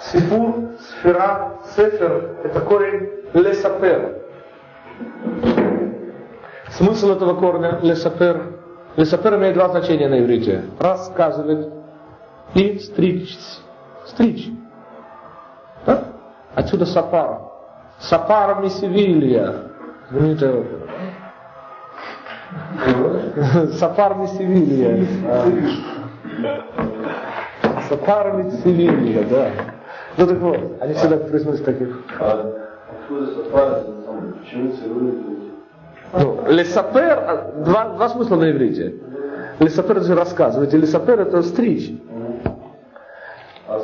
Сифур, 0.00 0.54
сфера, 0.80 1.54
сефер– 1.74 2.36
это 2.44 2.60
корень 2.60 3.10
лесапер. 3.32 4.22
Смысл 6.70 7.12
этого 7.12 7.34
корня 7.34 7.78
лесапер. 7.82 8.54
Лесапер 8.96 9.36
имеет 9.36 9.54
два 9.54 9.68
значения 9.68 10.08
на 10.08 10.20
иврите. 10.20 10.64
Рассказывать 10.78 11.68
и 12.54 12.78
стричь. 12.78 13.36
Стричь. 14.06 14.48
Да? 15.84 16.04
Отсюда 16.54 16.86
сапар. 16.86 17.40
Сапар 17.98 18.62
Мисивилья. 18.62 19.54
Знаменитая 20.10 20.60
опера. 20.60 20.80
Сапарми 23.78 24.26
Севилья. 24.26 25.06
Сапарми 27.88 28.50
Севилья, 28.62 29.24
да. 29.28 29.50
Ну 30.16 30.26
так 30.26 30.38
вот, 30.38 30.58
они 30.80 30.94
всегда 30.94 31.16
произносят 31.16 31.64
таких. 31.64 32.00
А 32.20 32.52
откуда 32.92 33.26
сапар, 33.34 33.82
почему 34.38 34.72
целуют 34.72 35.33
Ну, 36.18 36.46
лесапер, 36.48 37.18
а, 37.18 37.52
два, 37.64 37.94
два 37.94 38.08
смысла 38.08 38.36
на 38.36 38.50
иврите. 38.50 38.94
Лесапер 39.58 39.98
это 39.98 40.06
же 40.06 40.14
рассказывать, 40.14 40.72
и 40.74 40.76
лесапер 40.76 41.20
это 41.20 41.42
стричь. 41.42 41.92
А 43.66 43.80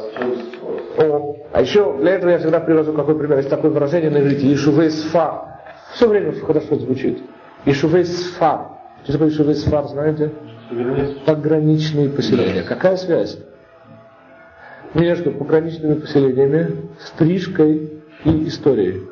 О, 0.99 1.37
а 1.53 1.62
еще 1.62 1.97
для 1.99 2.12
этого 2.12 2.31
я 2.31 2.39
всегда 2.39 2.61
привожу 2.61 2.93
какой 2.93 3.18
пример. 3.18 3.39
Есть 3.39 3.51
такое 3.51 3.70
выражение 3.70 4.11
на 4.11 4.18
иврите, 4.18 4.53
Ишувей 4.53 4.91
Сфа. 4.91 5.61
Все 5.95 6.09
время 6.09 6.33
хорошо 6.33 6.76
звучит. 6.76 7.22
Ишувей 7.64 8.05
Сфар. 8.05 8.68
Что 9.05 9.12
такое 9.14 9.28
Ишувей 9.31 9.55
Сфар, 9.55 9.87
знаете? 9.87 10.33
Пограничные 11.26 12.11
поселения. 12.11 12.62
Какая 12.62 12.97
связь? 12.97 13.39
Между 14.95 15.33
пограничными 15.33 15.95
поселениями, 15.95 16.91
стрижкой 16.99 18.03
и 18.24 18.49
историей. 18.49 19.03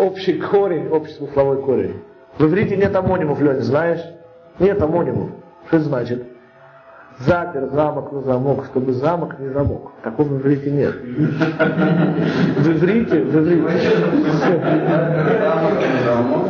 Общий 0.00 0.38
корень, 0.38 0.88
общий 0.88 1.14
смысловой 1.14 1.62
корень. 1.62 2.02
В 2.38 2.44
иврите 2.44 2.76
нет 2.76 2.94
амонимов, 2.94 3.40
Леня, 3.40 3.60
знаешь? 3.60 4.02
Нет 4.58 4.80
амонимов. 4.80 5.30
Что 5.68 5.80
значит? 5.80 6.24
запер 7.20 7.68
замок 7.72 8.12
на 8.12 8.20
замок, 8.22 8.66
чтобы 8.66 8.92
замок 8.92 9.38
не 9.40 9.48
замок. 9.48 9.92
Такого 10.02 10.28
в 10.28 10.40
иврите 10.40 10.70
нет. 10.70 10.94
В 10.94 12.70
иврите, 12.70 13.24
в 13.24 13.36
иврите. 13.36 13.96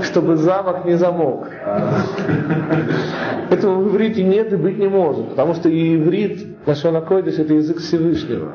Чтобы 0.05 0.37
замок 0.37 0.85
не 0.85 0.95
замок. 0.95 1.49
Этого 3.51 3.81
в 3.81 3.89
иврите 3.89 4.23
нет 4.25 4.53
и 4.53 4.57
быть 4.57 4.79
не 4.79 4.89
может, 4.89 5.31
потому 5.31 5.55
что 5.55 5.69
и 5.69 5.97
иврит, 5.97 6.59
Лашона 6.67 7.01
Койдыш, 7.01 7.39
это 7.39 7.55
язык 7.55 7.79
Всевышнего. 7.79 8.53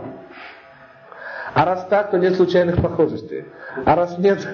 А 1.54 1.66
раз 1.66 1.86
так, 1.90 2.12
то 2.12 2.18
нет 2.18 2.36
случайных 2.36 2.82
похожестей. 2.82 3.46
А 3.86 3.96
раз 3.96 4.18
нет... 4.18 4.48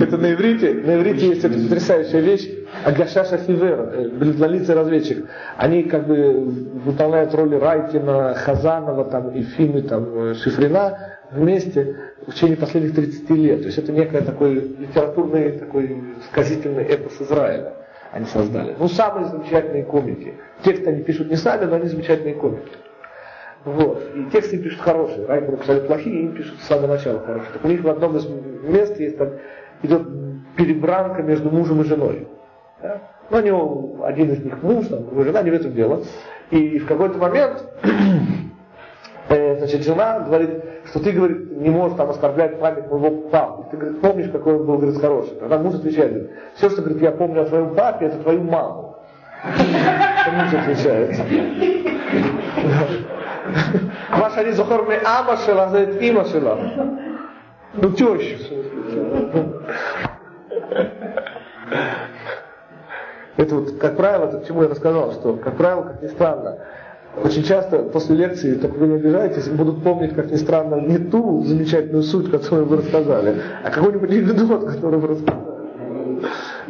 Это 0.00 0.16
на 0.16 0.32
иврите, 0.32 0.72
на 0.74 0.96
иврите 0.96 1.28
есть 1.28 1.44
эта 1.44 1.58
потрясающая 1.58 2.20
вещь, 2.20 2.48
Агашаша 2.84 3.36
Фивер, 3.38 4.10
бледнолицый 4.12 4.74
разведчик. 4.74 5.26
Они 5.56 5.82
как 5.84 6.06
бы 6.06 6.32
выполняют 6.84 7.34
роли 7.34 7.56
Райкина, 7.56 8.34
Хазанова, 8.34 9.04
там, 9.04 9.34
Ефимы, 9.34 9.82
там, 9.82 10.34
Шифрина 10.34 10.98
вместе 11.30 11.96
в 12.26 12.32
течение 12.32 12.56
последних 12.56 12.94
30 12.94 13.30
лет. 13.30 13.60
То 13.60 13.66
есть 13.66 13.78
это 13.78 13.92
некий 13.92 14.20
такой 14.20 14.54
литературный, 14.54 15.52
такой 15.52 16.02
сказительный 16.30 16.84
эпос 16.84 17.20
Израиля 17.20 17.74
они 18.12 18.26
создали. 18.26 18.74
Ну, 18.78 18.88
самые 18.88 19.28
замечательные 19.28 19.84
комики. 19.84 20.34
Текст 20.64 20.86
они 20.86 21.02
пишут 21.02 21.30
не 21.30 21.36
сами, 21.36 21.64
но 21.66 21.76
они 21.76 21.86
замечательные 21.86 22.34
комики. 22.34 22.72
Вот. 23.64 24.02
И 24.14 24.24
тексты 24.30 24.58
пишут 24.58 24.80
хорошие. 24.80 25.26
Райкеры 25.26 25.58
писали 25.58 25.80
плохие, 25.80 26.22
им 26.22 26.32
пишут 26.34 26.58
с 26.60 26.66
самого 26.66 26.88
начала 26.88 27.20
хорошие. 27.20 27.52
Так 27.52 27.64
у 27.64 27.68
них 27.68 27.82
в 27.82 27.88
одном 27.88 28.16
из 28.16 28.26
мест 28.26 28.98
есть 28.98 29.18
там 29.18 29.28
идет 29.82 30.02
перебранка 30.56 31.22
между 31.22 31.50
мужем 31.50 31.80
и 31.82 31.84
женой. 31.84 32.26
Да? 32.82 33.00
Ну, 33.30 33.36
они, 33.36 33.50
один 34.04 34.32
из 34.32 34.44
них 34.44 34.62
муж, 34.62 34.86
там, 34.86 35.04
другой 35.04 35.24
жена, 35.24 35.42
не 35.42 35.50
в 35.50 35.54
этом 35.54 35.72
дело. 35.72 36.02
И 36.50 36.78
в 36.78 36.86
какой-то 36.86 37.18
момент 37.18 37.64
э, 39.28 39.58
значит, 39.58 39.84
жена 39.84 40.20
говорит, 40.20 40.50
что 40.86 41.00
ты, 41.00 41.12
говорит, 41.12 41.50
не 41.52 41.70
можешь 41.70 41.96
там 41.96 42.10
оскорблять 42.10 42.58
память 42.58 42.90
моего 42.90 43.28
папы. 43.28 43.66
Ты, 43.70 43.76
говорит, 43.76 44.00
помнишь, 44.00 44.30
какой 44.30 44.56
он 44.56 44.66
был, 44.66 44.78
говорит, 44.78 45.00
хороший. 45.00 45.34
Тогда 45.38 45.58
муж 45.58 45.74
отвечает, 45.74 46.12
говорит, 46.12 46.30
все, 46.54 46.70
что, 46.70 46.82
говорит, 46.82 47.02
я 47.02 47.12
помню 47.12 47.42
о 47.42 47.44
твоем 47.44 47.74
папе, 47.74 48.06
это 48.06 48.18
твою 48.18 48.42
маму. 48.42 48.96
Муж 49.44 50.54
отвечает. 50.54 51.16
מה 54.11 54.29
שאני 54.29 54.53
זוכר 54.53 54.81
מאבא 54.81 55.35
שלה 55.35 55.69
זה 55.69 55.83
את 55.83 56.01
אימא 56.01 56.23
שלה. 56.23 56.55
Ну, 57.81 57.91
тещу. 57.91 58.55
Это 63.37 63.55
вот, 63.55 63.77
как 63.79 63.97
правило, 63.97 64.25
это 64.25 64.39
к 64.39 64.47
чему 64.47 64.63
я 64.63 64.69
рассказал, 64.69 65.11
что, 65.11 65.33
как 65.33 65.57
правило, 65.57 65.83
как 65.83 66.01
ни 66.01 66.07
странно, 66.07 66.57
очень 67.21 67.43
часто 67.43 67.79
после 67.79 68.15
лекции, 68.15 68.55
только 68.55 68.77
вы 68.77 68.87
не 68.87 68.95
обижаетесь, 68.95 69.49
будут 69.49 69.83
помнить, 69.83 70.15
как 70.15 70.31
ни 70.31 70.37
странно, 70.37 70.75
не 70.75 70.97
ту 70.97 71.43
замечательную 71.43 72.03
суть, 72.03 72.31
которую 72.31 72.67
вы 72.67 72.77
рассказали, 72.77 73.41
а 73.63 73.69
какой-нибудь 73.71 74.09
анекдот, 74.09 74.65
который 74.71 74.99
вы 74.99 75.07
рассказали. 75.09 75.45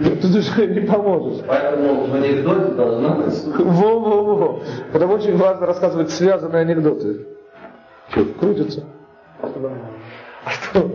Тут 0.00 0.34
уже 0.34 0.66
не 0.74 0.80
поможешь. 0.80 1.44
Поэтому 1.46 2.06
в 2.06 2.14
анекдоте 2.14 2.72
должна 2.74 3.16
быть 3.16 3.44
Во-во-во. 3.46 4.60
Потому 4.92 5.14
очень 5.14 5.36
важно 5.36 5.66
рассказывать 5.66 6.10
связанные 6.10 6.62
анекдоты. 6.62 7.26
Что, 8.08 8.24
крутится? 8.38 8.84
А 9.42 10.50
что? 10.50 10.90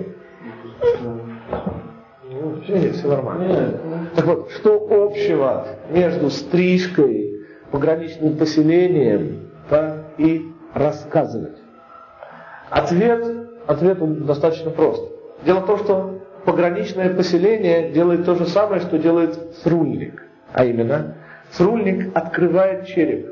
Ну, 1.01 2.61
все, 2.63 2.79
нет, 2.79 2.95
все 2.95 3.07
нормально. 3.07 3.79
Так 4.15 4.25
вот, 4.25 4.49
что 4.51 4.87
общего 4.89 5.67
между 5.91 6.29
стрижкой, 6.31 7.45
пограничным 7.71 8.37
поселением 8.37 9.51
да, 9.69 10.03
и 10.17 10.51
рассказывать? 10.73 11.57
Ответ, 12.71 13.49
ответ 13.67 14.01
он 14.01 14.25
достаточно 14.25 14.71
прост. 14.71 15.03
Дело 15.45 15.59
в 15.59 15.67
том, 15.67 15.77
что 15.77 16.19
пограничное 16.45 17.13
поселение 17.13 17.91
делает 17.91 18.25
то 18.25 18.35
же 18.35 18.45
самое, 18.45 18.81
что 18.81 18.97
делает 18.97 19.37
срульник. 19.63 20.23
А 20.53 20.65
именно, 20.65 21.15
срульник 21.51 22.15
открывает 22.15 22.85
череп, 22.85 23.27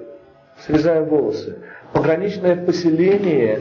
срезая 0.59 1.03
волосы. 1.03 1.59
Пограничное 1.93 2.55
поселение, 2.55 3.59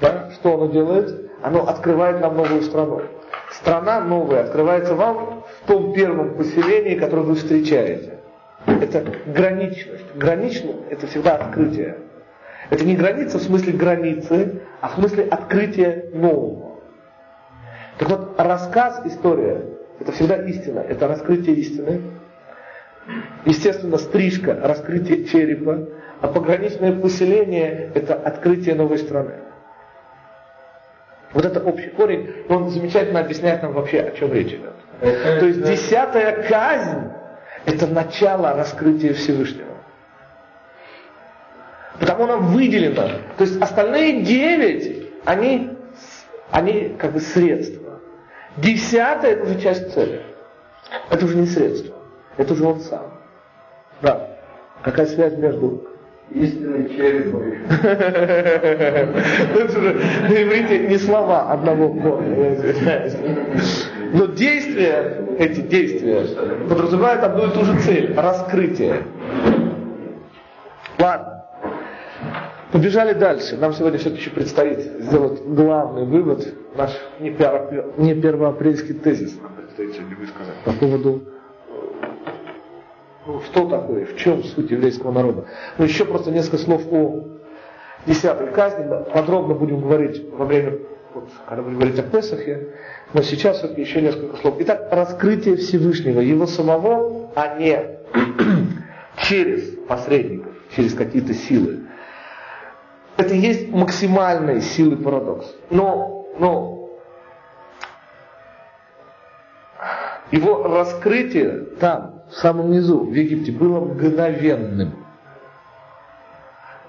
да, 0.00 0.30
что 0.34 0.54
оно 0.54 0.66
делает? 0.66 1.30
Оно 1.42 1.66
открывает 1.66 2.20
нам 2.20 2.36
новую 2.36 2.62
страну. 2.62 3.02
Страна 3.50 4.00
новая 4.00 4.44
открывается 4.44 4.94
вам 4.94 5.44
в 5.62 5.66
том 5.66 5.92
первом 5.94 6.34
поселении, 6.34 6.96
которое 6.96 7.22
вы 7.22 7.34
встречаете. 7.34 8.18
Это 8.66 9.04
граничность. 9.26 10.04
Граничность– 10.14 10.78
это 10.90 11.06
всегда 11.06 11.36
открытие. 11.36 11.98
Это 12.68 12.84
не 12.84 12.96
граница 12.96 13.38
в 13.38 13.42
смысле 13.42 13.72
границы, 13.72 14.60
а 14.80 14.88
в 14.88 14.94
смысле 14.94 15.24
открытия 15.24 16.10
нового. 16.12 16.65
Так 17.98 18.10
вот, 18.10 18.34
рассказ, 18.38 19.00
история– 19.04 19.62
это 20.00 20.12
всегда 20.12 20.36
истина, 20.44 20.80
это 20.80 21.08
раскрытие 21.08 21.56
истины. 21.56 22.02
Естественно, 23.44 23.96
стрижка– 23.98 24.58
раскрытие 24.62 25.24
черепа, 25.24 25.88
а 26.20 26.28
пограничное 26.28 26.92
поселение– 26.92 27.90
это 27.94 28.14
открытие 28.14 28.74
новой 28.74 28.98
страны. 28.98 29.34
Вот 31.32 31.44
это 31.44 31.60
общий 31.60 31.88
корень, 31.90 32.32
он 32.48 32.70
замечательно 32.70 33.20
объясняет 33.20 33.62
нам 33.62 33.72
вообще, 33.72 34.00
о 34.00 34.10
чем 34.12 34.32
речь 34.32 34.52
идет. 34.52 34.74
То 35.00 35.46
есть 35.46 35.62
десятая 35.62 36.42
казнь– 36.48 37.10
это 37.66 37.86
начало 37.86 38.54
раскрытия 38.54 39.14
Всевышнего. 39.14 39.76
Потому 41.98 42.26
нам 42.26 42.46
выделено. 42.48 43.08
То 43.38 43.44
есть 43.44 43.60
остальные 43.60 44.22
девять, 44.22 45.08
они, 45.24 45.70
они 46.50 46.94
как 46.98 47.12
бы 47.12 47.20
средства. 47.20 47.85
Десятая– 48.56 49.32
это 49.32 49.44
уже 49.44 49.60
часть 49.60 49.92
цели. 49.92 50.22
Это 51.10 51.24
уже 51.24 51.36
не 51.36 51.46
средство. 51.46 51.94
Это 52.36 52.52
уже 52.52 52.64
он 52.64 52.80
сам. 52.80 53.06
Да. 54.02 54.28
Какая 54.82 55.06
связь 55.06 55.36
между 55.36 55.86
Истинный 56.30 56.88
череп 56.88 57.34
Это 59.54 59.68
же 59.80 59.94
на 60.28 60.42
иврите 60.42 60.88
не 60.88 60.98
слова 60.98 61.52
одного 61.52 62.20
Но 64.12 64.26
действия, 64.26 65.24
эти 65.38 65.60
действия, 65.60 66.26
подразумевают 66.68 67.22
одну 67.22 67.46
и 67.46 67.50
ту 67.52 67.64
же 67.64 67.78
цель– 67.80 68.14
раскрытие. 68.16 69.04
Ладно. 70.98 71.35
Побежали 72.72 73.12
дальше. 73.12 73.56
Нам 73.56 73.72
сегодня 73.72 73.98
все-таки 73.98 74.28
предстоит 74.28 74.80
сделать 74.80 75.40
главный 75.44 76.04
вывод, 76.04 76.46
наш 76.76 76.90
не, 77.20 77.30
не 77.98 78.20
первоапрельский 78.20 78.94
тезис 78.94 79.40
нам 79.40 79.54
предстоит 79.54 79.94
сегодня 79.94 80.16
высказать 80.16 80.56
по 80.64 80.72
поводу 80.72 81.22
ну, 83.26 83.40
что 83.40 83.68
такое, 83.68 84.06
в 84.06 84.16
чем 84.16 84.44
суть 84.44 84.70
еврейского 84.70 85.10
народа. 85.12 85.46
Ну, 85.78 85.84
еще 85.84 86.04
просто 86.04 86.30
несколько 86.30 86.58
слов 86.58 86.82
о 86.92 87.24
десятой 88.06 88.52
казни. 88.52 88.86
Подробно 89.12 89.54
будем 89.54 89.80
говорить 89.80 90.24
во 90.32 90.44
время, 90.44 90.78
вот, 91.12 91.28
когда 91.48 91.62
будем 91.62 91.78
говорить 91.78 91.98
о 91.98 92.04
Песахе. 92.04 92.68
Но 93.14 93.22
сейчас 93.22 93.58
все-таки 93.58 93.80
еще 93.80 94.00
несколько 94.00 94.36
слов. 94.36 94.56
Итак, 94.60 94.88
раскрытие 94.92 95.56
Всевышнего, 95.56 96.20
его 96.20 96.46
самого, 96.46 97.30
а 97.34 97.58
не 97.58 97.78
через 99.22 99.76
посредников, 99.88 100.52
через 100.76 100.94
какие-то 100.94 101.34
силы. 101.34 101.85
Это 103.16 103.34
и 103.34 103.38
есть 103.38 103.70
максимальной 103.70 104.60
силы 104.60 104.96
парадокс. 104.96 105.46
Но, 105.70 106.26
но 106.38 106.90
его 110.30 110.64
раскрытие 110.64 111.66
там, 111.80 112.22
в 112.28 112.34
самом 112.34 112.70
низу, 112.70 113.00
в 113.00 113.12
Египте, 113.12 113.52
было 113.52 113.80
мгновенным. 113.80 115.06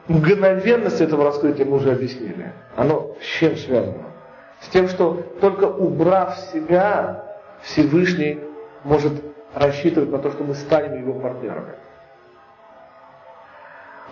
Мгновенность 0.08 1.02
этого 1.02 1.26
раскрытия 1.26 1.66
мы 1.66 1.78
уже 1.78 1.92
объяснили. 1.92 2.54
Оно 2.76 3.16
с 3.22 3.40
чем 3.40 3.56
связано? 3.56 4.08
С 4.62 4.70
тем, 4.70 4.88
что 4.88 5.22
только 5.40 5.66
убрав 5.66 6.38
себя, 6.52 7.24
Всевышний 7.62 8.40
может 8.84 9.14
рассчитывать 9.54 10.10
на 10.10 10.20
то, 10.20 10.32
что 10.32 10.44
мы 10.44 10.56
станем 10.56 11.00
его 11.00 11.20
партнерами. 11.20 11.76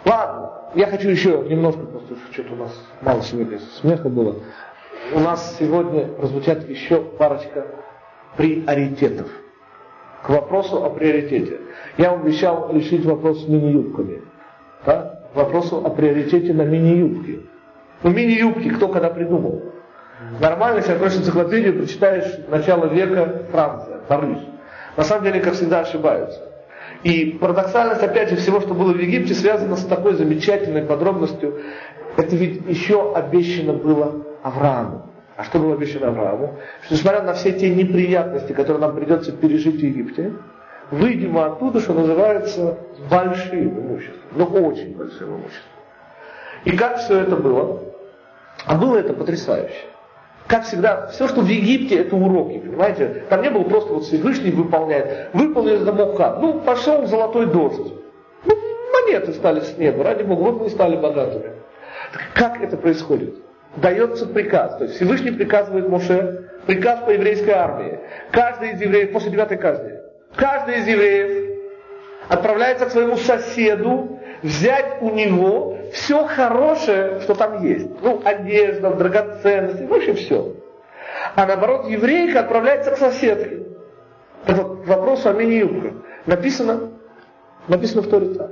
Ладно, 0.05 0.51
я 0.75 0.87
хочу 0.87 1.09
еще 1.09 1.43
немножко, 1.49 1.81
просто 1.81 2.15
что-то 2.31 2.53
у 2.53 2.57
нас 2.57 2.87
мало 3.01 3.21
сегодня 3.23 3.59
смеха 3.81 4.07
было. 4.07 4.35
У 5.13 5.19
нас 5.19 5.57
сегодня 5.59 6.07
прозвучат 6.07 6.69
еще 6.69 7.01
парочка 7.01 7.65
приоритетов 8.37 9.27
к 10.23 10.29
вопросу 10.29 10.83
о 10.83 10.89
приоритете. 10.89 11.59
Я 11.97 12.11
обещал 12.11 12.71
решить 12.73 13.05
вопрос 13.05 13.45
с 13.45 13.47
мини-юбками. 13.47 14.21
Да? 14.85 15.21
Вопросу 15.33 15.83
о 15.85 15.89
приоритете 15.89 16.53
на 16.53 16.63
мини-юбки. 16.63 17.47
Ну, 18.03 18.09
мини-юбки 18.11 18.69
кто 18.69 18.87
когда 18.87 19.09
придумал? 19.09 19.61
Нормально, 20.39 20.77
если 20.77 20.93
откроешь 20.93 21.17
энциклопедию, 21.17 21.77
прочитаешь 21.77 22.39
начало 22.47 22.85
века 22.87 23.45
Франция, 23.51 23.99
Париж. 24.07 24.39
На 24.97 25.03
самом 25.03 25.25
деле, 25.25 25.41
как 25.41 25.53
всегда, 25.53 25.81
ошибаются. 25.81 26.54
И 27.05 27.37
парадоксальность, 27.39 28.01
опять 28.01 28.31
же, 28.31 28.35
всего, 28.37 28.59
что 28.61 28.73
было 28.73 28.91
в 28.91 28.99
Египте, 28.99 29.35
связана 29.35 29.75
с 29.75 29.85
такой 29.85 30.15
замечательной 30.15 30.81
подробностью. 30.81 31.61
Это 32.17 32.35
ведь 32.35 32.67
еще 32.67 33.13
обещано 33.13 33.73
было 33.73 34.25
Аврааму. 34.41 35.07
А 35.37 35.43
что 35.43 35.59
было 35.59 35.75
обещано 35.75 36.07
Аврааму? 36.07 36.57
Что 36.81 36.95
несмотря 36.95 37.21
на 37.21 37.35
все 37.35 37.51
те 37.51 37.69
неприятности, 37.69 38.53
которые 38.53 38.81
нам 38.81 38.95
придется 38.95 39.33
пережить 39.33 39.75
в 39.75 39.83
Египте, 39.83 40.33
выйдем 40.89 41.37
оттуда, 41.37 41.79
что 41.79 41.93
называется, 41.93 42.79
с 42.97 43.11
большим 43.11 43.81
имуществом. 43.81 44.23
Ну, 44.35 44.45
очень 44.45 44.97
большим 44.97 45.29
имуществом. 45.29 45.73
И 46.63 46.75
как 46.75 46.97
все 46.97 47.19
это 47.19 47.35
было? 47.35 47.83
А 48.65 48.79
было 48.79 48.97
это 48.97 49.13
потрясающе. 49.13 49.75
Как 50.47 50.63
всегда, 50.63 51.07
все, 51.07 51.27
что 51.27 51.41
в 51.41 51.47
Египте, 51.47 52.01
это 52.01 52.15
уроки, 52.15 52.59
понимаете? 52.59 53.23
Там 53.29 53.41
не 53.41 53.49
было 53.49 53.63
просто 53.63 53.93
вот 53.93 54.03
Всевышний 54.03 54.51
выполняет. 54.51 55.29
Выполнили 55.33 55.83
домовка. 55.83 56.37
Ну, 56.39 56.59
пошел 56.59 57.05
золотой 57.07 57.47
дождь. 57.47 57.93
Ну, 58.45 58.55
монеты 58.93 59.33
стали 59.33 59.61
с 59.61 59.77
неба. 59.77 60.03
Ради 60.03 60.23
Бога, 60.23 60.41
вот 60.41 60.61
мы 60.61 60.69
стали 60.69 60.97
богатыми. 60.97 61.51
Так 62.11 62.21
как 62.33 62.61
это 62.61 62.77
происходит? 62.77 63.35
дается 63.77 64.25
приказ. 64.25 64.77
То 64.77 64.85
есть 64.85 64.95
Всевышний 64.95 65.31
приказывает 65.31 65.89
Моше 65.89 66.49
приказ 66.65 67.01
по 67.05 67.09
еврейской 67.11 67.51
армии. 67.51 67.99
Каждый 68.31 68.71
из 68.71 68.81
евреев, 68.81 69.11
после 69.11 69.31
девятой 69.31 69.57
казни, 69.57 69.91
каждый 70.35 70.79
из 70.79 70.87
евреев 70.87 71.59
отправляется 72.27 72.85
к 72.85 72.91
своему 72.91 73.17
соседу 73.17 74.14
взять 74.45 75.01
у 75.01 75.09
него 75.09 75.77
все 75.91 76.25
хорошее, 76.25 77.19
что 77.21 77.33
там 77.33 77.65
есть. 77.65 77.89
Ну, 78.01 78.21
одежда, 78.23 78.91
драгоценности, 78.91 79.83
в 79.83 79.93
общем, 79.93 80.15
все. 80.15 80.53
А 81.35 81.45
наоборот, 81.45 81.87
еврейка 81.87 82.41
отправляется 82.41 82.91
к 82.91 82.97
соседке. 82.97 83.63
Это 84.45 84.63
вопрос 84.63 85.25
о 85.25 85.33
мини-юбках. 85.33 85.93
Написано, 86.27 86.91
написано 87.67 88.03
в 88.03 88.07
Торе 88.07 88.35
так. 88.35 88.51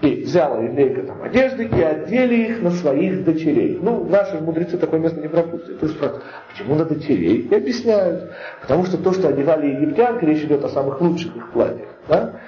И 0.00 0.22
взяла 0.22 0.60
еврейка 0.60 1.02
там 1.02 1.22
одежды 1.22 1.64
и 1.64 1.82
одели 1.82 2.50
их 2.50 2.62
на 2.62 2.70
своих 2.70 3.24
дочерей. 3.24 3.78
Ну, 3.82 4.04
наши 4.04 4.36
мудрецы 4.36 4.76
такое 4.76 5.00
место 5.00 5.20
не 5.20 5.28
пропустят. 5.28 5.80
То 5.80 5.86
есть 5.86 5.96
спрашивают, 5.96 6.24
почему 6.50 6.74
на 6.76 6.84
дочерей? 6.84 7.48
И 7.50 7.54
объясняют. 7.54 8.30
Потому 8.60 8.84
что 8.84 8.98
то, 8.98 9.12
что 9.12 9.28
одевали 9.28 9.74
египтянки, 9.74 10.24
речь 10.24 10.44
идет 10.44 10.64
о 10.64 10.68
самых 10.68 11.00
лучших 11.00 11.34
их 11.34 11.50
платьях. 11.50 11.88
Да? 12.08 12.40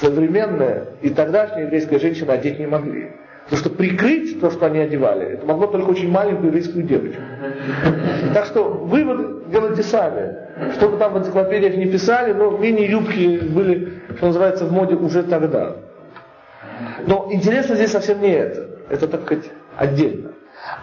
Современная 0.00 0.88
и 1.00 1.10
тогдашняя 1.10 1.64
еврейская 1.64 1.98
женщина 1.98 2.34
одеть 2.34 2.58
не 2.58 2.66
могли. 2.66 3.12
Потому 3.44 3.60
что 3.60 3.70
прикрыть 3.70 4.40
то, 4.40 4.50
что 4.50 4.66
они 4.66 4.80
одевали, 4.80 5.34
это 5.34 5.46
могло 5.46 5.68
только 5.68 5.90
очень 5.90 6.10
маленькую 6.10 6.48
еврейскую 6.48 6.82
девочку. 6.82 7.22
Так 8.34 8.46
что 8.46 8.64
вывод 8.64 9.50
делайте 9.50 9.82
сами. 9.84 10.36
Что 10.74 10.88
бы 10.88 10.96
там 10.96 11.14
в 11.14 11.18
энциклопедиях 11.18 11.76
не 11.76 11.86
писали, 11.86 12.32
но 12.32 12.50
мини-юбки 12.50 13.38
были, 13.48 14.02
что 14.16 14.26
называется, 14.26 14.64
в 14.64 14.72
моде 14.72 14.96
уже 14.96 15.22
тогда. 15.22 15.76
Но 17.06 17.28
интересно 17.30 17.76
здесь 17.76 17.92
совсем 17.92 18.20
не 18.20 18.32
это. 18.32 18.68
Это, 18.90 19.06
так 19.06 19.22
сказать, 19.22 19.44
отдельно. 19.76 20.32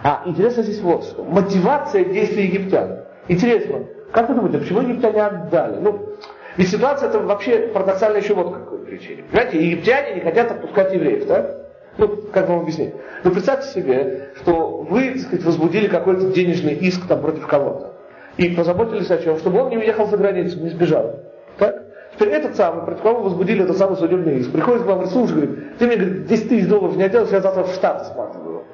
А 0.02 0.22
интересно 0.24 0.62
здесь 0.62 0.80
вот 0.80 1.04
что. 1.04 1.22
Мотивация 1.22 2.04
действий 2.04 2.46
египтян. 2.46 3.00
Интересно, 3.28 3.84
как 4.10 4.28
вы 4.30 4.36
думаете, 4.36 4.58
почему 4.58 4.80
египтяне 4.80 5.22
отдали? 5.22 5.80
Ну, 5.80 6.16
ведь 6.56 6.70
ситуация 6.70 7.10
это 7.10 7.18
вообще 7.18 7.70
парадоксальная 7.74 8.22
еще 8.22 8.34
вот 8.34 8.54
какой 8.54 8.73
причине. 8.96 9.24
Понимаете, 9.30 9.64
египтяне 9.64 10.14
не 10.14 10.20
хотят 10.20 10.50
отпускать 10.50 10.92
евреев, 10.92 11.26
да? 11.26 11.56
Ну, 11.96 12.08
как 12.32 12.48
вам 12.48 12.60
объяснить? 12.60 12.94
Ну, 13.22 13.30
представьте 13.30 13.68
себе, 13.68 14.30
что 14.40 14.78
вы, 14.78 15.10
так 15.10 15.20
сказать, 15.22 15.44
возбудили 15.44 15.86
какой-то 15.86 16.32
денежный 16.32 16.74
иск 16.74 17.06
там 17.06 17.20
против 17.20 17.46
кого-то. 17.46 17.92
И 18.36 18.48
позаботились 18.48 19.10
о 19.10 19.18
чем? 19.18 19.38
Чтобы 19.38 19.62
он 19.62 19.70
не 19.70 19.78
уехал 19.78 20.06
за 20.06 20.16
границу, 20.16 20.60
не 20.60 20.70
сбежал. 20.70 21.20
Так? 21.58 21.82
Теперь 22.14 22.30
этот 22.30 22.56
самый, 22.56 22.84
против 22.84 23.02
кого 23.02 23.22
возбудили 23.22 23.62
этот 23.62 23.76
самый 23.76 23.96
судебный 23.96 24.38
иск, 24.38 24.50
приходит 24.52 24.84
к 24.84 24.88
ресурс 24.88 25.30
и 25.30 25.34
говорит, 25.34 25.78
ты 25.78 25.86
мне 25.86 25.96
говорит, 25.96 26.26
10 26.26 26.48
тысяч 26.48 26.68
долларов 26.68 26.96
не 26.96 27.04
отделаешь, 27.04 27.30
я 27.30 27.40
завтра 27.40 27.64
в 27.64 27.74
Штаты 27.74 28.04
сматываю. 28.06 28.64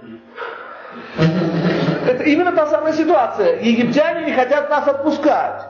Это 2.06 2.22
именно 2.24 2.52
та 2.52 2.66
самая 2.66 2.92
ситуация. 2.92 3.60
Египтяне 3.60 4.26
не 4.26 4.32
хотят 4.32 4.70
нас 4.70 4.88
отпускать. 4.88 5.62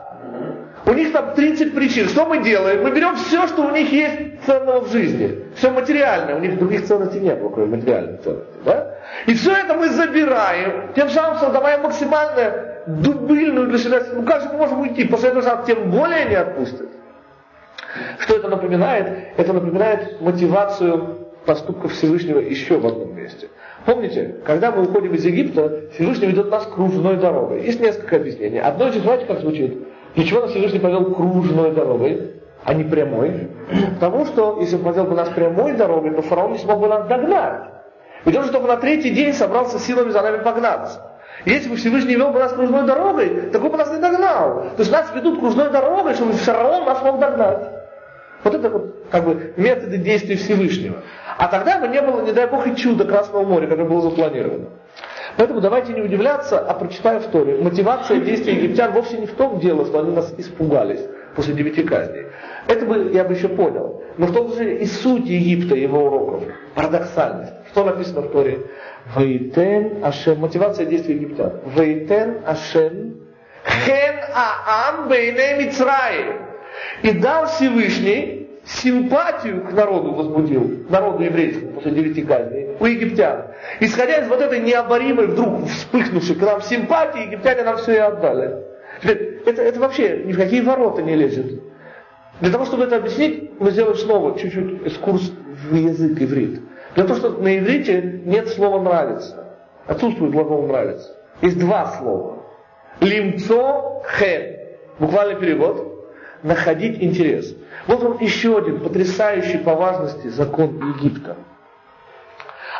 У 0.85 0.93
них 0.93 1.11
там 1.13 1.33
30 1.35 1.75
причин. 1.75 2.07
Что 2.07 2.25
мы 2.25 2.43
делаем? 2.43 2.83
Мы 2.83 2.91
берем 2.91 3.15
все, 3.15 3.47
что 3.47 3.67
у 3.67 3.71
них 3.71 3.91
есть 3.91 4.43
ценного 4.45 4.81
в 4.81 4.91
жизни. 4.91 5.43
Все 5.55 5.69
материальное. 5.69 6.35
У 6.35 6.39
них 6.39 6.57
других 6.57 6.85
ценностей 6.85 7.19
нет, 7.19 7.39
кроме 7.53 7.77
материальных 7.77 8.21
ценностей. 8.21 8.59
Да? 8.65 8.95
И 9.27 9.33
все 9.33 9.53
это 9.53 9.75
мы 9.75 9.89
забираем, 9.89 10.93
тем 10.95 11.09
самым 11.09 11.37
создавая 11.39 11.77
максимально 11.77 12.53
дубильную 12.87 13.67
для 13.67 13.77
себя... 13.77 14.01
Ну 14.13 14.23
как 14.23 14.41
же 14.41 14.49
мы 14.49 14.57
можем 14.57 14.81
уйти? 14.81 15.05
После 15.05 15.29
этого 15.29 15.43
же 15.43 15.51
тем 15.67 15.91
более 15.91 16.25
не 16.25 16.35
отпустят. 16.35 16.89
Что 18.19 18.37
это 18.37 18.47
напоминает? 18.47 19.33
Это 19.37 19.53
напоминает 19.53 20.21
мотивацию 20.21 21.27
поступков 21.45 21.91
Всевышнего 21.93 22.39
еще 22.39 22.77
в 22.77 22.87
одном 22.87 23.15
месте. 23.15 23.49
Помните, 23.85 24.35
когда 24.45 24.71
мы 24.71 24.83
уходим 24.83 25.13
из 25.13 25.25
Египта, 25.25 25.89
Всевышний 25.93 26.27
ведет 26.27 26.49
нас 26.49 26.65
кружной 26.65 27.17
дорогой. 27.17 27.63
Есть 27.63 27.79
несколько 27.79 28.17
объяснений. 28.17 28.59
Одно 28.59 28.87
из 28.87 28.95
них, 28.95 29.03
знаете, 29.03 29.25
как 29.25 29.41
звучит? 29.41 29.87
Для 30.15 30.25
чего 30.25 30.41
нас 30.41 30.51
Всевышний 30.51 30.79
повел 30.79 31.13
кружной 31.13 31.71
дорогой, 31.71 32.41
а 32.63 32.73
не 32.73 32.83
прямой? 32.83 33.49
Потому 33.95 34.25
что, 34.25 34.59
если 34.59 34.77
бы 34.77 34.83
повел 34.83 35.05
бы 35.05 35.15
нас 35.15 35.29
прямой 35.29 35.73
дорогой, 35.73 36.11
то 36.11 36.21
фараон 36.21 36.53
не 36.53 36.57
смог 36.57 36.79
бы 36.79 36.87
нас 36.87 37.07
догнать. 37.07 37.63
Ведь 38.25 38.35
он 38.35 38.43
же 38.43 38.51
только 38.51 38.67
на 38.67 38.77
третий 38.77 39.11
день 39.11 39.33
собрался 39.33 39.79
силами 39.79 40.11
за 40.11 40.21
нами 40.21 40.43
погнаться. 40.43 41.01
Если 41.45 41.69
бы 41.69 41.75
Всевышний 41.75 42.15
вел 42.15 42.31
бы 42.31 42.39
нас 42.39 42.53
кружной 42.53 42.85
дорогой, 42.85 43.49
так 43.51 43.63
он 43.63 43.71
бы 43.71 43.77
нас 43.77 43.91
не 43.91 43.99
догнал. 43.99 44.63
То 44.75 44.79
есть 44.79 44.91
нас 44.91 45.11
ведут 45.15 45.39
кружной 45.39 45.71
дорогой, 45.71 46.13
чтобы 46.13 46.33
фараон 46.33 46.85
нас 46.85 47.01
мог 47.01 47.19
догнать. 47.19 47.67
Вот 48.43 48.53
это 48.53 48.69
вот 48.69 48.95
как 49.09 49.23
бы 49.23 49.53
методы 49.57 49.97
действий 49.97 50.35
Всевышнего. 50.35 50.97
А 51.37 51.47
тогда 51.47 51.79
бы 51.79 51.87
не 51.87 52.01
было, 52.01 52.21
не 52.21 52.31
дай 52.31 52.47
Бог, 52.47 52.67
и 52.67 52.75
чуда 52.75 53.05
Красного 53.05 53.43
моря, 53.43 53.67
которое 53.67 53.89
было 53.89 54.01
запланировано. 54.01 54.67
Поэтому 55.37 55.61
давайте 55.61 55.93
не 55.93 56.01
удивляться, 56.01 56.59
а 56.59 56.73
прочитая 56.73 57.19
в 57.19 57.27
Торе. 57.27 57.57
Мотивация 57.57 58.19
действий 58.19 58.55
египтян 58.55 58.91
вовсе 58.91 59.17
не 59.17 59.25
в 59.25 59.33
том 59.33 59.59
дело, 59.59 59.85
что 59.85 59.99
они 59.99 60.11
нас 60.11 60.33
испугались 60.37 61.01
после 61.35 61.53
девяти 61.53 61.83
казней. 61.83 62.25
Это 62.67 62.85
бы 62.85 63.11
я 63.13 63.23
бы 63.23 63.33
еще 63.33 63.47
понял. 63.47 64.03
Но 64.17 64.27
в 64.27 64.33
том 64.33 64.53
же 64.53 64.77
и 64.77 64.85
суть 64.85 65.25
Египта, 65.25 65.75
его 65.75 66.05
уроков. 66.05 66.43
Парадоксальность. 66.75 67.53
Что 67.71 67.85
написано 67.85 68.21
в 68.21 68.31
Торе? 68.31 68.59
Вейтен 69.15 70.03
Ашем. 70.03 70.39
Мотивация 70.39 70.85
действий 70.85 71.15
египтян. 71.15 71.53
Вейтен 71.75 72.41
Ашем. 72.45 73.17
Хен 73.63 74.15
Аам 74.33 75.07
Бейне 75.07 75.65
Мицраим. 75.65 76.41
И 77.03 77.11
дал 77.11 77.47
Всевышний 77.47 78.40
симпатию 78.65 79.65
к 79.65 79.73
народу 79.73 80.13
возбудил, 80.13 80.85
народу 80.89 81.23
еврейскому 81.23 81.73
после 81.73 81.91
девяти 81.91 82.21
казней, 82.21 82.75
у 82.79 82.85
египтян. 82.85 83.45
Исходя 83.79 84.17
из 84.17 84.27
вот 84.27 84.41
этой 84.41 84.59
необоримой, 84.59 85.27
вдруг 85.27 85.67
вспыхнувшей 85.67 86.35
к 86.35 86.41
нам 86.41 86.61
симпатии, 86.61 87.27
египтяне 87.27 87.63
нам 87.63 87.77
все 87.77 87.93
и 87.93 87.97
отдали. 87.97 88.63
Теперь, 89.01 89.41
это, 89.45 89.61
это 89.61 89.79
вообще 89.79 90.23
ни 90.25 90.33
в 90.33 90.37
какие 90.37 90.61
ворота 90.61 91.01
не 91.01 91.15
лезет. 91.15 91.61
Для 92.39 92.51
того, 92.51 92.65
чтобы 92.65 92.85
это 92.85 92.97
объяснить, 92.97 93.51
мы 93.59 93.71
сделаем 93.71 93.95
снова 93.97 94.37
чуть-чуть 94.37 94.85
экскурс 94.85 95.31
в 95.69 95.75
язык 95.75 96.21
иврит. 96.21 96.61
Для 96.95 97.05
того, 97.05 97.19
что 97.19 97.29
на 97.31 97.57
иврите 97.57 98.21
нет 98.25 98.49
слова 98.49 98.81
«нравится». 98.81 99.47
Отсутствует 99.87 100.31
глагол 100.31 100.67
«нравится». 100.67 101.15
Есть 101.41 101.59
два 101.59 101.85
слова. 101.97 102.43
Лимцо 102.99 104.03
хен. 104.17 104.57
Буквальный 104.99 105.39
перевод 105.39 106.09
находить 106.43 107.01
интерес. 107.01 107.55
Вот 107.87 108.03
он 108.03 108.17
еще 108.19 108.57
один 108.57 108.79
потрясающий 108.81 109.57
по 109.57 109.75
важности 109.75 110.27
закон 110.27 110.95
Египта. 110.95 111.37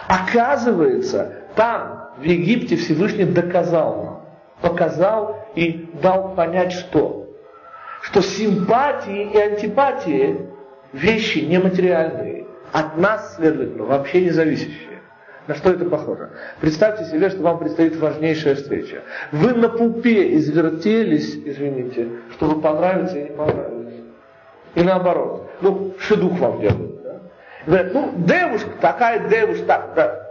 Оказывается, 0.08 1.44
там, 1.56 2.12
в 2.18 2.24
Египте, 2.24 2.76
Всевышний 2.76 3.26
доказал 3.26 4.04
нам, 4.04 4.26
показал 4.62 5.46
и 5.56 5.90
дал 6.02 6.36
понять, 6.36 6.74
что? 6.74 7.30
Что 8.02 8.22
симпатии 8.22 9.32
и 9.32 9.38
антипатии 9.38 10.50
вещи 10.94 11.40
нематериальные, 11.40 12.48
от 12.72 12.98
нас, 12.98 13.36
следовательно, 13.36 13.84
вообще 13.84 14.22
не 14.22 14.30
зависящие. 14.30 15.02
На 15.48 15.56
что 15.56 15.72
это 15.72 15.86
похоже? 15.86 16.30
Представьте 16.60 17.06
себе, 17.06 17.30
что 17.30 17.42
вам 17.42 17.60
предстоит 17.60 17.96
важнейшая 17.98 18.56
встреча. 18.56 19.02
Вы 19.32 19.54
на 19.54 19.70
пупе 19.70 20.36
извертелись, 20.36 21.36
извините, 21.36 22.10
чтобы 22.34 22.62
понравиться 22.62 23.18
и 23.18 23.24
не 23.24 23.36
понравилось. 23.36 23.81
И 24.76 24.84
наоборот. 24.84 25.50
Ну, 25.62 25.94
шедух 26.00 26.40
вам 26.40 26.62
делают. 26.62 27.04
Да? 27.04 27.20
Говорят, 27.66 27.94
ну, 27.94 28.14
девушка, 28.18 28.70
такая 28.80 29.28
девушка, 29.28 29.66
так, 29.66 29.94
да. 29.96 30.28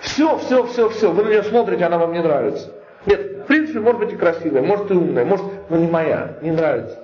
Все, 0.00 0.38
все, 0.38 0.66
все, 0.66 0.88
все. 0.88 1.10
Вы 1.12 1.24
на 1.24 1.28
нее 1.28 1.42
смотрите, 1.42 1.84
она 1.84 1.98
вам 1.98 2.12
не 2.12 2.20
нравится. 2.20 2.72
Нет, 3.06 3.42
в 3.42 3.46
принципе, 3.46 3.80
может 3.80 4.00
быть 4.00 4.12
и 4.12 4.16
красивая, 4.16 4.62
может 4.62 4.90
и 4.90 4.94
умная, 4.94 5.24
может, 5.24 5.46
но 5.68 5.76
не 5.76 5.88
моя, 5.88 6.36
не 6.40 6.50
нравится. 6.50 6.98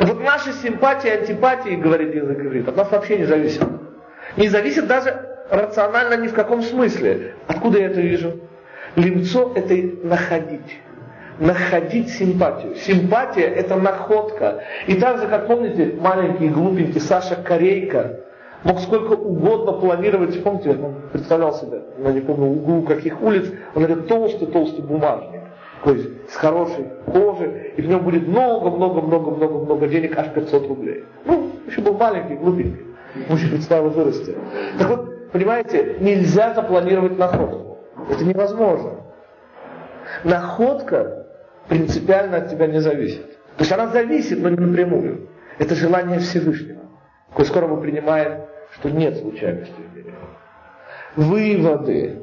Вот 0.00 0.22
наши 0.22 0.52
симпатии, 0.52 1.08
антипатии, 1.08 1.76
говорит 1.76 2.14
язык 2.14 2.38
иврит, 2.38 2.68
от 2.68 2.76
нас 2.76 2.90
вообще 2.90 3.18
не 3.18 3.24
зависит. 3.24 3.62
Не 4.36 4.48
зависит 4.48 4.86
даже 4.86 5.28
рационально 5.50 6.14
ни 6.14 6.28
в 6.28 6.34
каком 6.34 6.62
смысле. 6.62 7.34
Откуда 7.46 7.78
я 7.78 7.86
это 7.86 8.00
вижу? 8.00 8.40
Лимцо– 8.96 9.52
это 9.54 9.74
находить. 10.06 10.78
Находить 11.38 12.10
симпатию. 12.10 12.74
Симпатия– 12.74 13.46
это 13.46 13.76
находка. 13.76 14.62
И 14.86 14.94
так 14.94 15.18
же, 15.18 15.28
как 15.28 15.46
помните, 15.46 15.94
маленький 16.00 16.48
глупенький 16.48 17.00
Саша 17.00 17.36
Корейка 17.36 18.20
мог 18.64 18.80
сколько 18.80 19.12
угодно 19.12 19.72
планировать. 19.72 20.42
Помните, 20.42 20.70
он 20.70 20.96
представлял 21.12 21.54
себе, 21.54 21.82
я 21.98 22.12
не 22.12 22.20
помню, 22.20 22.46
углу 22.46 22.82
каких 22.82 23.22
улиц, 23.22 23.52
он 23.74 23.84
этот 23.84 24.08
толстый-толстый 24.08 24.82
бумажник 24.82 25.42
такой 25.78 26.18
с 26.28 26.34
хорошей 26.34 26.86
кожи, 27.06 27.72
и 27.76 27.82
в 27.82 27.88
нем 27.88 28.02
будет 28.02 28.26
много-много-много-много-много 28.26 29.86
денег, 29.86 30.18
аж 30.18 30.28
500 30.32 30.68
рублей. 30.68 31.04
Ну, 31.24 31.52
еще 31.68 31.80
был 31.82 31.94
маленький, 31.94 32.34
глупенький. 32.34 32.84
Мужчина 33.28 33.52
представил 33.52 33.90
вырасти. 33.90 34.34
Так 34.76 34.88
вот, 34.88 35.18
Понимаете, 35.32 35.96
нельзя 36.00 36.54
запланировать 36.54 37.18
находку. 37.18 37.78
Это 38.10 38.24
невозможно. 38.24 38.92
Находка 40.24 41.26
принципиально 41.68 42.38
от 42.38 42.50
тебя 42.50 42.66
не 42.66 42.80
зависит. 42.80 43.26
То 43.56 43.64
есть 43.64 43.72
она 43.72 43.88
зависит, 43.88 44.40
но 44.40 44.50
не 44.50 44.56
напрямую. 44.56 45.28
Это 45.58 45.74
желание 45.74 46.18
Всевышнего. 46.20 46.82
Коль 47.34 47.44
скоро 47.44 47.66
мы 47.66 47.80
принимаем, 47.80 48.42
что 48.74 48.90
нет 48.90 49.18
случайности 49.18 49.74
в 49.76 49.96
мире. 49.96 50.14
Выводы. 51.16 52.22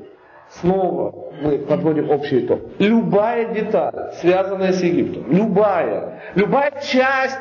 Снова 0.49 1.33
мы 1.41 1.57
подводим 1.59 2.09
общий 2.11 2.45
итог. 2.45 2.61
Любая 2.79 3.53
деталь, 3.53 4.13
связанная 4.21 4.71
с 4.71 4.81
Египтом, 4.81 5.31
любая, 5.31 6.21
любая 6.35 6.71
часть 6.81 7.39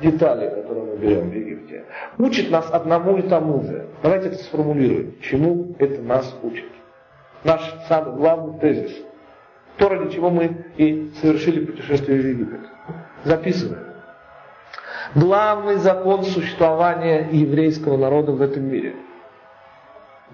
деталей, 0.00 0.48
которые 0.50 0.86
мы 0.86 0.96
берем 0.96 1.30
в 1.30 1.34
Египте, 1.34 1.84
учит 2.18 2.50
нас 2.50 2.70
одному 2.70 3.18
и 3.18 3.22
тому 3.22 3.62
же. 3.62 3.88
Давайте 4.02 4.28
это 4.28 4.38
сформулируем. 4.38 5.16
Чему 5.20 5.74
это 5.78 6.00
нас 6.02 6.34
учит? 6.42 6.70
Наш 7.44 7.60
самый 7.88 8.16
главный 8.16 8.58
тезис. 8.60 8.96
То, 9.78 9.88
ради 9.88 10.14
чего 10.14 10.30
мы 10.30 10.64
и 10.76 11.12
совершили 11.20 11.64
путешествие 11.64 12.20
в 12.20 12.26
Египет. 12.26 12.60
Записываем. 13.24 13.84
Главный 15.14 15.76
закон 15.76 16.24
существования 16.24 17.28
еврейского 17.30 17.96
народа 17.96 18.32
в 18.32 18.42
этом 18.42 18.64
мире. 18.64 18.96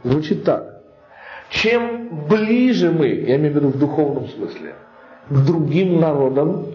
Звучит 0.03 0.45
так. 0.45 0.83
Чем 1.51 2.27
ближе 2.29 2.91
мы, 2.91 3.09
я 3.09 3.37
имею 3.37 3.53
в 3.53 3.57
виду 3.57 3.69
в 3.69 3.79
духовном 3.79 4.29
смысле, 4.29 4.75
к 5.29 5.39
другим 5.45 6.01
народам, 6.01 6.67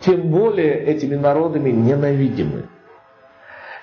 тем 0.00 0.30
более 0.30 0.84
этими 0.84 1.16
народами 1.16 1.70
ненавидимы. 1.70 2.64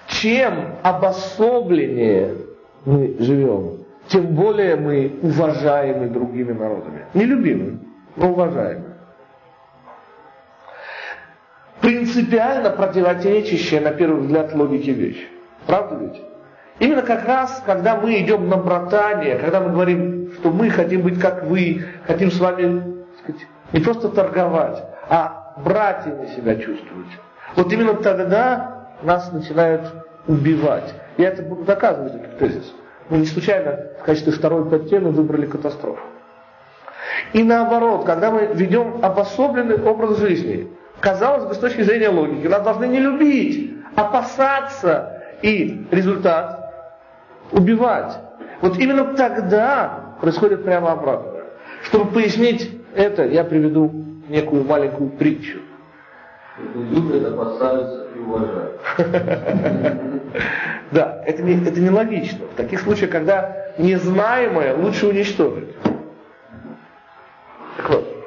Чем 0.08 0.76
обособленнее 0.84 2.36
мы 2.86 3.16
живем, 3.20 3.81
тем 4.08 4.28
более 4.36 4.76
мы 4.76 5.20
уважаемы 5.22 6.08
другими 6.08 6.52
народами. 6.52 7.06
Не 7.14 7.26
любимы, 7.26 7.80
но 8.16 8.32
уважаемы. 8.32 8.86
Принципиально 11.82 12.70
противоречащая, 12.72 13.82
на 13.82 13.92
первый 13.92 14.22
взгляд, 14.22 14.54
логике 14.54 14.92
вещь. 14.92 15.28
Правда 15.66 15.96
ведь? 15.96 16.22
Именно 16.80 17.04
как 17.04 17.26
раз, 17.26 17.62
когда 17.66 17.96
мы 17.96 18.20
идем 18.20 18.50
на 18.50 18.58
братание, 18.58 19.38
когда 19.38 19.62
мы 19.62 19.72
говорим, 19.72 20.32
что 20.34 20.52
мы 20.52 20.70
хотим 20.70 21.02
быть 21.02 21.20
как 21.20 21.44
вы, 21.44 21.86
хотим 22.08 22.32
с 22.32 22.40
вами 22.40 23.04
сказать, 23.22 23.48
не 23.72 23.80
просто 23.80 24.10
торговать, 24.10 24.84
а 25.10 25.54
братьями 25.64 26.28
себя 26.36 26.56
чувствовать. 26.56 27.08
Вот 27.56 27.72
именно 27.72 27.94
тогда 27.96 28.88
нас 29.04 29.32
начинают 29.32 29.82
убивать. 30.28 30.94
Я 31.18 31.30
это 31.30 31.44
буду 31.44 31.64
доказывать, 31.64 32.16
этот 32.16 32.38
тезис. 32.38 32.74
Мы 33.12 33.18
не 33.18 33.26
случайно 33.26 33.78
в 34.00 34.06
качестве 34.06 34.32
второй 34.32 34.70
подтемы 34.70 35.12
выбрали 35.12 35.46
катастрофу. 35.46 36.02
И 37.34 37.44
наоборот, 37.44 38.06
когда 38.06 38.32
мы 38.32 38.52
ведем 38.54 39.00
обособленный 39.04 39.84
образ 39.84 40.18
жизни, 40.18 40.72
казалось 41.02 41.44
бы, 41.44 41.54
с 41.54 41.58
точки 41.58 41.82
зрения 41.82 42.08
логики, 42.08 42.48
нас 42.48 42.64
должны 42.64 42.86
не 42.86 43.00
любить, 43.00 43.76
опасаться 43.98 45.24
и 45.42 45.88
результат 45.92 46.74
убивать. 47.52 48.18
Вот 48.62 48.78
именно 48.78 49.14
тогда 49.14 50.16
происходит 50.22 50.64
прямо 50.64 50.94
обратное. 50.94 51.44
Чтобы 51.84 52.12
пояснить 52.12 52.72
это, 52.96 53.26
я 53.26 53.44
приведу 53.44 53.92
некую 54.30 54.64
маленькую 54.64 55.10
притчу. 55.10 55.60
Любят, 56.76 57.34
опасаются 57.34 58.01
и 58.38 58.40
уважают. 58.40 58.82
Да, 60.92 61.24
это 61.26 61.42
не, 61.42 61.56
это 61.66 61.80
не 61.80 61.90
логично. 61.90 62.46
В 62.54 62.56
таких 62.56 62.82
случаях, 62.82 63.12
когда 63.12 63.56
незнаемое 63.78 64.76
лучше 64.76 65.08
уничтожить. 65.08 65.70
Так 67.78 67.90
вот, 67.90 68.26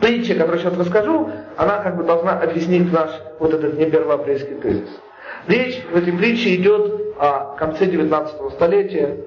притча, 0.00 0.34
которую 0.34 0.60
сейчас 0.60 0.76
расскажу, 0.76 1.30
она 1.56 1.78
как 1.78 1.96
бы 1.96 2.04
должна 2.04 2.38
объяснить 2.38 2.92
наш 2.92 3.10
вот 3.38 3.54
этот 3.54 3.78
непервоапрельский 3.78 4.56
тезис. 4.56 5.00
Речь 5.48 5.82
в 5.90 5.96
этой 5.96 6.12
притче 6.12 6.56
идет 6.56 7.16
о 7.18 7.56
конце 7.56 7.86
19 7.86 8.52
столетия, 8.52 9.24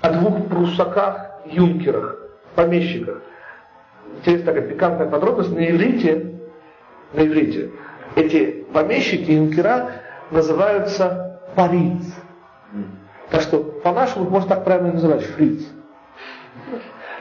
о 0.00 0.10
двух 0.12 0.48
прусаках, 0.48 1.26
юнкерах, 1.44 2.20
помещиках. 2.54 3.20
Интересная 4.18 4.54
такая 4.54 4.68
пикантная 4.68 5.08
подробность, 5.08 5.50
на 5.50 5.70
иврите, 5.70 6.36
на 7.12 7.26
иврите 7.26 7.70
эти 8.14 8.64
помещики, 8.72 9.30
юнкера 9.30 9.92
называются 10.30 11.40
париц. 11.54 12.02
Так 13.30 13.42
что 13.42 13.58
по-нашему 13.58 14.28
можно 14.30 14.50
так 14.50 14.64
правильно 14.64 14.92
называть, 14.92 15.22
фриц. 15.22 15.64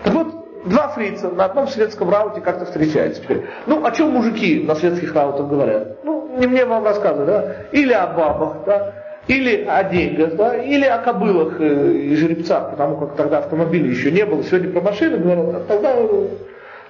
Так 0.04 0.14
вот, 0.14 0.66
два 0.66 0.90
фрица 0.90 1.30
на 1.30 1.46
одном 1.46 1.68
светском 1.68 2.10
рауте 2.10 2.42
как-то 2.42 2.66
встречаются. 2.66 3.22
Теперь. 3.22 3.46
Ну, 3.66 3.84
о 3.86 3.92
чем 3.92 4.12
мужики 4.12 4.64
на 4.64 4.76
светских 4.76 5.14
раутах 5.14 5.48
говорят? 5.48 6.04
Ну, 6.04 6.38
не 6.38 6.48
мне 6.48 6.66
вам 6.66 6.84
рассказывать, 6.84 7.28
да? 7.28 7.56
Или 7.72 7.94
о 7.94 8.08
бабах, 8.08 8.58
да? 8.66 8.94
Или 9.28 9.66
о 9.66 9.84
деньгах, 9.86 10.36
да? 10.36 10.58
Или 10.58 10.86
о 10.86 10.98
кобылах 11.00 11.60
э, 11.60 11.92
и 11.94 12.16
жеребцах, 12.16 12.72
потому 12.72 12.98
как 12.98 13.16
тогда 13.16 13.40
автомобилей 13.40 13.90
еще 13.90 14.12
не 14.12 14.26
было. 14.26 14.44
Сегодня 14.44 14.72
про 14.72 14.82
машины 14.82 15.18
говорят, 15.18 15.56
а 15.56 15.60
тогда, 15.68 15.94
э, 15.96 16.28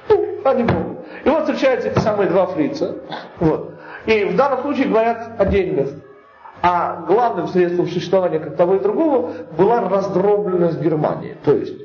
ну, 0.10 0.28
они 0.43 0.64
могут. 0.64 0.97
И 1.24 1.30
вот 1.30 1.43
встречаются 1.43 1.89
эти 1.89 1.99
самые 1.99 2.30
два 2.30 2.47
фрица. 2.47 2.95
Вот. 3.39 3.74
И 4.06 4.26
в 4.26 4.36
данном 4.36 4.62
случае 4.62 4.88
говорят 4.88 5.32
о 5.38 5.45
деньгах. 5.45 5.89
А 6.62 7.04
главным 7.08 7.47
средством 7.47 7.88
существования 7.88 8.39
как 8.39 8.56
того 8.56 8.76
и 8.76 8.80
другого 8.80 9.32
была 9.58 9.89
раздробленность 9.89 10.80
Германии. 10.80 11.38
То 11.43 11.54
есть 11.54 11.76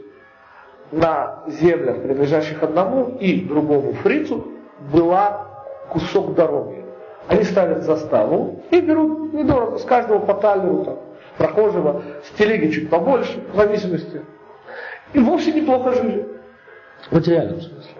на 0.93 1.43
землях, 1.47 2.03
принадлежащих 2.03 2.62
одному 2.62 3.16
и 3.19 3.41
другому 3.41 3.93
фрицу, 3.95 4.47
была 4.93 5.49
кусок 5.91 6.35
дороги. 6.35 6.85
Они 7.27 7.43
ставят 7.43 7.83
заставу 7.83 8.62
и 8.71 8.81
берут 8.81 9.33
недорого, 9.35 9.79
с 9.79 9.85
каждого 9.85 10.21
по 10.21 10.35
талеру, 10.35 10.85
там, 10.85 10.99
прохожего, 11.37 12.03
с 12.25 12.31
телеги 12.39 12.71
чуть 12.71 12.89
побольше, 12.89 13.45
в 13.53 13.57
зависимости. 13.57 14.23
И 15.12 15.19
вовсе 15.19 15.53
неплохо 15.53 15.93
жили. 15.93 16.27
В 17.11 17.12
материальном 17.12 17.61
смысле. 17.61 17.95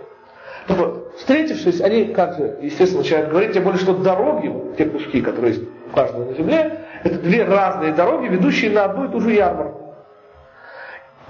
Вот, 0.69 1.08
встретившись, 1.19 1.81
они, 1.81 2.07
как 2.07 2.37
же, 2.37 2.57
естественно, 2.63 3.03
начинают 3.03 3.31
говорить, 3.31 3.53
тем 3.53 3.65
более, 3.65 3.79
что 3.79 3.95
дороги, 3.95 4.53
те 4.77 4.87
куски, 4.87 5.21
которые 5.21 5.55
есть 5.55 5.69
у 5.91 5.95
каждого 5.95 6.25
на 6.25 6.35
земле, 6.35 6.87
это 7.05 7.19
две 7.19 7.45
разные 7.45 7.93
дороги, 7.93 8.29
ведущие 8.29 8.71
на 8.71 8.85
одну 8.85 9.07
и 9.07 9.09
ту 9.09 9.21
же 9.21 9.33
ярмарку. 9.33 9.95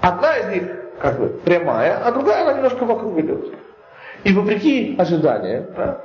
Одна 0.01 0.37
из 0.37 0.53
них 0.53 0.63
как 1.01 1.19
бы 1.19 1.27
прямая, 1.43 1.97
а 2.03 2.11
другая 2.11 2.43
она 2.43 2.53
немножко 2.53 2.85
вокруг 2.85 3.17
идет. 3.19 3.53
И 4.23 4.33
вопреки 4.33 4.95
ожиданиям, 4.97 5.67
да, 5.75 6.01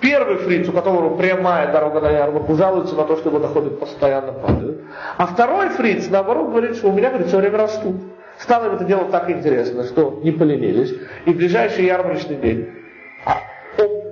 первый 0.00 0.36
фриц, 0.36 0.68
у 0.68 0.72
которого 0.72 1.16
прямая 1.16 1.72
дорога 1.72 2.00
на 2.00 2.10
ярмарку, 2.10 2.54
жалуется 2.54 2.94
на 2.94 3.04
то, 3.04 3.16
что 3.16 3.30
его 3.30 3.38
доходы 3.38 3.70
постоянно 3.70 4.32
падают. 4.32 4.82
А 5.16 5.26
второй 5.26 5.70
фриц, 5.70 6.08
наоборот, 6.10 6.50
говорит, 6.50 6.76
что 6.76 6.88
у 6.88 6.92
меня, 6.92 7.08
говорит, 7.08 7.28
все 7.28 7.38
время 7.38 7.58
растут. 7.58 7.96
Стало 8.38 8.74
это 8.74 8.84
дело 8.84 9.04
так 9.10 9.30
интересно, 9.30 9.84
что 9.84 10.20
не 10.22 10.32
поленились. 10.32 10.92
И 11.24 11.30
ближайший 11.32 11.84
ярмарочный 11.84 12.36
день, 12.36 12.83
о, 13.24 13.40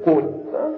конь, 0.04 0.50
да, 0.52 0.70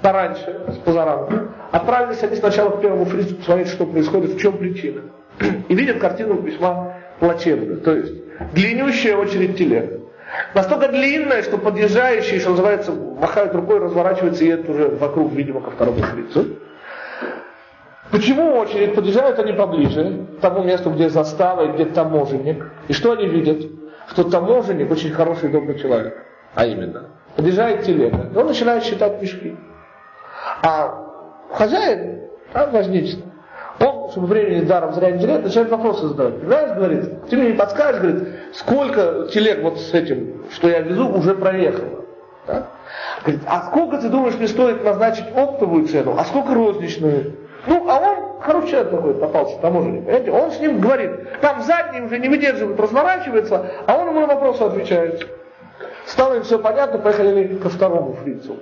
пораньше, 0.00 0.60
с 0.68 0.76
позаранку, 0.78 1.34
отправились 1.70 2.22
они 2.22 2.36
сначала 2.36 2.70
к 2.70 2.80
первому 2.80 3.04
фрицу 3.04 3.36
посмотреть, 3.36 3.68
что 3.68 3.86
происходит, 3.86 4.30
в 4.32 4.40
чем 4.40 4.58
причина. 4.58 5.02
И 5.68 5.74
видят 5.74 5.98
картину 5.98 6.40
весьма 6.40 6.96
плачевную. 7.18 7.80
То 7.80 7.94
есть 7.94 8.12
длиннющая 8.52 9.16
очередь 9.16 9.56
телег. 9.56 10.00
Настолько 10.54 10.88
длинная, 10.88 11.42
что 11.42 11.58
подъезжающие, 11.58 12.40
что 12.40 12.50
называется, 12.50 12.92
махают 12.92 13.54
рукой, 13.54 13.78
разворачиваются 13.78 14.44
и 14.44 14.48
едут 14.48 14.68
уже 14.70 14.88
вокруг, 14.88 15.32
видимо, 15.32 15.60
ко 15.60 15.70
второму 15.70 16.00
фрицу. 16.00 16.56
Почему 18.10 18.56
очередь 18.56 18.94
подъезжают 18.94 19.38
они 19.38 19.52
поближе, 19.52 20.26
к 20.38 20.40
тому 20.40 20.62
месту, 20.62 20.90
где 20.90 21.08
застава 21.08 21.64
и 21.64 21.72
где 21.72 21.86
таможенник? 21.86 22.70
И 22.88 22.92
что 22.92 23.12
они 23.12 23.26
видят? 23.26 23.70
Что 24.08 24.24
таможенник 24.24 24.90
очень 24.90 25.12
хороший 25.12 25.48
и 25.48 25.52
добрый 25.52 25.78
человек. 25.78 26.22
А 26.54 26.66
именно, 26.66 27.08
подъезжает 27.36 27.84
телега, 27.84 28.28
и 28.32 28.36
он 28.36 28.46
начинает 28.46 28.84
считать 28.84 29.20
мешки. 29.20 29.56
А 30.62 31.06
хозяин, 31.52 32.28
а, 32.52 32.66
возничный, 32.66 33.24
он, 33.80 34.10
чтобы 34.10 34.26
времени 34.26 34.64
даром 34.64 34.92
зря 34.94 35.10
не 35.10 35.20
терять, 35.20 35.42
начинает 35.42 35.70
вопросы 35.70 36.08
задавать. 36.08 36.40
Понимаешь, 36.40 36.76
говорит, 36.76 37.26
ты 37.28 37.36
мне 37.36 37.52
не 37.52 37.56
подскажешь, 37.56 38.00
говорит, 38.00 38.28
сколько 38.54 39.28
телег 39.32 39.62
вот 39.62 39.78
с 39.78 39.94
этим, 39.94 40.44
что 40.52 40.68
я 40.68 40.80
везу, 40.80 41.08
уже 41.08 41.34
проехало. 41.34 42.04
Да? 42.46 42.66
Говорит, 43.22 43.42
а 43.46 43.66
сколько 43.66 43.98
ты 43.98 44.08
думаешь, 44.08 44.34
мне 44.36 44.48
стоит 44.48 44.84
назначить 44.84 45.26
оптовую 45.34 45.86
цену, 45.86 46.16
а 46.18 46.24
сколько 46.24 46.54
розничную? 46.54 47.36
Ну, 47.66 47.88
а 47.88 48.00
он 48.00 48.40
хороший 48.40 48.70
человек 48.70 48.90
такой 48.90 49.14
попался, 49.14 49.58
таможенник, 49.60 50.04
понимаете? 50.04 50.30
Он 50.32 50.50
с 50.50 50.60
ним 50.60 50.80
говорит, 50.80 51.40
там 51.40 51.62
задний 51.62 52.00
уже 52.00 52.18
не 52.18 52.28
выдерживает, 52.28 52.78
разворачивается, 52.78 53.70
а 53.86 53.96
он 53.96 54.08
ему 54.08 54.20
на 54.20 54.26
вопросы 54.26 54.62
отвечает. 54.62 55.28
Стало 56.06 56.34
им 56.34 56.42
все 56.42 56.58
понятно, 56.58 56.98
поехали 56.98 57.56
ко 57.58 57.68
второму 57.68 58.14
фрицу. 58.14 58.56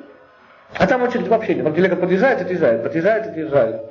А 0.79 0.87
там 0.87 1.03
очередь 1.03 1.29
вообще 1.29 1.55
нет. 1.55 1.65
Там 1.65 1.75
телега 1.75 1.97
подъезжает, 1.97 2.41
отъезжает, 2.41 2.83
подъезжает, 2.83 3.27
отъезжает. 3.27 3.83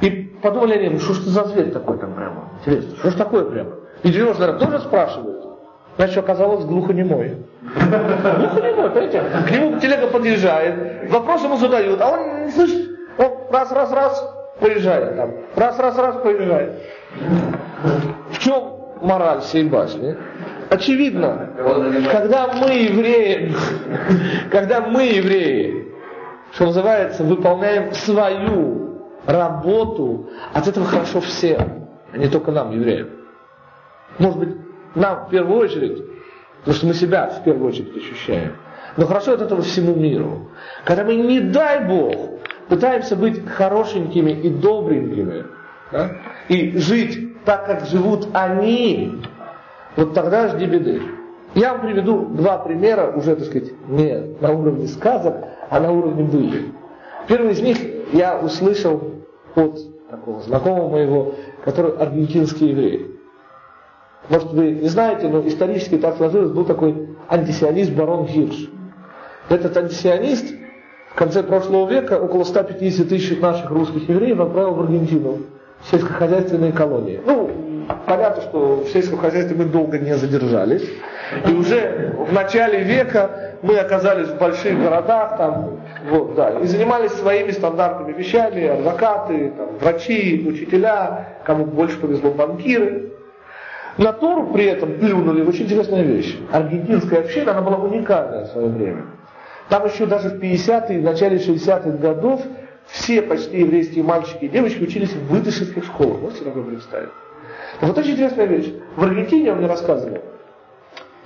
И 0.00 0.10
подумали 0.42 0.74
они, 0.74 0.88
ну 0.90 0.98
что 0.98 1.14
ж 1.14 1.18
ты 1.18 1.30
за 1.30 1.44
зверь 1.44 1.70
такой 1.70 1.98
там 1.98 2.14
прямо? 2.14 2.50
Интересно, 2.60 2.96
что 2.96 3.10
ж 3.10 3.14
такое 3.14 3.44
прямо? 3.44 3.72
И 4.02 4.10
Джинош, 4.10 4.38
наверное, 4.38 4.60
тоже 4.60 4.80
спрашивает. 4.80 5.44
Значит, 5.96 6.18
оказалось 6.18 6.64
глухонемой. 6.64 7.36
Глухонемой, 7.62 8.90
понимаете? 8.90 9.22
К 9.46 9.50
нему 9.50 9.78
телега 9.78 10.06
подъезжает, 10.06 11.10
вопрос 11.10 11.42
ему 11.42 11.56
задают, 11.56 12.00
а 12.00 12.10
он 12.10 12.46
не 12.46 12.50
слышит. 12.50 12.90
Он 13.18 13.32
раз, 13.50 13.70
раз, 13.72 13.92
раз, 13.92 14.34
поезжает 14.60 15.16
там. 15.16 15.32
Раз, 15.56 15.78
раз, 15.78 15.98
раз, 15.98 16.16
поезжает. 16.22 16.80
В 18.30 18.38
чем 18.38 18.80
мораль 19.02 19.40
всей 19.40 19.64
басни? 19.64 20.16
Очевидно, 20.70 21.50
когда 22.12 22.46
мы 22.54 22.70
евреи, 22.70 23.52
когда 24.52 24.80
мы 24.80 25.02
евреи, 25.02 25.92
что 26.52 26.66
называется, 26.66 27.24
выполняем 27.24 27.92
свою 27.92 29.00
работу, 29.26 30.30
от 30.52 30.68
этого 30.68 30.86
хорошо 30.86 31.20
всем, 31.20 31.88
а 32.12 32.16
не 32.16 32.28
только 32.28 32.52
нам, 32.52 32.70
евреям. 32.70 33.08
Может 34.18 34.38
быть, 34.38 34.56
нам 34.94 35.26
в 35.26 35.30
первую 35.30 35.58
очередь, 35.58 36.04
потому 36.60 36.76
что 36.76 36.86
мы 36.86 36.94
себя 36.94 37.26
в 37.26 37.42
первую 37.42 37.68
очередь 37.68 37.96
ощущаем. 37.96 38.56
Но 38.96 39.06
хорошо 39.06 39.32
от 39.32 39.42
этого 39.42 39.62
всему 39.62 39.96
миру. 39.96 40.50
Когда 40.84 41.02
мы, 41.02 41.16
не 41.16 41.40
дай 41.40 41.84
Бог, 41.84 42.14
пытаемся 42.68 43.16
быть 43.16 43.44
хорошенькими 43.44 44.30
и 44.30 44.48
добренькими, 44.48 45.46
да, 45.90 46.12
и 46.48 46.78
жить 46.78 47.44
так, 47.44 47.66
как 47.66 47.86
живут 47.86 48.28
они, 48.34 49.20
вот 49.96 50.14
тогда 50.14 50.48
жди 50.48 50.66
беды. 50.66 51.02
Я 51.54 51.72
вам 51.72 51.82
приведу 51.82 52.26
два 52.26 52.58
примера, 52.58 53.12
уже, 53.16 53.34
так 53.34 53.46
сказать, 53.46 53.70
не 53.88 54.36
на 54.40 54.52
уровне 54.52 54.86
сказок, 54.86 55.36
а 55.68 55.80
на 55.80 55.90
уровне 55.90 56.22
были. 56.24 56.72
Первый 57.26 57.52
из 57.52 57.60
них 57.60 57.78
я 58.12 58.38
услышал 58.38 59.02
от 59.56 59.78
такого 60.08 60.40
знакомого 60.42 60.88
моего, 60.88 61.34
который 61.64 61.92
аргентинский 61.92 62.68
еврей. 62.68 63.16
Может, 64.28 64.52
вы 64.52 64.72
не 64.72 64.88
знаете, 64.88 65.28
но 65.28 65.46
исторически 65.46 65.98
так 65.98 66.16
сложилось, 66.16 66.52
был 66.52 66.64
такой 66.64 67.08
антисионист 67.28 67.92
барон 67.92 68.26
Хирш. 68.26 68.70
Этот 69.48 69.76
антисионист 69.76 70.54
в 71.10 71.14
конце 71.16 71.42
прошлого 71.42 71.90
века 71.90 72.20
около 72.20 72.44
150 72.44 73.08
тысяч 73.08 73.40
наших 73.40 73.70
русских 73.70 74.08
евреев 74.08 74.38
отправил 74.38 74.74
в 74.74 74.80
Аргентину 74.82 75.38
сельскохозяйственные 75.90 76.72
колонии. 76.72 77.20
Ну, 77.24 77.50
понятно, 78.06 78.42
что 78.42 78.84
в 78.84 78.88
сельском 78.88 79.18
хозяйстве 79.18 79.56
мы 79.56 79.64
долго 79.64 79.98
не 79.98 80.16
задержались. 80.16 80.88
И 81.46 81.52
уже 81.52 82.14
в 82.18 82.32
начале 82.32 82.82
века 82.82 83.56
мы 83.62 83.78
оказались 83.78 84.28
в 84.28 84.38
больших 84.38 84.80
городах, 84.80 85.36
там, 85.36 85.80
вот, 86.08 86.34
да, 86.34 86.50
и 86.60 86.66
занимались 86.66 87.12
своими 87.12 87.50
стандартными 87.50 88.12
вещами, 88.12 88.66
адвокаты, 88.66 89.52
там, 89.56 89.76
врачи, 89.78 90.44
учителя, 90.46 91.38
кому 91.44 91.66
больше 91.66 91.98
повезло 91.98 92.30
банкиры. 92.30 93.12
На 93.98 94.12
Тору 94.12 94.46
при 94.52 94.64
этом 94.64 94.94
плюнули 94.98 95.42
очень 95.42 95.64
интересная 95.64 96.02
вещь. 96.02 96.36
Аргентинская 96.52 97.20
община, 97.20 97.52
она 97.52 97.60
была 97.60 97.76
уникальная 97.76 98.44
в 98.44 98.48
свое 98.48 98.68
время. 98.68 99.04
Там 99.68 99.86
еще 99.86 100.06
даже 100.06 100.30
в 100.30 100.40
50-е, 100.40 101.00
в 101.00 101.04
начале 101.04 101.36
60-х 101.36 101.90
годов 101.98 102.42
все 102.86 103.22
почти 103.22 103.60
еврейские 103.60 104.02
мальчики 104.02 104.44
и 104.44 104.48
девочки 104.48 104.82
учились 104.82 105.12
в 105.12 105.28
выдышевских 105.28 105.84
школах. 105.84 106.20
Можете 106.20 106.44
такое 106.44 106.64
представить? 106.64 107.10
Вот 107.80 107.96
очень 107.96 108.12
интересная 108.12 108.46
вещь. 108.46 108.72
В 108.96 109.02
Аргентине 109.02 109.52
он 109.52 109.58
мне 109.58 109.66
рассказывал. 109.66 110.18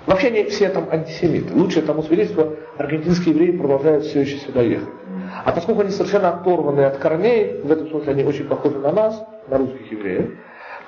Вообще 0.07 0.29
они 0.29 0.45
все 0.45 0.69
там 0.69 0.89
антисемиты. 0.91 1.55
Лучшее 1.55 1.85
тому 1.85 2.03
свидетельство, 2.03 2.55
аргентинские 2.77 3.35
евреи 3.35 3.57
продолжают 3.57 4.05
все 4.05 4.21
еще 4.21 4.37
сюда 4.37 4.61
ехать. 4.61 4.89
А 5.45 5.53
поскольку 5.53 5.81
они 5.81 5.91
совершенно 5.91 6.29
оторваны 6.29 6.83
от 6.83 6.99
корней, 6.99 7.61
в 7.63 7.73
этом 7.73 7.89
смысле 7.89 8.13
они 8.13 8.25
очень 8.25 8.47
похожи 8.47 8.79
на 8.79 8.93
нас, 8.93 9.23
на 9.49 9.59
русских 9.59 9.91
евреев, 9.91 10.31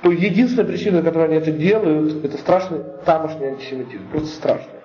то 0.03 0.11
единственная 0.11 0.67
причина, 0.67 1.03
которой 1.03 1.29
они 1.29 1.37
это 1.37 1.51
делают, 1.51 2.25
это 2.25 2.37
страшный 2.37 2.81
тамошний 3.05 3.47
антисемитизм. 3.49 4.03
Просто 4.11 4.29
страшный. 4.29 4.81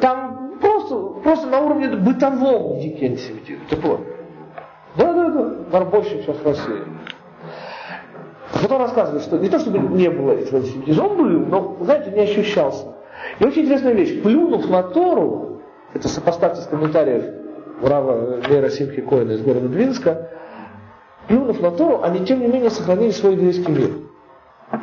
Там 0.00 0.58
просто, 0.60 0.96
просто 1.22 1.46
на 1.46 1.60
уровне 1.60 1.88
бытовом 1.96 2.80
дикий 2.80 3.06
антисемитизм. 3.06 3.60
Ты 3.68 3.76
понял? 3.76 4.04
Да, 4.96 5.12
да, 5.14 5.30
да, 5.30 5.54
барбольщик 5.70 6.22
сейчас 6.22 6.36
в 6.36 6.44
России. 6.44 6.82
Вот 8.52 8.72
он 8.72 8.80
рассказывает, 8.80 9.22
что 9.22 9.38
не 9.38 9.48
то 9.48 9.58
чтобы 9.58 9.78
не 9.78 10.10
было 10.10 10.32
этого 10.32 10.58
антисемитизма, 10.58 11.04
он 11.04 11.16
был, 11.16 11.46
но, 11.46 11.76
знаете, 11.82 12.10
не 12.10 12.20
ощущался. 12.20 12.86
И 13.38 13.44
очень 13.44 13.62
интересная 13.62 13.92
вещь. 13.92 14.22
Плюнув 14.22 14.68
на 14.68 14.82
Тору, 14.82 15.62
это 15.94 16.08
сопоставьте 16.08 16.62
с 16.62 16.66
комментариев 16.66 17.24
Рава 17.82 18.40
Лера 18.48 18.68
Симхи 18.70 19.02
Коина 19.02 19.32
из 19.32 19.42
города 19.42 19.68
Двинска, 19.68 20.30
плюнув 21.28 21.60
на 21.60 21.70
Тору, 21.70 22.00
они 22.02 22.24
тем 22.26 22.40
не 22.40 22.48
менее 22.48 22.70
сохранили 22.70 23.10
свой 23.10 23.34
еврейский 23.34 23.70
мир. 23.70 23.90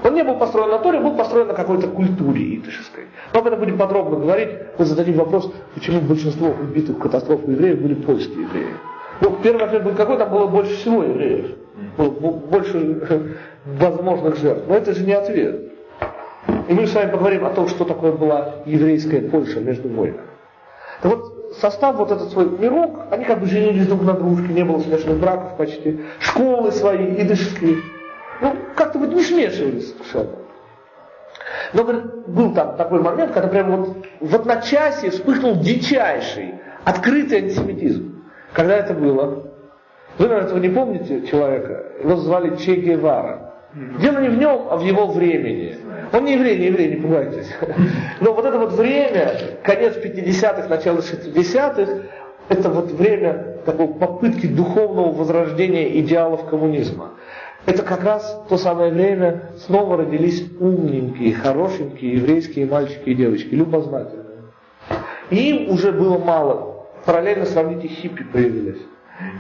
Он 0.04 0.14
не 0.14 0.24
был 0.24 0.36
построен 0.36 0.70
на 0.70 0.80
Торе, 0.80 1.00
был 1.00 1.16
построен 1.16 1.48
на 1.48 1.54
какой-то 1.54 1.88
культуре 1.88 2.58
идышеской. 2.58 3.06
Мы 3.34 3.40
об 3.40 3.48
этом 3.48 3.60
будем 3.60 3.78
подробно 3.78 4.18
говорить. 4.18 4.50
Мы 4.78 4.86
зададим 4.86 5.16
вопрос, 5.16 5.52
почему 5.76 6.02
большинство 6.02 6.50
убитых 6.50 6.98
в 6.98 7.00
катастрофу 7.00 7.50
евреев 7.50 7.82
были 7.82 7.94
польские 7.94 8.44
евреи. 8.44 8.68
Ну, 9.22 9.38
первый 9.42 9.64
ответ 9.64 9.84
был 9.84 9.94
какой, 9.94 10.18
там 10.18 10.30
было 10.30 10.48
больше 10.48 10.76
всего 10.76 11.04
евреев. 11.04 11.56
Больше 11.98 13.38
возможных 13.76 14.38
жертв. 14.38 14.64
Но 14.68 14.76
это 14.76 14.94
же 14.94 15.06
не 15.06 15.14
ответ. 15.14 15.74
И 16.68 16.74
мы 16.74 16.88
с 16.88 16.94
вами 16.94 17.12
поговорим 17.12 17.46
о 17.46 17.50
том, 17.52 17.68
что 17.68 17.86
такое 17.86 18.12
была 18.12 18.56
еврейская 18.66 19.22
Польша 19.22 19.60
между 19.60 19.90
войнами. 19.90 20.22
Так 21.02 21.16
вот, 21.16 21.56
состав 21.60 21.98
вот 21.98 22.12
этот 22.12 22.32
свой 22.32 22.50
мирок, 22.50 23.08
они 23.12 23.26
как 23.26 23.40
бы 23.40 23.46
женились 23.46 23.88
друг 23.88 24.04
на 24.04 24.14
дружке, 24.14 24.54
не 24.54 24.64
было 24.64 24.80
смешанных 24.80 25.20
браков 25.20 25.58
почти, 25.58 26.00
школы 26.20 26.72
свои, 26.72 27.22
идышские. 27.22 27.78
Ну, 28.42 28.56
как-то 28.76 29.00
вот 29.00 29.10
не 29.10 29.22
смешивались 29.22 29.92
совершенно. 29.94 30.38
Но 31.74 31.84
говорит, 31.84 32.28
был 32.28 32.54
там 32.54 32.78
такой 32.78 33.02
момент, 33.02 33.34
когда 33.34 33.48
прямо 33.48 33.78
вот 33.78 33.98
в 34.20 34.36
одночасье 34.36 35.12
вспыхнул 35.12 35.56
дичайший, 35.58 36.56
открытый 36.84 37.40
антисемитизм. 37.40 38.24
Когда 38.54 38.78
это 38.78 38.94
было? 38.94 39.44
Вы, 40.18 40.28
наверное, 40.28 40.46
этого 40.46 40.60
не 40.60 40.70
помните 40.70 41.28
человека? 41.28 41.86
Его 42.02 42.16
звали 42.16 42.56
Че 42.56 42.76
Гевара. 42.76 43.47
Дело 43.74 44.20
не 44.20 44.30
в 44.30 44.38
нем, 44.38 44.68
а 44.70 44.78
в 44.78 44.84
его 44.84 45.08
времени. 45.08 45.78
Он 46.14 46.24
не 46.24 46.34
еврей, 46.34 46.58
не 46.58 46.66
еврей, 46.68 46.96
не 46.96 47.02
пугайтесь. 47.02 47.48
Но 48.22 48.34
вот 48.34 48.46
это 48.46 48.58
вот 48.58 48.74
время, 48.74 49.60
конец 49.62 49.98
50-х, 49.98 50.68
начало 50.70 51.00
60-х, 51.00 52.04
это 52.50 52.70
вот 52.70 52.92
время 52.92 53.58
такой 53.66 53.90
попытки 53.90 54.48
духовного 54.48 55.12
возрождения 55.12 56.00
идеалов 56.00 56.46
коммунизма. 56.50 57.12
Это 57.66 57.84
как 57.84 58.04
раз 58.04 58.42
то 58.48 58.58
самое 58.58 58.94
время 58.94 59.52
снова 59.66 59.98
родились 59.98 60.46
умненькие, 60.60 61.34
хорошенькие 61.34 62.14
еврейские 62.14 62.66
мальчики 62.66 63.10
и 63.10 63.16
девочки, 63.16 63.54
любознательные. 63.54 64.26
И 65.30 65.50
им 65.50 65.74
уже 65.74 65.92
было 65.92 66.18
мало. 66.18 66.86
Параллельно 67.06 67.46
сравните 67.46 67.90
хиппи 67.90 68.24
появились. 68.24 68.82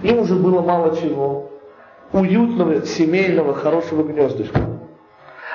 Им 0.03 0.19
уже 0.19 0.36
было 0.36 0.61
мало 0.61 0.97
чего. 0.97 1.46
Уютного, 2.13 2.85
семейного, 2.85 3.53
хорошего 3.53 4.03
гнездышка. 4.03 4.61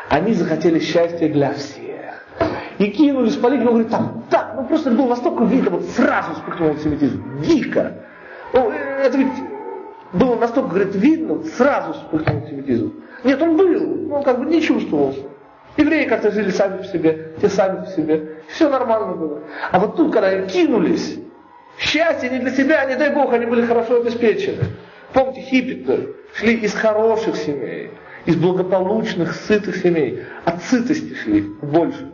Они 0.09 0.35
захотели 0.35 0.79
счастья 0.79 1.29
для 1.29 1.55
всех. 1.55 2.27
И 2.79 2.91
кинулись 2.91 3.37
по 3.37 3.47
лиге, 3.47 3.63
он 3.63 3.69
говорит, 3.69 3.91
там, 3.91 4.25
так, 4.29 4.55
ну 4.57 4.65
просто 4.65 4.91
было 4.91 5.09
настолько 5.09 5.45
видно, 5.45 5.71
вот 5.71 5.85
сразу 5.87 6.35
вспыхнул 6.35 6.71
антисемитизм. 6.71 7.41
Дико. 7.41 7.95
Ну, 8.53 8.71
это 8.71 9.17
ведь 9.17 9.33
было 10.13 10.37
настолько, 10.37 10.71
говорит, 10.71 10.95
видно, 10.95 11.43
сразу 11.45 11.95
вспыхнул 11.95 12.37
антисемитизм. 12.37 12.93
Нет, 13.25 13.41
он 13.41 13.57
был, 13.57 13.81
но 14.09 14.17
он 14.17 14.23
как 14.23 14.39
бы 14.39 14.47
не 14.47 14.61
чувствовался. 14.61 15.21
Евреи 15.77 16.07
как-то 16.07 16.31
жили 16.31 16.51
сами 16.51 16.79
по 16.79 16.85
себе, 16.85 17.33
те 17.41 17.49
сами 17.49 17.85
по 17.85 17.91
себе. 17.91 18.43
Все 18.49 18.69
нормально 18.69 19.15
было. 19.15 19.41
А 19.71 19.79
вот 19.79 19.97
тут, 19.97 20.13
когда 20.13 20.29
они 20.29 20.47
кинулись, 20.47 21.19
счастье 21.79 22.29
не 22.29 22.41
для 22.41 22.51
себя, 22.51 22.85
не 22.85 22.97
дай 22.97 23.15
Бог, 23.15 23.33
они 23.33 23.47
были 23.47 23.65
хорошо 23.65 24.01
обеспечены. 24.01 24.59
Помните, 25.13 25.41
хиппиты 25.43 26.15
шли 26.35 26.55
из 26.55 26.75
хороших 26.75 27.37
семей, 27.37 27.91
из 28.25 28.37
благополучных, 28.37 29.35
сытых 29.35 29.77
семей. 29.77 30.23
От 30.45 30.63
сытости 30.63 31.15
шли 31.15 31.43
больше. 31.61 32.11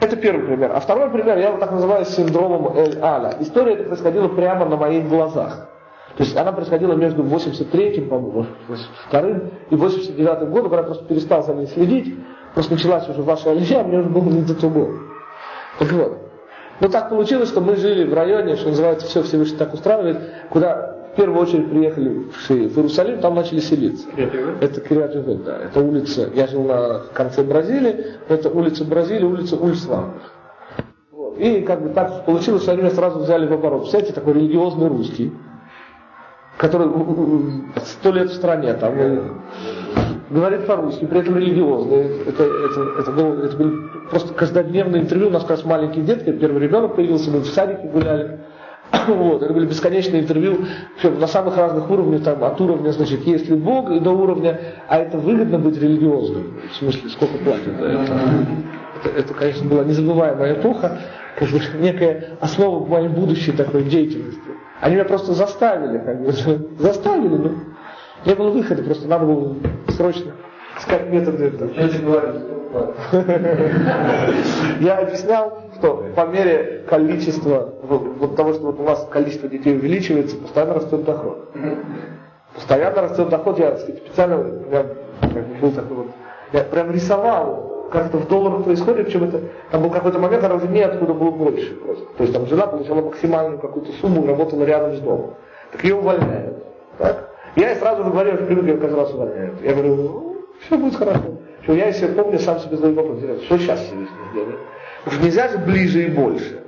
Это 0.00 0.16
первый 0.16 0.46
пример. 0.46 0.72
А 0.74 0.80
второй 0.80 1.10
пример, 1.10 1.38
я 1.38 1.48
его 1.48 1.58
так 1.58 1.72
называю 1.72 2.04
синдромом 2.04 2.76
Эль-Аля. 2.76 3.36
История 3.40 3.74
эта 3.74 3.84
происходила 3.84 4.28
прямо 4.28 4.66
на 4.66 4.76
моих 4.76 5.08
глазах. 5.08 5.68
То 6.16 6.22
есть 6.22 6.36
она 6.36 6.52
происходила 6.52 6.92
между 6.92 7.22
83-м, 7.24 8.08
по-моему, 8.08 8.46
82-м 8.68 9.50
и 9.70 9.74
89-м 9.74 10.50
годом, 10.50 10.70
когда 10.70 10.78
я 10.78 10.82
просто 10.84 11.04
перестал 11.06 11.42
за 11.42 11.54
ней 11.54 11.66
следить, 11.66 12.14
просто 12.54 12.74
началась 12.74 13.08
уже 13.08 13.22
ваша 13.22 13.50
аллергия, 13.50 13.82
мне 13.82 13.98
уже 13.98 14.08
было 14.08 14.24
не 14.24 14.42
до 14.42 14.54
того. 14.54 14.90
Так 15.78 15.90
вот. 15.90 16.18
Но 16.80 16.88
так 16.88 17.08
получилось, 17.08 17.48
что 17.48 17.60
мы 17.60 17.76
жили 17.76 18.04
в 18.04 18.14
районе, 18.14 18.56
что 18.56 18.68
называется, 18.68 19.06
все 19.06 19.22
Всевышний 19.22 19.56
так 19.56 19.74
устраивает, 19.74 20.20
куда 20.50 21.03
в 21.14 21.16
первую 21.16 21.42
очередь 21.42 21.70
приехали 21.70 22.08
в 22.08 22.50
Иерусалим, 22.50 23.20
там 23.20 23.36
начали 23.36 23.60
селиться. 23.60 24.08
Это 24.60 24.80
Кириат 24.80 25.44
да. 25.44 25.58
Это 25.66 25.80
улица, 25.80 26.28
я 26.34 26.48
жил 26.48 26.64
на 26.64 27.02
конце 27.12 27.44
Бразилии, 27.44 28.06
это 28.28 28.50
улица 28.50 28.84
Бразилии, 28.84 29.24
улица 29.24 29.56
Ульсван. 29.56 30.14
И 31.38 31.60
как 31.60 31.82
бы 31.82 31.90
так 31.90 32.24
получилось, 32.26 32.62
что 32.62 32.72
они 32.72 32.82
меня 32.82 32.90
сразу 32.90 33.20
взяли 33.20 33.46
в 33.46 33.52
оборот. 33.52 33.82
Представляете, 33.82 34.14
такой 34.14 34.34
религиозный 34.34 34.88
русский, 34.88 35.32
который 36.58 36.88
сто 37.84 38.10
лет 38.10 38.30
в 38.30 38.34
стране, 38.34 38.74
там, 38.74 39.40
говорит 40.30 40.66
по-русски, 40.66 41.04
при 41.06 41.20
этом 41.20 41.36
религиозный. 41.36 42.22
Это, 42.26 42.42
это, 42.42 43.00
это, 43.00 43.12
был, 43.12 43.32
это 43.34 43.56
был 43.56 43.72
просто 44.10 44.34
каждодневное 44.34 45.00
интервью. 45.00 45.28
У 45.28 45.30
нас 45.30 45.42
как 45.42 45.50
раз 45.52 45.64
маленький 45.64 46.02
детки, 46.02 46.32
первый 46.32 46.60
ребенок 46.60 46.96
появился, 46.96 47.30
мы 47.30 47.38
в 47.38 47.46
садике 47.46 47.86
гуляли. 47.88 48.40
Вот, 49.06 49.42
это 49.42 49.52
были 49.52 49.66
бесконечные 49.66 50.22
интервью 50.22 50.66
причем 50.96 51.18
на 51.18 51.26
самых 51.26 51.56
разных 51.56 51.90
уровнях, 51.90 52.22
там, 52.22 52.42
от 52.44 52.60
уровня, 52.60 52.90
значит, 52.90 53.26
есть 53.26 53.48
ли 53.48 53.56
Бог, 53.56 54.00
до 54.00 54.10
уровня, 54.10 54.60
а 54.88 54.98
это 54.98 55.18
выгодно 55.18 55.58
быть 55.58 55.80
религиозным. 55.80 56.60
В 56.70 56.76
смысле, 56.76 57.10
сколько 57.10 57.38
платят 57.38 57.76
за 57.78 57.86
это. 57.86 58.12
Это, 59.02 59.18
это 59.18 59.34
конечно, 59.34 59.68
была 59.68 59.84
незабываемая 59.84 60.54
эпоха, 60.54 60.98
как 61.38 61.48
бы 61.48 61.60
некая 61.80 62.36
основа 62.40 62.86
моей 62.86 63.08
будущей 63.08 63.52
такой 63.52 63.84
деятельности. 63.84 64.40
Они 64.80 64.96
меня 64.96 65.04
просто 65.04 65.34
заставили, 65.34 65.98
как 65.98 66.22
бы, 66.22 66.32
заставили, 66.78 67.36
но 67.36 67.50
не 68.24 68.34
было 68.34 68.50
выхода, 68.50 68.82
просто 68.82 69.08
надо 69.08 69.26
было 69.26 69.56
срочно 69.88 70.32
искать 70.78 71.10
методы. 71.10 71.50
Говорю, 71.50 72.30
Я 74.80 74.98
объяснял, 74.98 75.63
что 75.76 76.04
по 76.14 76.26
мере 76.26 76.84
количества, 76.88 77.74
вот 77.82 78.36
того, 78.36 78.54
что 78.54 78.62
вот 78.66 78.80
у 78.80 78.82
нас 78.82 79.06
количество 79.10 79.48
детей 79.48 79.76
увеличивается, 79.76 80.36
постоянно 80.36 80.74
растет 80.74 81.04
доход. 81.04 81.50
Постоянно 82.54 83.02
растет 83.02 83.28
доход, 83.28 83.58
я 83.58 83.76
специально, 83.76 84.44
я, 84.70 84.86
был 85.60 85.72
такой 85.72 85.96
вот, 85.96 86.06
я 86.52 86.60
прям 86.60 86.92
рисовал 86.92 87.74
как 87.94 88.06
это 88.06 88.18
в 88.18 88.26
долларах 88.26 88.64
происходит, 88.64 89.06
причем 89.06 89.24
это, 89.24 89.40
там 89.70 89.82
был 89.82 89.90
какой-то 89.90 90.18
момент, 90.18 90.42
когда 90.42 90.56
уже 90.56 90.66
неоткуда 90.66 91.14
было 91.14 91.30
больше 91.30 91.74
просто. 91.76 92.04
То 92.16 92.22
есть 92.24 92.34
там 92.34 92.46
жена 92.46 92.66
получала 92.66 93.02
максимальную 93.02 93.60
какую-то 93.60 93.92
сумму 94.00 94.26
работала 94.26 94.64
рядом 94.64 94.96
с 94.96 95.00
домом. 95.00 95.34
Так 95.70 95.84
ее 95.84 95.94
увольняют. 95.94 96.56
Так? 96.98 97.30
Я 97.54 97.70
ей 97.70 97.76
сразу 97.76 98.02
же 98.02 98.10
говорю, 98.10 98.32
я 98.32 98.36
привык, 98.38 98.64
ее 98.64 98.76
каждый 98.78 98.96
раз 98.96 99.14
увольняют. 99.14 99.62
Я 99.62 99.74
говорю, 99.74 99.94
ну, 99.94 100.36
все 100.60 100.76
будет 100.76 100.96
хорошо. 100.96 101.20
Что 101.62 101.72
я, 101.72 101.86
если 101.86 102.08
помню, 102.08 102.38
сам 102.40 102.58
себе 102.58 102.76
задаю 102.76 102.94
вопрос, 102.94 103.18
что 103.44 103.58
сейчас 103.58 103.80
Всевышний 103.80 104.08
сделает? 104.32 104.58
Уже 105.06 105.20
нельзя 105.20 105.48
же 105.48 105.58
ближе 105.58 106.04
и 106.04 106.08
больше. 106.08 106.60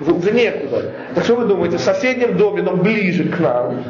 Уже, 0.00 0.12
уже 0.12 0.32
некуда. 0.32 0.92
Так 1.14 1.24
что 1.24 1.36
вы 1.36 1.44
думаете, 1.44 1.76
в 1.76 1.80
соседнем 1.80 2.36
доме, 2.36 2.62
но 2.62 2.76
ближе 2.76 3.28
к 3.28 3.38
нам, 3.38 3.84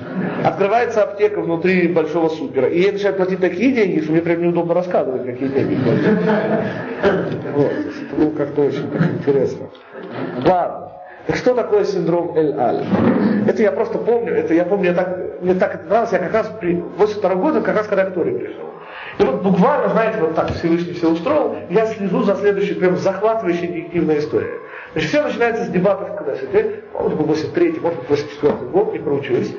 открывается 0.45 1.03
аптека 1.03 1.40
внутри 1.40 1.88
большого 1.88 2.28
супера, 2.28 2.68
и 2.68 2.82
я 2.82 2.92
начинаю 2.92 3.16
платить 3.16 3.40
такие 3.40 3.72
деньги, 3.72 4.01
что 4.01 4.12
мне 4.12 4.20
прям 4.20 4.42
неудобно 4.42 4.74
рассказывать, 4.74 5.24
какие 5.24 5.49
деньги 5.49 5.76
платят. 5.82 6.18
Вот. 7.55 7.72
Было 8.18 8.30
как-то 8.32 8.62
очень 8.62 8.90
так 8.90 9.03
интересно. 9.14 9.68
Ладно. 10.45 10.90
Так 11.26 11.36
что 11.36 11.55
такое 11.55 11.84
синдром 11.84 12.36
Эль-Аль? 12.36 12.84
Это 13.49 13.62
я 13.62 13.72
просто 13.72 13.97
помню, 13.97 14.34
это 14.34 14.53
я 14.53 14.64
помню, 14.64 14.90
я 14.90 14.95
так, 14.95 15.40
мне 15.40 15.55
так 15.55 15.74
это 15.74 15.84
нравилось, 15.84 16.12
я 16.12 16.18
как 16.18 16.34
раз 16.34 16.53
при 16.61 16.82
82 16.99 17.34
года, 17.36 17.61
как 17.62 17.76
раз 17.76 17.86
когда 17.86 18.05
к 18.05 18.12
Торе 18.12 18.32
пришел. 18.32 18.74
И 19.19 19.23
вот 19.23 19.43
буквально, 19.43 19.89
знаете, 19.91 20.19
вот 20.21 20.35
так 20.35 20.53
Всевышний 20.55 20.95
все 20.95 21.11
устроил, 21.11 21.57
я 21.71 21.87
слежу 21.87 22.23
за 22.23 22.35
следующей, 22.37 22.75
прям 22.75 22.97
захватывающей 22.97 23.69
детективной 23.69 24.19
историей. 24.19 24.59
Значит, 24.93 25.11
все 25.11 25.23
начинается 25.23 25.65
с 25.65 25.69
дебатов 25.69 26.11
в 26.11 26.25
Кнессете, 26.25 26.85
может 26.93 27.17
быть, 27.17 27.27
83 27.27 27.81
может 27.81 27.99
быть, 28.01 28.11
84 28.11 28.55
год, 28.73 28.93
не 28.93 28.99
проучусь. 28.99 29.57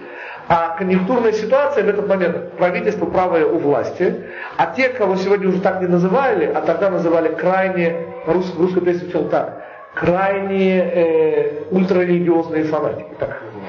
А 0.47 0.76
конъюнктурная 0.78 1.32
ситуация 1.32 1.84
в 1.84 1.89
этот 1.89 2.08
момент, 2.08 2.53
правительство 2.53 3.06
правое 3.06 3.45
у 3.45 3.58
власти, 3.58 4.26
а 4.58 4.74
те, 4.76 4.89
кого 4.89 5.16
сегодня 5.16 5.49
уже 5.49 5.60
так 5.62 5.82
не 5.82 5.88
называли, 5.88 6.45
а 6.45 6.62
тогда 6.62 6.89
называли 6.89 7.30
крайне, 7.30 7.95
рус, 8.28 8.53
в 8.53 8.62
русской 8.62 8.82
прессе 8.82 8.99
звучало 8.99 9.30
так, 9.30 9.66
крайне 9.95 10.78
э, 10.78 11.64
ультрарелигиозные 11.72 12.66
фанатики, 12.66 13.10
так 13.20 13.41
называли. 13.41 13.66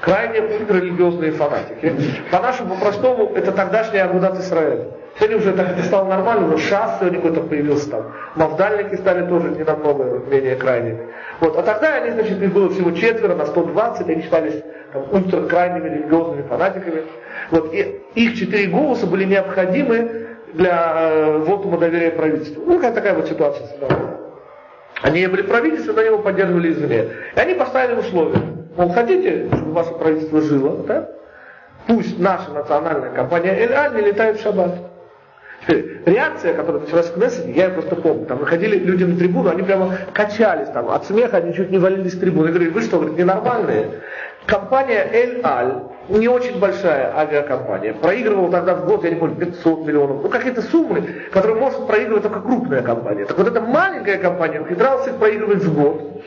Крайне 0.00 0.40
ультрарелигиозные 0.40 1.32
фанатики. 1.32 1.94
По-нашему, 2.30 2.74
по-простому, 2.74 3.32
это 3.34 3.52
тогдашний 3.52 3.98
Агудат 3.98 4.38
Израиля. 4.38 4.86
Сегодня 5.16 5.36
уже 5.36 5.52
так 5.52 5.70
это 5.70 5.82
стало 5.84 6.08
нормально, 6.08 6.48
но 6.48 6.58
шас 6.58 6.98
сегодня 6.98 7.20
какой-то 7.20 7.42
появился 7.42 7.88
там. 7.88 8.12
Мавдальники 8.34 8.96
стали 8.96 9.26
тоже 9.26 9.50
не 9.50 9.62
намного 9.62 10.20
менее 10.28 10.56
крайними. 10.56 11.06
Вот. 11.40 11.56
А 11.56 11.62
тогда 11.62 11.94
они, 11.94 12.10
значит, 12.10 12.42
их 12.42 12.52
было 12.52 12.68
всего 12.70 12.90
четверо 12.90 13.36
на 13.36 13.46
120, 13.46 14.08
они 14.08 14.22
считались 14.22 14.60
там, 14.92 15.04
ультракрайними 15.12 15.88
религиозными 15.88 16.42
фанатиками. 16.42 17.02
Вот. 17.52 17.72
И 17.72 18.02
их 18.16 18.34
четыре 18.36 18.66
голоса 18.66 19.06
были 19.06 19.24
необходимы 19.24 20.26
для 20.52 20.94
э, 20.96 21.38
вотума 21.38 21.78
доверия 21.78 22.10
правительству. 22.10 22.64
Ну, 22.66 22.76
какая 22.76 22.92
такая 22.92 23.14
вот 23.14 23.28
ситуация 23.28 23.66
создалась. 23.68 23.98
Они 25.02 25.26
были 25.28 25.42
правительство, 25.42 25.92
но 25.92 26.00
его 26.00 26.18
поддерживали 26.18 26.72
извне. 26.72 27.04
И 27.36 27.38
они 27.38 27.54
поставили 27.54 28.00
условия. 28.00 28.40
Мол, 28.76 28.90
хотите, 28.90 29.48
чтобы 29.52 29.72
ваше 29.72 29.92
правительство 29.92 30.40
жило, 30.40 30.76
да? 30.88 31.10
Пусть 31.86 32.18
наша 32.18 32.50
национальная 32.50 33.10
компания 33.10 33.50
Эль-Аль 33.50 33.94
не 33.94 34.00
летает 34.00 34.38
в 34.38 34.42
шаббат. 34.42 34.93
Реакция, 36.06 36.54
которая 36.54 36.82
началась 36.82 37.06
в 37.06 37.14
Кнессете, 37.14 37.52
я 37.52 37.66
ее 37.66 37.70
просто 37.70 37.96
помню. 37.96 38.26
Там 38.26 38.38
выходили 38.38 38.78
люди 38.78 39.04
на 39.04 39.16
трибуну, 39.16 39.50
они 39.50 39.62
прямо 39.62 39.96
качались 40.12 40.68
там. 40.68 40.90
От 40.90 41.06
смеха 41.06 41.38
они 41.38 41.54
чуть 41.54 41.70
не 41.70 41.78
валились 41.78 42.14
с 42.14 42.18
трибуны. 42.18 42.48
И 42.48 42.50
говорили, 42.50 42.70
вы 42.70 42.82
что, 42.82 42.98
говорит, 42.98 43.18
ненормальные? 43.18 44.00
Компания 44.46 45.08
Эль-Аль, 45.10 45.84
не 46.10 46.28
очень 46.28 46.58
большая 46.58 47.16
авиакомпания, 47.16 47.94
проигрывала 47.94 48.50
тогда 48.50 48.74
в 48.74 48.86
год, 48.86 49.04
я 49.04 49.10
не 49.10 49.16
помню, 49.16 49.36
500 49.36 49.86
миллионов, 49.86 50.22
ну 50.22 50.28
какие-то 50.28 50.60
суммы, 50.60 51.02
которые 51.32 51.56
может 51.56 51.86
проигрывать 51.86 52.24
только 52.24 52.40
крупная 52.40 52.82
компания. 52.82 53.24
Так 53.24 53.38
вот 53.38 53.48
эта 53.48 53.62
маленькая 53.62 54.18
компания 54.18 54.60
ухитрялась 54.60 55.06
их 55.06 55.14
проигрывать 55.14 55.64
в 55.64 55.74
год. 55.74 56.22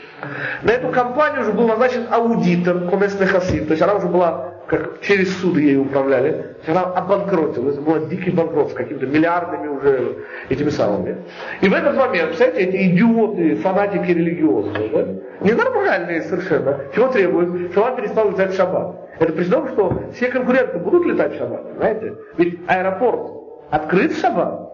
На 0.63 0.71
эту 0.71 0.89
компанию 0.89 1.41
уже 1.41 1.51
был 1.51 1.67
назначен 1.67 2.07
аудитор 2.09 2.89
Конес 2.89 3.19
Нехасид, 3.19 3.67
то 3.67 3.73
есть 3.73 3.83
она 3.83 3.93
уже 3.93 4.07
была 4.07 4.53
как 4.67 4.99
через 5.01 5.39
суд 5.39 5.57
ей 5.57 5.77
управляли, 5.77 6.55
она 6.67 6.83
обанкротилась, 6.83 7.75
это 7.75 7.81
был 7.81 8.05
дикий 8.07 8.31
банкрот 8.31 8.71
с 8.71 8.73
какими-то 8.73 9.07
миллиардами 9.07 9.67
уже 9.67 10.17
этими 10.49 10.69
самыми. 10.69 11.17
И 11.61 11.69
в 11.69 11.73
этот 11.73 11.95
момент, 11.95 12.29
представляете, 12.29 12.69
эти 12.69 12.91
идиоты, 12.91 13.55
фанатики 13.55 14.11
религиозные, 14.11 14.89
да, 14.89 15.07
ненормальные 15.41 16.21
совершенно, 16.23 16.79
чего 16.93 17.07
требуют? 17.07 17.71
Чтобы 17.71 17.87
он 17.87 17.95
перестал 17.95 18.29
летать 18.29 18.53
шаббат. 18.55 18.95
Это 19.19 19.31
при 19.31 19.45
том, 19.45 19.69
что 19.69 20.03
все 20.13 20.27
конкуренты 20.27 20.77
будут 20.79 21.05
летать 21.05 21.35
в 21.35 21.37
шаббат, 21.37 21.61
знаете? 21.77 22.13
Ведь 22.37 22.59
аэропорт 22.67 23.31
открыт 23.69 24.11
в 24.11 24.19
шаббат, 24.19 24.67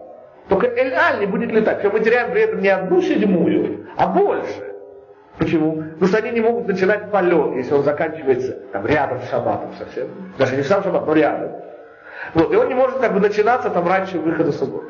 только 0.48 0.66
Эль-Аль 0.66 1.20
не 1.20 1.26
будет 1.26 1.52
летать. 1.52 1.80
Причем 1.80 1.92
мы 1.92 2.00
теряем 2.00 2.32
при 2.32 2.42
этом 2.42 2.60
не 2.60 2.68
одну 2.68 3.00
седьмую, 3.00 3.86
а 3.96 4.08
больше. 4.08 4.73
Почему? 5.38 5.82
Потому 5.82 6.06
что 6.06 6.18
они 6.18 6.30
не 6.30 6.40
могут 6.40 6.68
начинать 6.68 7.10
полет, 7.10 7.56
если 7.56 7.74
он 7.74 7.82
заканчивается 7.82 8.56
там, 8.72 8.86
рядом 8.86 9.20
с 9.20 9.30
шаббатом 9.30 9.72
совсем. 9.78 10.08
Даже 10.38 10.56
не 10.56 10.62
сам 10.62 10.82
шаббат, 10.82 11.06
но 11.06 11.12
рядом. 11.12 11.52
Вот, 12.34 12.52
и 12.52 12.56
он 12.56 12.68
не 12.68 12.74
может 12.74 12.98
как 12.98 13.12
бы 13.12 13.20
начинаться 13.20 13.68
там 13.70 13.86
раньше 13.88 14.18
выхода 14.18 14.52
субботы. 14.52 14.86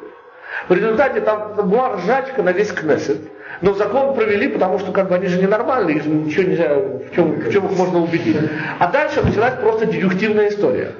В 0.69 0.73
результате 0.73 1.21
там 1.21 1.55
была 1.69 1.97
ржачка 1.97 2.43
на 2.43 2.53
весь 2.53 2.73
Кнессет. 2.73 3.19
Но 3.61 3.73
закон 3.75 4.15
провели, 4.15 4.49
потому 4.49 4.79
что 4.79 4.93
как 4.93 5.09
бы 5.09 5.15
они 5.15 5.27
же 5.29 5.41
ненормальные, 5.41 5.97
их 5.97 6.03
же 6.03 6.11
ничего 6.11 6.43
нельзя, 6.43 6.75
в 6.75 7.15
чем, 7.15 7.33
в 7.41 7.51
чем 7.51 7.67
их 7.67 7.79
можно 7.79 8.01
убедить. 8.01 8.37
А 8.79 8.89
дальше 8.91 9.23
началась 9.23 9.55
просто 9.55 9.87
дедуктивная 9.87 10.49
история. 10.49 10.93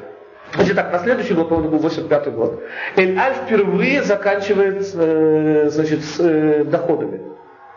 Значит 0.55 0.77
так, 0.77 0.93
на 0.93 1.01
следующий 1.01 1.35
год, 1.35 1.49
по-моему, 1.49 1.71
был 1.71 1.79
85 1.79 2.33
год, 2.33 2.63
Эль-Аль 2.97 3.35
впервые 3.45 4.03
заканчивает 4.03 4.89
э, 4.95 5.69
значит, 5.69 6.05
с 6.05 6.21
э, 6.21 6.65
доходами. 6.65 7.34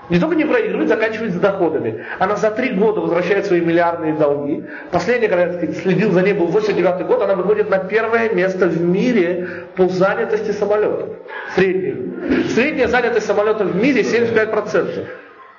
Не 0.09 0.19
только 0.19 0.35
не 0.35 0.45
проигрывает, 0.45 0.87
заканчивает 0.87 1.33
с 1.33 1.39
доходами. 1.39 2.05
Она 2.19 2.37
за 2.37 2.51
три 2.51 2.69
года 2.69 3.01
возвращает 3.01 3.45
свои 3.45 3.59
миллиардные 3.59 4.13
долги. 4.13 4.63
Последний, 4.91 5.27
когда 5.27 5.45
я 5.47 5.73
следил 5.73 6.11
за 6.11 6.21
ней, 6.21 6.33
был 6.33 6.47
89 6.47 7.05
год, 7.07 7.21
она 7.21 7.35
выходит 7.35 7.69
на 7.69 7.79
первое 7.79 8.29
место 8.29 8.67
в 8.67 8.81
мире 8.81 9.47
по 9.75 9.89
занятости 9.89 10.51
самолетов. 10.51 11.09
Средняя. 11.55 12.45
Средняя 12.49 12.87
занятость 12.87 13.27
самолетов 13.27 13.67
в 13.71 13.75
мире 13.75 14.01
75%. 14.01 15.07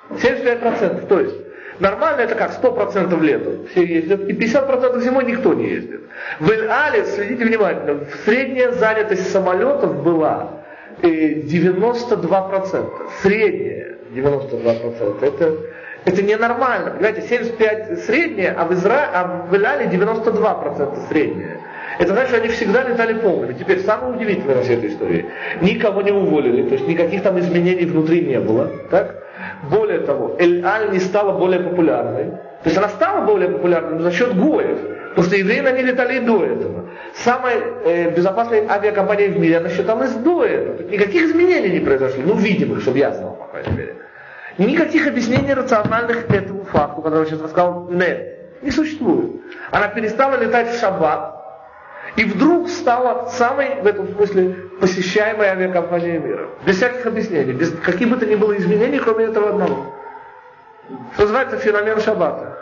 75%. 0.09 1.05
То 1.07 1.19
есть 1.19 1.35
Нормально 1.79 2.21
это 2.21 2.35
как 2.35 2.51
100% 2.61 3.21
летом 3.21 3.67
все 3.67 3.85
ездят, 3.85 4.27
и 4.27 4.33
50% 4.33 4.99
зимой 5.01 5.23
никто 5.23 5.53
не 5.53 5.69
ездит. 5.69 6.01
В 6.39 6.49
Эль-Але, 6.49 7.05
следите 7.05 7.45
внимательно, 7.45 8.01
средняя 8.25 8.73
занятость 8.73 9.31
самолетов 9.31 10.03
была 10.03 10.63
92%. 11.01 12.75
Э, 12.75 13.07
средняя 13.21 13.88
92%. 14.13 15.23
Это, 15.25 15.55
это 16.05 16.23
ненормально. 16.23 16.91
Понимаете, 16.91 17.21
75 17.21 17.99
среднее, 17.99 18.51
а 18.57 18.65
в, 18.65 18.73
Изра... 18.73 19.09
а 19.13 19.47
в 19.49 19.55
Иляне 19.55 19.91
92% 19.91 21.07
среднее. 21.09 21.59
Это 21.99 22.13
значит, 22.13 22.29
что 22.29 22.37
они 22.37 22.47
всегда 22.49 22.83
летали 22.83 23.13
полными. 23.13 23.53
Теперь 23.53 23.81
самое 23.81 24.15
удивительное 24.15 24.55
во 24.55 24.61
всей 24.61 24.77
этой 24.77 24.89
истории. 24.89 25.25
Никого 25.61 26.01
не 26.01 26.11
уволили, 26.11 26.63
то 26.63 26.75
есть 26.75 26.87
никаких 26.87 27.23
там 27.23 27.37
изменений 27.39 27.85
внутри 27.85 28.21
не 28.25 28.39
было. 28.39 28.71
Так? 28.89 29.23
Более 29.69 29.99
того, 29.99 30.35
Эль-Аль 30.39 30.91
не 30.91 30.99
стала 30.99 31.37
более 31.37 31.59
популярной. 31.59 32.31
То 32.63 32.65
есть 32.65 32.77
она 32.77 32.89
стала 32.89 33.25
более 33.25 33.49
популярной 33.49 34.01
за 34.01 34.11
счет 34.11 34.37
Гоев. 34.37 34.79
Потому 35.19 35.33
что 35.33 35.37
евреи 35.37 35.59
на 35.59 35.71
ней 35.73 35.83
летали 35.83 36.15
и 36.15 36.19
до 36.21 36.45
этого. 36.45 36.85
Самая 37.13 37.57
э, 37.83 38.15
безопасная 38.15 38.65
авиакомпания 38.69 39.29
в 39.29 39.37
мире, 39.37 39.57
она 39.57 39.67
считалась 39.67 40.13
до 40.13 40.45
этого. 40.45 40.87
Никаких 40.87 41.23
изменений 41.23 41.71
не 41.77 41.79
произошло. 41.81 42.23
Ну, 42.25 42.35
видимых, 42.35 42.81
чтобы 42.81 42.99
я 42.99 43.11
знал, 43.11 43.33
по 43.33 43.47
крайней 43.47 43.77
мере. 43.77 43.95
Никаких 44.57 45.07
объяснений 45.07 45.53
рациональных 45.53 46.29
этому 46.33 46.63
факту, 46.63 47.01
который 47.01 47.25
сейчас 47.25 47.41
рассказал, 47.41 47.89
нет, 47.89 48.61
не 48.61 48.71
существует. 48.71 49.41
Она 49.71 49.89
перестала 49.89 50.41
летать 50.41 50.69
в 50.69 50.79
шаббат, 50.79 51.35
и 52.15 52.23
вдруг 52.23 52.69
стала 52.69 53.27
самой, 53.27 53.81
в 53.81 53.87
этом 53.87 54.07
смысле, 54.15 54.55
посещаемой 54.79 55.47
авиакомпанией 55.47 56.19
мира. 56.19 56.47
Без 56.65 56.77
всяких 56.77 57.05
объяснений, 57.05 57.51
без 57.51 57.77
каких 57.77 58.07
бы 58.07 58.15
то 58.15 58.25
ни 58.25 58.35
было 58.35 58.55
изменений, 58.55 58.99
кроме 58.99 59.25
этого 59.25 59.49
одного. 59.49 59.93
Что 61.15 61.23
называется 61.23 61.57
феномен 61.57 61.99
шаббата. 61.99 62.57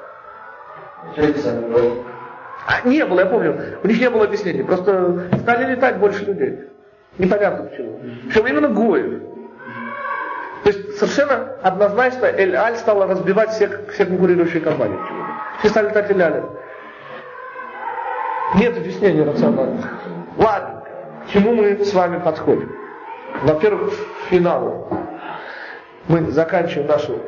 А, 2.67 2.85
не 2.85 3.05
было, 3.05 3.21
я 3.21 3.25
помню. 3.27 3.79
У 3.81 3.87
них 3.87 3.99
не 3.99 4.09
было 4.09 4.25
объяснений. 4.25 4.61
Просто 4.61 5.29
стали 5.39 5.71
летать 5.71 5.97
больше 5.99 6.25
людей. 6.25 6.59
Непонятно 7.17 7.63
почему. 7.63 7.97
Причем 8.27 8.45
именно 8.45 8.67
Гоев. 8.67 9.23
То 10.63 10.69
есть 10.69 10.97
совершенно 10.97 11.53
однозначно 11.63 12.25
Эль-Аль 12.25 12.75
стала 12.75 13.07
разбивать 13.07 13.51
всех, 13.51 13.89
все 13.93 14.05
конкурирующие 14.05 14.61
компании. 14.61 14.99
Все 15.59 15.69
стали 15.69 15.87
летать 15.87 16.11
Эль-Аль. 16.11 16.43
Нет 18.55 18.77
объяснения 18.77 19.23
рациональных. 19.23 19.85
Ладно, 20.37 20.83
к 21.25 21.31
чему 21.31 21.53
мы 21.53 21.85
с 21.85 21.93
вами 21.93 22.19
подходим? 22.19 22.75
Во-первых, 23.43 23.93
к 23.93 24.29
финалу. 24.29 24.89
Мы 26.09 26.31
заканчиваем 26.31 26.87
нашу 26.87 27.19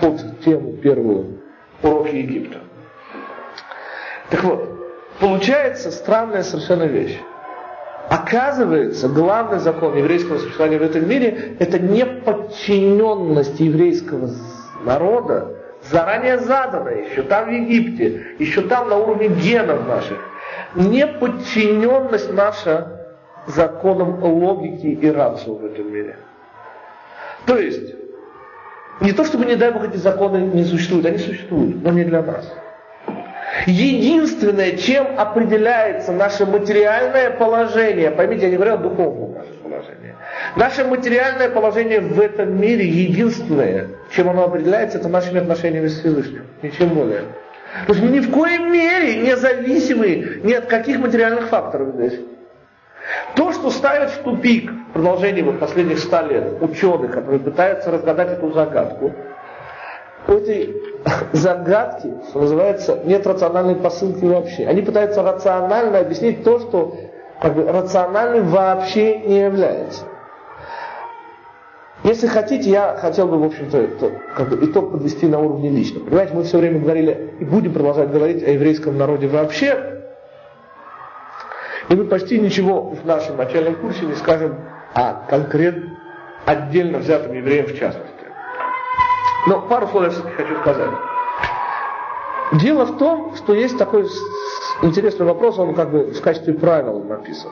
под 0.00 0.40
тему 0.40 0.72
первую 0.78 1.42
уроки 1.82 2.14
Египта. 2.14 2.60
Так 4.30 4.42
вот, 4.42 4.85
получается 5.20 5.90
странная 5.90 6.42
совершенно 6.42 6.84
вещь. 6.84 7.18
Оказывается, 8.08 9.08
главный 9.08 9.58
закон 9.58 9.96
еврейского 9.96 10.38
существования 10.38 10.78
в 10.78 10.82
этом 10.82 11.08
мире– 11.08 11.56
это 11.58 11.78
неподчиненность 11.78 13.58
еврейского 13.58 14.30
народа, 14.84 15.56
заранее 15.90 16.38
заданная 16.38 17.08
еще 17.08 17.22
там 17.22 17.46
в 17.46 17.52
Египте, 17.52 18.36
еще 18.38 18.62
там 18.62 18.88
на 18.88 18.96
уровне 18.96 19.28
генов 19.28 19.88
наших. 19.88 20.18
Неподчиненность 20.76 22.32
наша 22.32 23.08
законам 23.48 24.22
логики 24.22 24.86
и 24.86 25.10
разума 25.10 25.58
в 25.58 25.64
этом 25.64 25.92
мире. 25.92 26.16
То 27.44 27.58
есть, 27.58 27.94
не 29.00 29.12
то 29.12 29.24
чтобы, 29.24 29.46
не 29.46 29.56
дай 29.56 29.72
Бог, 29.72 29.84
эти 29.84 29.96
законы 29.96 30.38
не 30.38 30.64
существуют, 30.64 31.06
они 31.06 31.18
существуют, 31.18 31.82
но 31.82 31.90
не 31.90 32.04
для 32.04 32.22
нас. 32.22 32.52
Единственное, 33.66 34.76
чем 34.76 35.18
определяется 35.18 36.12
наше 36.12 36.44
материальное 36.44 37.30
положение, 37.30 38.10
поймите, 38.10 38.44
я 38.44 38.50
не 38.50 38.56
говорю 38.56 38.74
о 38.74 38.76
духовном 38.78 39.32
нашем 39.34 39.56
положении, 39.62 40.14
наше 40.56 40.84
материальное 40.84 41.48
положение 41.48 42.00
в 42.00 42.20
этом 42.20 42.60
мире, 42.60 42.86
единственное, 42.86 43.88
чем 44.10 44.28
оно 44.28 44.44
определяется, 44.44 44.98
это 44.98 45.08
нашими 45.08 45.40
отношениями 45.40 45.86
с 45.86 46.00
Всевышним, 46.00 46.44
ничем 46.62 46.90
более. 46.90 47.22
То 47.86 47.92
есть 47.92 48.02
мы 48.02 48.10
ни 48.10 48.20
в 48.20 48.30
коем 48.30 48.72
мере 48.72 49.16
не 49.16 49.36
зависимы 49.36 50.40
ни 50.42 50.52
от 50.52 50.66
каких 50.66 50.98
материальных 50.98 51.48
факторов 51.48 51.94
здесь. 51.94 52.20
То, 53.36 53.52
что 53.52 53.70
ставит 53.70 54.10
в 54.10 54.22
тупик 54.22 54.70
в 54.70 54.92
продолжении 54.92 55.42
вот 55.42 55.60
последних 55.60 55.98
ста 55.98 56.22
лет 56.22 56.60
ученых, 56.60 57.12
которые 57.12 57.38
пытаются 57.38 57.90
разгадать 57.90 58.32
эту 58.32 58.50
загадку, 58.52 59.12
у 60.28 60.32
этой 60.32 60.82
загадки, 61.32 62.12
называется, 62.34 63.00
нет 63.04 63.26
рациональной 63.26 63.76
посылки 63.76 64.24
вообще. 64.24 64.66
Они 64.66 64.82
пытаются 64.82 65.22
рационально 65.22 66.00
объяснить 66.00 66.42
то, 66.42 66.58
что 66.58 66.96
как 67.40 67.54
бы, 67.54 67.70
рациональным 67.70 68.48
вообще 68.48 69.18
не 69.18 69.40
является. 69.40 70.04
Если 72.04 72.26
хотите, 72.26 72.70
я 72.70 72.96
хотел 72.96 73.26
бы, 73.26 73.38
в 73.38 73.44
общем-то, 73.44 73.78
это, 73.78 74.12
как 74.36 74.48
бы, 74.48 74.64
итог 74.64 74.92
подвести 74.92 75.26
на 75.26 75.38
уровне 75.38 75.70
личного. 75.70 76.04
Понимаете, 76.04 76.34
мы 76.34 76.42
все 76.44 76.58
время 76.58 76.80
говорили 76.80 77.34
и 77.40 77.44
будем 77.44 77.72
продолжать 77.72 78.10
говорить 78.10 78.42
о 78.42 78.50
еврейском 78.50 78.96
народе 78.96 79.28
вообще. 79.28 80.02
И 81.88 81.94
мы 81.94 82.04
почти 82.04 82.38
ничего 82.38 82.82
в 82.90 83.04
нашем 83.06 83.36
начальном 83.36 83.76
курсе 83.76 84.06
не 84.06 84.14
скажем 84.14 84.56
о 84.94 85.26
конкретно 85.28 85.98
отдельно 86.44 86.98
взятом 86.98 87.32
евреям 87.32 87.66
в 87.66 87.78
частности. 87.78 88.15
Но 89.46 89.60
пару 89.62 89.86
слов 89.88 90.04
я 90.04 90.10
все-таки 90.10 90.34
хочу 90.34 90.56
сказать. 90.60 90.90
Дело 92.52 92.84
в 92.84 92.98
том, 92.98 93.34
что 93.36 93.54
есть 93.54 93.78
такой 93.78 94.06
интересный 94.82 95.26
вопрос, 95.26 95.58
он 95.58 95.74
как 95.74 95.90
бы 95.90 96.12
в 96.12 96.20
качестве 96.20 96.54
правила 96.54 97.02
написан. 97.02 97.50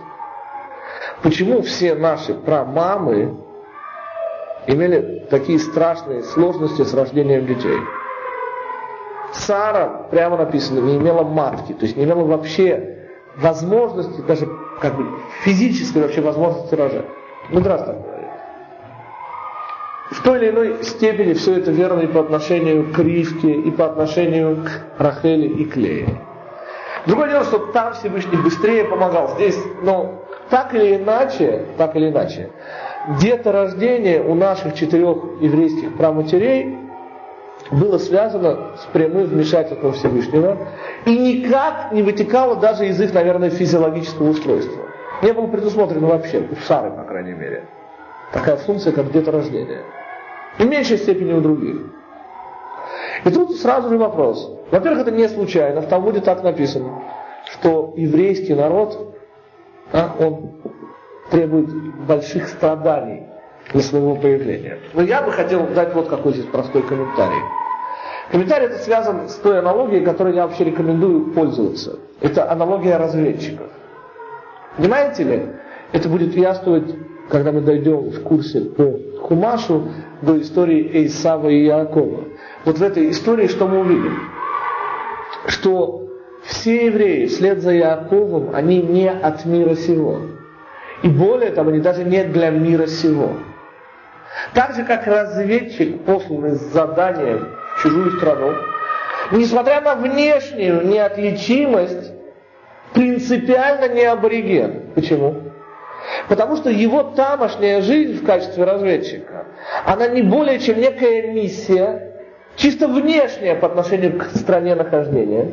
Почему 1.23 1.63
все 1.63 1.95
наши 1.95 2.35
прамамы 2.35 3.37
имели 4.67 5.27
такие 5.31 5.59
страшные 5.59 6.23
сложности 6.23 6.83
с 6.83 6.95
рождением 6.95 7.47
детей? 7.47 7.79
Сара, 9.33 10.07
прямо 10.11 10.37
написано, 10.37 10.81
не 10.81 10.97
имела 10.97 11.25
матки, 11.25 11.73
то 11.73 11.85
есть 11.85 11.97
не 11.97 12.05
имела 12.05 12.25
вообще 12.25 13.09
возможности, 13.37 14.21
даже 14.21 14.49
как 14.81 14.97
бы 14.97 15.07
физической 15.43 16.03
вообще 16.03 16.21
возможности 16.21 16.75
рожать. 16.75 17.07
Ну, 17.51 17.61
здравствуйте 17.61 18.14
в 20.15 20.23
той 20.23 20.39
или 20.39 20.51
иной 20.51 20.85
степени 20.85 21.33
все 21.33 21.59
это 21.59 21.73
верно 21.73 22.01
и 22.01 22.07
по 22.07 22.21
отношению 22.21 22.93
к 22.93 22.99
Ривке, 22.99 23.53
и 23.53 23.71
по 23.71 23.87
отношению 23.87 24.65
к 24.65 25.01
Рахели 25.03 25.49
и 25.49 25.65
к. 25.65 25.75
Другое 27.07 27.31
дело, 27.31 27.45
что 27.45 27.59
там 27.73 27.95
Всевышний 27.95 28.37
быстрее 28.39 28.85
помогал. 28.85 29.35
Здесь, 29.35 29.59
но 29.83 30.25
так 30.51 30.73
или 30.75 30.97
иначе, 30.97 31.67
так 31.77 31.97
или 31.97 32.11
иначе, 32.11 32.51
деторождение 33.21 34.23
у 34.23 34.35
наших 34.35 34.75
четырех 34.75 35.17
еврейских 35.41 35.97
праматерей 35.97 36.79
было 37.73 37.99
связано 37.99 38.77
с 38.77 38.87
прямым 38.93 39.25
вмешательством 39.25 39.93
Всевышнего 39.95 40.59
и 41.07 41.17
никак 41.17 41.93
не 41.93 42.03
вытекало 42.03 42.57
даже 42.57 42.87
из 42.87 43.01
их, 43.01 43.13
наверное, 43.13 43.51
физиологического 43.51 44.31
устройства. 44.31 44.85
Не 45.23 45.33
было 45.33 45.47
предусмотрено 45.49 46.07
вообще, 46.07 46.47
у 46.51 46.57
Сары, 46.67 46.91
по 46.91 47.03
крайней 47.03 47.33
мере 47.33 47.65
такая 48.33 48.57
функция, 48.57 48.93
как 48.93 49.11
деторождение. 49.13 49.83
И 50.59 50.63
в 50.63 50.69
меньшей 50.69 50.99
степени 50.99 51.33
у 51.33 51.41
других. 51.41 51.77
И 53.25 53.31
тут 53.31 53.57
сразу 53.57 53.89
же 53.89 53.99
вопрос. 53.99 54.51
Во-первых, 54.71 55.03
это 55.03 55.11
не 55.11 55.29
случайно. 55.29 55.81
В 55.81 55.89
Талмуде 55.89 56.21
так 56.21 56.43
написано, 56.43 57.03
что 57.53 57.95
еврейский 57.97 58.55
народ, 58.55 59.17
а, 59.93 60.15
он 60.19 60.53
требует 61.31 61.71
больших 62.07 62.49
страданий 62.49 63.27
для 63.73 63.83
своего 63.83 64.17
появления. 64.17 64.79
Но 64.93 65.03
я 65.03 65.23
бы 65.23 65.33
хотел 65.33 65.67
дать 65.69 65.95
вот 65.95 66.09
какой 66.09 66.33
здесь 66.33 66.47
простой 66.47 66.83
комментарий. 66.83 67.41
Комментарий 68.31 68.67
это 68.67 68.79
связан 68.79 69.29
с 69.29 69.35
той 69.37 69.59
аналогией, 69.59 70.05
которой 70.05 70.35
я 70.35 70.47
вообще 70.47 70.65
рекомендую 70.65 71.33
пользоваться. 71.33 71.99
Это 72.21 72.51
аналогия 72.51 72.97
разведчиков. 72.97 73.69
Понимаете 74.77 75.25
ли? 75.25 75.47
Это 75.93 76.09
будет 76.09 76.35
яствовать 76.35 76.95
когда 77.29 77.53
мы 77.53 77.61
дойдем 77.61 78.11
в 78.11 78.23
курсе 78.23 78.61
по 78.61 78.99
Хумашу 79.23 79.89
до 80.23 80.41
истории 80.41 80.91
Эйсава 80.93 81.49
и 81.49 81.65
Яакова. 81.65 82.25
Вот 82.65 82.79
в 82.79 82.83
этой 82.83 83.11
истории 83.11 83.47
что 83.47 83.67
мы 83.67 83.81
увидим? 83.81 84.19
Что 85.47 86.09
все 86.45 86.87
евреи 86.87 87.27
вслед 87.27 87.61
за 87.61 87.73
Яаковом, 87.73 88.55
они 88.55 88.83
не 88.83 89.11
от 89.11 89.45
мира 89.47 89.75
сего. 89.75 90.21
И 91.03 91.09
более 91.09 91.51
того, 91.51 91.71
они 91.71 91.81
даже 91.81 92.05
не 92.05 92.25
для 92.25 92.51
мира 92.51 92.87
сего. 92.87 93.33
Так 94.53 94.75
же, 94.75 94.85
как 94.85 95.07
разведчик, 95.07 96.03
посланный 96.05 96.53
с 96.53 96.61
заданием 96.73 97.49
в 97.77 97.83
чужую 97.83 98.13
страну, 98.19 98.55
несмотря 99.33 99.81
на 99.81 99.95
внешнюю 99.95 100.87
неотличимость, 100.87 102.13
принципиально 102.93 103.89
не 103.89 104.05
абориген. 104.05 104.93
Почему? 104.95 105.44
Потому 106.29 106.57
что 106.57 106.71
его 106.71 107.03
тамошняя 107.03 107.83
жизнь 107.83 108.23
в 108.23 108.27
качестве 108.27 108.65
разведчика, 108.65 109.47
она 109.85 110.09
не 110.09 110.23
более 110.23 110.59
чем 110.59 110.81
некая 110.81 111.33
миссия, 111.33 112.15
чисто 112.57 112.89
внешняя 112.89 113.55
по 113.55 113.67
отношению 113.67 114.19
к 114.19 114.25
стране 114.37 114.75
нахождения. 114.75 115.53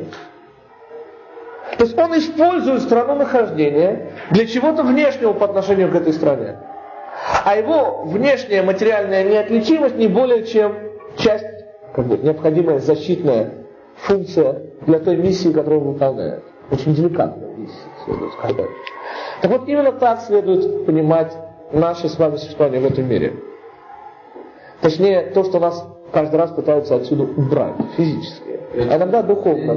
То 1.78 1.86
есть 1.86 1.98
он 1.98 2.18
использует 2.18 2.82
страну 2.84 3.16
нахождения 3.16 4.12
для 4.30 4.46
чего-то 4.46 4.84
внешнего 4.84 5.34
по 5.34 5.46
отношению 5.46 5.90
к 5.92 5.96
этой 5.96 6.14
стране. 6.14 6.58
А 7.44 7.56
его 7.56 8.04
внешняя 8.04 8.62
материальная 8.62 9.24
неотличимость 9.24 9.96
не 9.96 10.08
более 10.08 10.46
чем 10.46 10.76
часть, 11.18 11.46
как 11.94 12.06
бы, 12.06 12.18
необходимая 12.18 12.80
защитная 12.80 13.52
функция 13.96 14.62
для 14.86 15.00
той 15.00 15.18
миссии, 15.18 15.50
которую 15.50 15.82
он 15.82 15.94
выполняет. 15.94 16.44
Очень 16.72 16.94
деликатная 16.94 17.50
миссия, 17.56 17.90
следует 18.06 18.34
сказать. 18.34 18.70
Так 19.42 19.52
вот, 19.52 19.68
именно 19.68 19.92
так 19.92 20.22
следует 20.22 20.86
понимать 20.86 21.36
наше 21.72 22.10
с 22.10 22.18
вами 22.20 22.36
существование 22.38 22.82
в 22.82 22.92
этом 22.92 23.10
мире. 23.10 23.34
Точнее, 24.82 25.32
то, 25.34 25.44
что 25.44 25.60
нас 25.60 25.84
каждый 26.12 26.36
раз 26.38 26.52
пытаются 26.52 26.96
отсюда 26.96 27.24
убрать 27.24 27.76
физически, 27.98 28.60
а 28.76 28.98
иногда 28.98 29.24
духовно. 29.24 29.76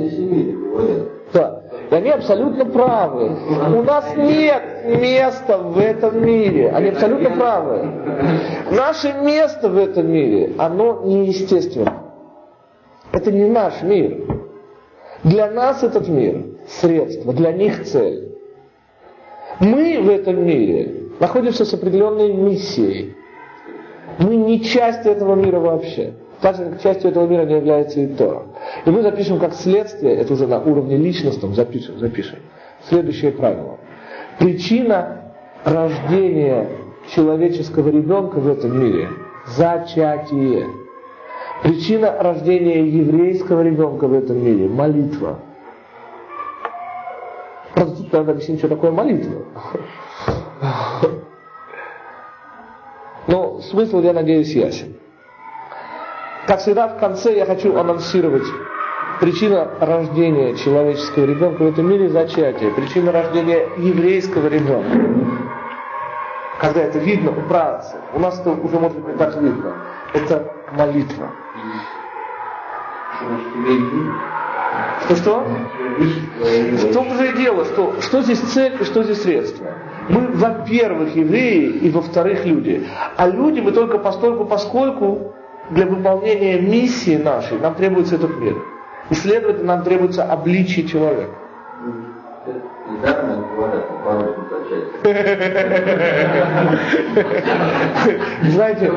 Да. 1.33 1.63
И 1.91 1.95
они 1.95 2.11
абсолютно 2.11 2.65
правы. 2.65 3.37
У 3.77 3.83
нас 3.83 4.17
нет 4.17 4.63
места 4.85 5.59
в 5.59 5.79
этом 5.79 6.25
мире. 6.25 6.71
Они 6.71 6.91
абсолютно 6.91 7.31
правы. 7.31 7.87
Наше 8.71 9.13
место 9.13 9.69
в 9.69 9.79
этом 9.79 10.11
мире, 10.11 10.53
оно 10.59 11.03
неестественно. 11.05 12.03
Это 13.13 13.31
не 13.31 13.47
наш 13.47 13.83
мир. 13.83 14.27
Для 15.23 15.51
нас 15.51 15.83
этот 15.83 16.09
мир– 16.09 16.45
средство, 16.69 17.33
для 17.33 17.53
них 17.53 17.85
цель. 17.85 18.34
Мы 19.61 20.01
в 20.01 20.09
этом 20.09 20.45
мире 20.45 20.95
находимся 21.21 21.65
с 21.65 21.73
определенной 21.75 22.33
миссией. 22.33 23.15
Мы 24.19 24.37
не 24.37 24.63
часть 24.63 25.07
этого 25.07 25.35
мира 25.35 25.61
вообще. 25.61 26.15
Так 26.41 26.57
же, 26.57 26.65
как 26.67 26.83
частью 26.83 27.11
этого 27.11 27.27
мира 27.27 27.45
не 27.45 27.55
является 27.55 28.01
и 28.01 28.07
Тора. 28.07 28.43
И 28.85 28.91
мы 28.91 29.03
запишем 29.03 29.39
как 29.39 29.55
следствие, 29.55 30.17
это 30.17 30.33
уже 30.35 30.47
на 30.47 30.61
уровне 30.61 30.97
личностном 30.97 31.55
запишем, 31.55 31.99
запишем, 31.99 32.39
следующее 32.89 33.31
правило. 33.33 33.79
Причина 34.39 35.33
рождения 35.65 36.69
человеческого 37.15 37.89
ребенка 37.89 38.37
в 38.41 38.49
этом 38.49 38.79
мире– 38.79 39.09
зачатие. 39.57 40.67
Причина 41.63 42.15
рождения 42.21 42.85
еврейского 42.87 43.63
ребенка 43.63 44.07
в 44.07 44.13
этом 44.13 44.45
мире– 44.45 44.69
молитва. 44.69 45.39
Правда, 47.75 47.97
тут 47.97 48.13
надо 48.13 48.33
объяснить, 48.33 48.59
что 48.59 48.69
такое 48.69 48.91
молитва. 48.91 49.43
Но 53.27 53.61
смысл, 53.61 54.01
я 54.01 54.13
надеюсь, 54.13 54.55
ясен. 54.55 54.95
Как 56.47 56.61
всегда, 56.61 56.89
в 56.89 56.99
конце 56.99 57.37
я 57.37 57.47
хочу 57.47 57.77
анонсировать 57.77 58.47
причина 59.21 59.71
рождения 59.81 60.55
человеческого 60.57 61.25
ребенка 61.25 61.63
в 61.63 61.67
этом 61.69 61.89
мире– 61.89 62.09
зачатие. 62.11 62.71
Причина 62.73 63.13
рождения 63.13 63.67
еврейского 63.79 64.49
ребенка. 64.49 64.99
Когда 66.61 66.83
это 66.83 66.99
видно 66.99 67.31
у 67.31 68.17
у 68.17 68.21
нас 68.21 68.41
это 68.41 68.51
уже 68.51 68.79
может 68.79 68.99
быть 69.01 69.17
так 69.17 69.37
видно. 69.41 69.75
Это 70.13 70.53
молитва. 70.73 71.31
Что-что? 75.07 75.47
В 75.99 76.93
том 76.93 77.15
же 77.15 77.31
и 77.31 77.37
дело, 77.37 77.65
что, 77.65 78.01
что 78.01 78.23
здесь 78.23 78.41
цель 78.41 78.77
и 78.81 78.85
что 78.85 79.03
здесь 79.03 79.23
средство. 79.23 79.67
Мы, 80.09 80.29
во-первых, 80.29 81.15
евреи, 81.15 81.67
и 81.67 81.91
во-вторых, 81.91 82.45
люди. 82.45 82.87
А 83.17 83.29
люди 83.29 83.61
мы 83.61 83.73
только 83.73 83.99
постольку, 83.99 84.45
поскольку 84.45 85.35
для 85.71 85.87
выполнения 85.87 86.61
миссии 86.61 87.17
нашей 87.17 87.59
нам 87.59 87.75
требуется 87.75 88.17
этот 88.17 88.39
мир. 88.39 88.57
И, 89.11 89.15
следовательно, 89.15 89.77
нам 89.77 89.85
требуется 89.85 90.25
обличие 90.25 90.87
человека. 90.87 91.35
Недаром 92.91 93.45
говорят, 93.57 94.34
Знаете, 98.51 98.93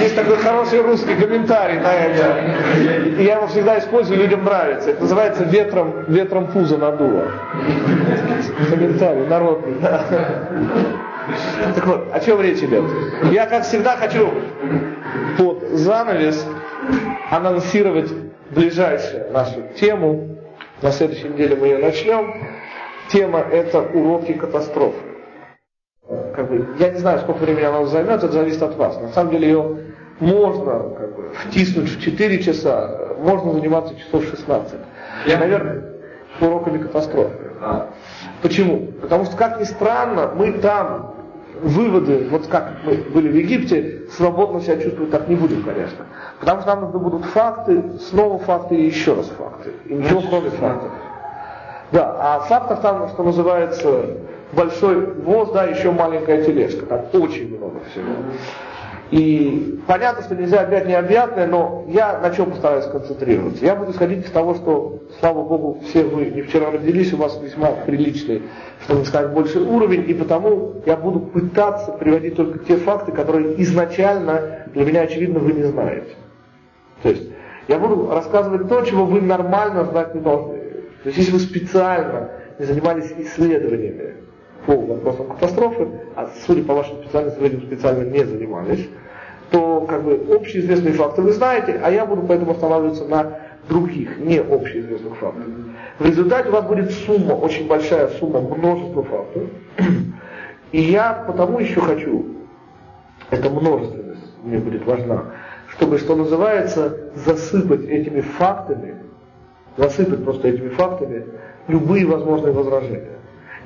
есть 0.00 0.16
такой 0.16 0.36
хороший 0.36 0.80
русский 0.82 1.14
комментарий 1.14 1.78
на 1.78 1.92
это. 1.92 3.22
Я 3.22 3.36
его 3.36 3.46
всегда 3.46 3.78
использую, 3.78 4.18
людям 4.20 4.44
нравится. 4.44 4.90
Это 4.90 5.02
называется 5.02 5.44
ветром, 5.44 6.04
ветром 6.08 6.46
пузо 6.48 6.78
надуло. 6.78 7.30
Комментарий 8.70 9.26
народный. 9.26 9.74
Да. 9.80 10.04
Так 11.74 11.86
вот, 11.86 12.08
о 12.12 12.20
чем 12.20 12.40
речь 12.40 12.58
идет? 12.58 12.84
Я, 13.32 13.46
как 13.46 13.64
всегда, 13.64 13.96
хочу 13.96 14.30
под 15.36 15.62
занавес 15.70 16.46
анонсировать 17.30 18.10
ближайшую 18.50 19.32
нашу 19.32 19.62
тему. 19.78 20.36
На 20.82 20.90
следующей 20.90 21.28
неделе 21.28 21.56
мы 21.56 21.66
ее 21.66 21.78
начнем. 21.78 22.55
Тема 23.10 23.40
это 23.40 23.80
уроки 23.80 24.32
катастрофы. 24.32 24.98
Как 26.34 26.48
бы, 26.48 26.76
я 26.78 26.90
не 26.90 26.98
знаю, 26.98 27.20
сколько 27.20 27.38
времени 27.38 27.64
она 27.64 27.84
займет, 27.86 28.22
это 28.22 28.32
зависит 28.32 28.62
от 28.62 28.76
вас. 28.76 29.00
На 29.00 29.08
самом 29.08 29.30
деле 29.30 29.48
ее 29.48 29.78
можно 30.20 30.90
как 30.96 31.16
бы, 31.16 31.30
втиснуть 31.46 31.88
в 31.88 32.00
4 32.00 32.42
часа, 32.42 33.14
можно 33.18 33.52
заниматься 33.52 33.94
часов 33.96 34.24
16. 34.24 34.74
Я, 35.26 35.38
наверное, 35.38 35.84
уроками 36.40 36.78
катастрофы. 36.78 37.50
А. 37.60 37.90
Почему? 38.42 38.92
Потому 39.00 39.24
что, 39.24 39.36
как 39.36 39.60
ни 39.60 39.64
странно, 39.64 40.32
мы 40.34 40.52
там 40.52 41.14
выводы, 41.60 42.28
вот 42.30 42.46
как 42.48 42.84
мы 42.84 42.96
были 42.96 43.28
в 43.28 43.34
Египте, 43.34 44.02
свободно 44.10 44.60
себя 44.60 44.80
чувствовать 44.80 45.10
так 45.10 45.28
не 45.28 45.36
будем, 45.36 45.62
конечно. 45.62 46.06
Потому 46.40 46.60
что 46.60 46.74
нам 46.74 46.80
нужны 46.82 46.98
будут 46.98 47.24
факты, 47.26 47.98
снова 48.10 48.38
факты 48.38 48.76
и 48.76 48.86
еще 48.86 49.14
раз 49.14 49.26
факты. 49.28 49.72
И 49.86 49.94
ничего 49.94 50.22
кроме 50.28 50.50
фактов. 50.50 50.92
Да, 51.92 52.16
а 52.18 52.40
фактов 52.40 52.80
там, 52.80 53.08
что 53.08 53.22
называется, 53.22 54.16
большой 54.52 55.06
воз, 55.14 55.50
да, 55.52 55.64
еще 55.64 55.92
маленькая 55.92 56.44
тележка. 56.44 56.86
Там 56.86 57.06
очень 57.12 57.56
много 57.56 57.80
всего. 57.90 58.12
И 59.12 59.78
понятно, 59.86 60.24
что 60.24 60.34
нельзя 60.34 60.62
объять 60.62 60.88
необъятное, 60.88 61.46
но 61.46 61.84
я 61.86 62.18
на 62.18 62.34
чем 62.34 62.50
постараюсь 62.50 62.86
концентрироваться. 62.86 63.64
Я 63.64 63.76
буду 63.76 63.92
исходить 63.92 64.26
из 64.26 64.30
того, 64.32 64.54
что, 64.56 64.98
слава 65.20 65.44
Богу, 65.44 65.80
все 65.84 66.02
вы 66.02 66.26
не 66.26 66.42
вчера 66.42 66.72
родились, 66.72 67.12
у 67.12 67.16
вас 67.16 67.38
весьма 67.40 67.68
приличный, 67.86 68.42
чтобы 68.84 69.04
сказать, 69.04 69.30
больший 69.30 69.62
уровень, 69.62 70.10
и 70.10 70.14
потому 70.14 70.82
я 70.86 70.96
буду 70.96 71.20
пытаться 71.20 71.92
приводить 71.92 72.34
только 72.34 72.58
те 72.58 72.78
факты, 72.78 73.12
которые 73.12 73.62
изначально 73.62 74.64
для 74.74 74.84
меня, 74.84 75.02
очевидно, 75.02 75.38
вы 75.38 75.52
не 75.52 75.62
знаете. 75.62 76.10
То 77.04 77.10
есть 77.10 77.30
я 77.68 77.78
буду 77.78 78.10
рассказывать 78.10 78.68
то, 78.68 78.82
чего 78.82 79.04
вы 79.04 79.20
нормально 79.20 79.84
знать 79.84 80.16
не 80.16 80.20
должны. 80.20 80.65
То 81.06 81.10
есть 81.10 81.18
если 81.18 81.32
вы 81.34 81.38
специально 81.38 82.30
не 82.58 82.64
занимались 82.64 83.12
исследованиями 83.16 84.14
по 84.66 84.74
вопросам 84.74 85.28
катастрофы, 85.28 85.86
а 86.16 86.28
судя 86.44 86.64
по 86.64 86.74
вашим 86.74 86.96
специальностям, 86.96 87.42
вы 87.42 87.46
этим 87.46 87.62
специально 87.62 88.10
не 88.10 88.24
занимались, 88.24 88.88
то 89.52 89.82
как 89.82 90.02
бы 90.02 90.20
общеизвестные 90.34 90.94
факты 90.94 91.22
вы 91.22 91.30
знаете, 91.30 91.80
а 91.80 91.92
я 91.92 92.06
буду 92.06 92.26
поэтому 92.26 92.50
останавливаться 92.50 93.04
на 93.04 93.38
других, 93.68 94.18
не 94.18 94.38
общеизвестных 94.38 95.16
фактах. 95.18 95.44
В 96.00 96.04
результате 96.04 96.48
у 96.48 96.52
вас 96.52 96.64
будет 96.64 96.90
сумма, 96.90 97.34
очень 97.34 97.68
большая 97.68 98.08
сумма, 98.08 98.40
множество 98.40 99.04
фактов. 99.04 99.44
И 100.72 100.80
я 100.80 101.24
потому 101.24 101.60
еще 101.60 101.80
хочу, 101.80 102.26
эта 103.30 103.48
множественность 103.48 104.32
мне 104.42 104.58
будет 104.58 104.84
важна, 104.84 105.26
чтобы, 105.68 105.98
что 105.98 106.16
называется, 106.16 107.12
засыпать 107.14 107.84
этими 107.84 108.22
фактами, 108.22 109.05
засыпать 109.76 110.24
просто 110.24 110.48
этими 110.48 110.68
фактами 110.70 111.24
любые 111.68 112.06
возможные 112.06 112.52
возражения. 112.52 113.16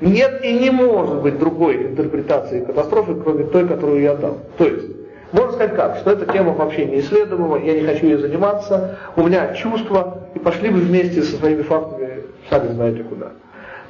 Нет 0.01 0.43
и 0.43 0.53
не 0.53 0.71
может 0.71 1.21
быть 1.21 1.37
другой 1.37 1.87
интерпретации 1.87 2.63
катастрофы, 2.65 3.15
кроме 3.15 3.45
той, 3.45 3.67
которую 3.67 4.01
я 4.01 4.15
дал. 4.15 4.39
То 4.57 4.65
есть, 4.65 4.87
можно 5.31 5.51
сказать 5.53 5.75
как, 5.75 5.97
что 5.97 6.11
эта 6.11 6.25
тема 6.31 6.53
вообще 6.53 6.85
не 6.85 6.99
исследуема, 6.99 7.59
я 7.59 7.79
не 7.79 7.85
хочу 7.85 8.07
ей 8.07 8.17
заниматься, 8.17 8.97
у 9.15 9.23
меня 9.23 9.53
чувства, 9.53 10.27
и 10.33 10.39
пошли 10.39 10.69
бы 10.69 10.79
вместе 10.79 11.21
со 11.21 11.37
своими 11.37 11.61
фактами, 11.61 12.23
сами 12.49 12.73
знаете 12.73 13.03
куда. 13.03 13.27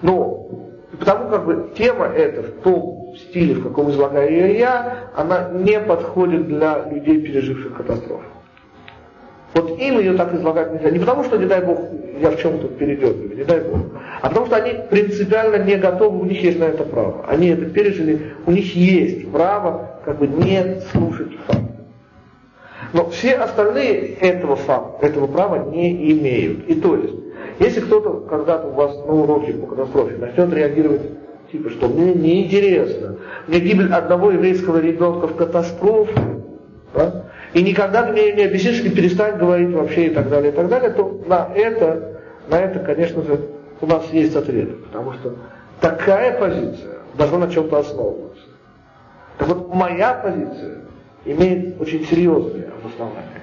Но 0.01 0.47
потому 0.99 1.29
как 1.29 1.45
бы 1.45 1.69
тема 1.75 2.07
эта 2.07 2.43
в 2.43 2.61
том 2.61 3.15
стиле, 3.15 3.55
в 3.55 3.63
каком 3.63 3.89
излагаю 3.91 4.31
ее 4.31 4.59
я, 4.59 5.09
она 5.15 5.49
не 5.53 5.79
подходит 5.79 6.47
для 6.47 6.85
людей, 6.91 7.21
переживших 7.21 7.77
катастрофу. 7.77 8.23
Вот 9.53 9.79
им 9.79 9.99
ее 9.99 10.13
так 10.13 10.33
излагать 10.33 10.73
нельзя. 10.73 10.91
Не 10.91 10.99
потому, 10.99 11.23
что, 11.23 11.37
не 11.37 11.45
дай 11.45 11.63
Бог, 11.63 11.79
я 12.21 12.31
в 12.31 12.39
чем-то 12.39 12.67
передергиваю, 12.67 13.35
не 13.35 13.43
дай 13.43 13.61
Бог. 13.61 13.79
А 14.21 14.29
потому 14.29 14.45
что 14.45 14.55
они 14.57 14.73
принципиально 14.89 15.63
не 15.63 15.75
готовы, 15.75 16.19
у 16.19 16.25
них 16.25 16.41
есть 16.43 16.59
на 16.59 16.65
это 16.65 16.83
право. 16.83 17.25
Они 17.27 17.47
это 17.47 17.65
пережили, 17.65 18.33
у 18.45 18.51
них 18.51 18.75
есть 18.75 19.31
право 19.31 19.99
как 20.05 20.19
бы 20.19 20.27
не 20.27 20.81
слушать 20.91 21.31
факт. 21.47 21.61
Но 22.93 23.09
все 23.09 23.33
остальные 23.33 24.15
этого 24.15 24.55
факта, 24.55 25.05
этого 25.05 25.27
права 25.27 25.69
не 25.69 26.11
имеют. 26.11 26.67
И 26.67 26.75
то 26.75 26.95
есть, 26.95 27.13
если 27.59 27.81
кто-то 27.81 28.25
когда-то 28.29 28.67
у 28.67 28.71
вас 28.71 28.95
на 29.05 29.13
уроке 29.13 29.53
по 29.53 29.67
катастрофе 29.67 30.17
начнет 30.17 30.53
реагировать 30.53 31.01
типа, 31.51 31.69
что 31.69 31.87
мне 31.87 32.13
неинтересно, 32.13 33.17
мне 33.47 33.59
гибель 33.59 33.91
одного 33.91 34.31
еврейского 34.31 34.79
ребенка 34.79 35.27
в 35.27 35.35
катастрофе, 35.35 36.13
да? 36.93 37.25
и 37.53 37.61
никогда 37.61 38.07
мне 38.07 38.31
не 38.33 38.43
объяснишь, 38.43 38.81
и 38.81 38.89
перестать 38.89 39.37
говорить 39.37 39.71
вообще 39.71 40.07
и 40.07 40.09
так 40.09 40.29
далее, 40.29 40.51
и 40.51 40.55
так 40.55 40.69
далее, 40.69 40.91
то 40.91 41.21
на 41.27 41.49
это, 41.53 42.10
на 42.49 42.59
это, 42.59 42.79
конечно 42.79 43.23
же, 43.23 43.39
у 43.81 43.85
нас 43.85 44.05
есть 44.11 44.35
ответы, 44.35 44.73
потому 44.73 45.13
что 45.13 45.35
такая 45.79 46.37
позиция 46.39 46.99
должна 47.15 47.39
на 47.39 47.51
чем-то 47.51 47.79
основываться. 47.79 48.43
Так 49.37 49.47
вот, 49.47 49.73
моя 49.73 50.13
позиция 50.13 50.81
имеет 51.25 51.79
очень 51.81 52.05
серьезное 52.05 52.69
обоснование. 52.79 53.41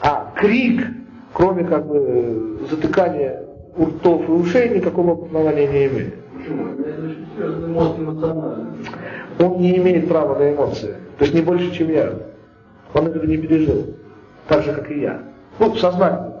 А 0.00 0.32
крик, 0.36 0.86
кроме 1.32 1.64
как 1.64 1.86
бы 1.86 2.58
затыкания 2.70 3.44
уртов 3.76 4.28
и 4.28 4.32
ушей, 4.32 4.68
никакого 4.70 5.12
обоснования 5.12 5.68
не 5.68 5.86
имеет. 5.86 6.14
Он 9.38 9.58
не 9.58 9.76
имеет 9.78 10.08
права 10.08 10.38
на 10.38 10.52
эмоции. 10.52 10.94
То 11.18 11.24
есть 11.24 11.34
не 11.34 11.40
больше, 11.40 11.70
чем 11.72 11.90
я. 11.90 12.12
Он 12.94 13.06
этого 13.06 13.24
не 13.24 13.36
пережил. 13.36 13.94
Так 14.48 14.64
же, 14.64 14.72
как 14.72 14.90
и 14.90 15.00
я. 15.00 15.22
Ну, 15.58 15.74
сознательно. 15.76 16.37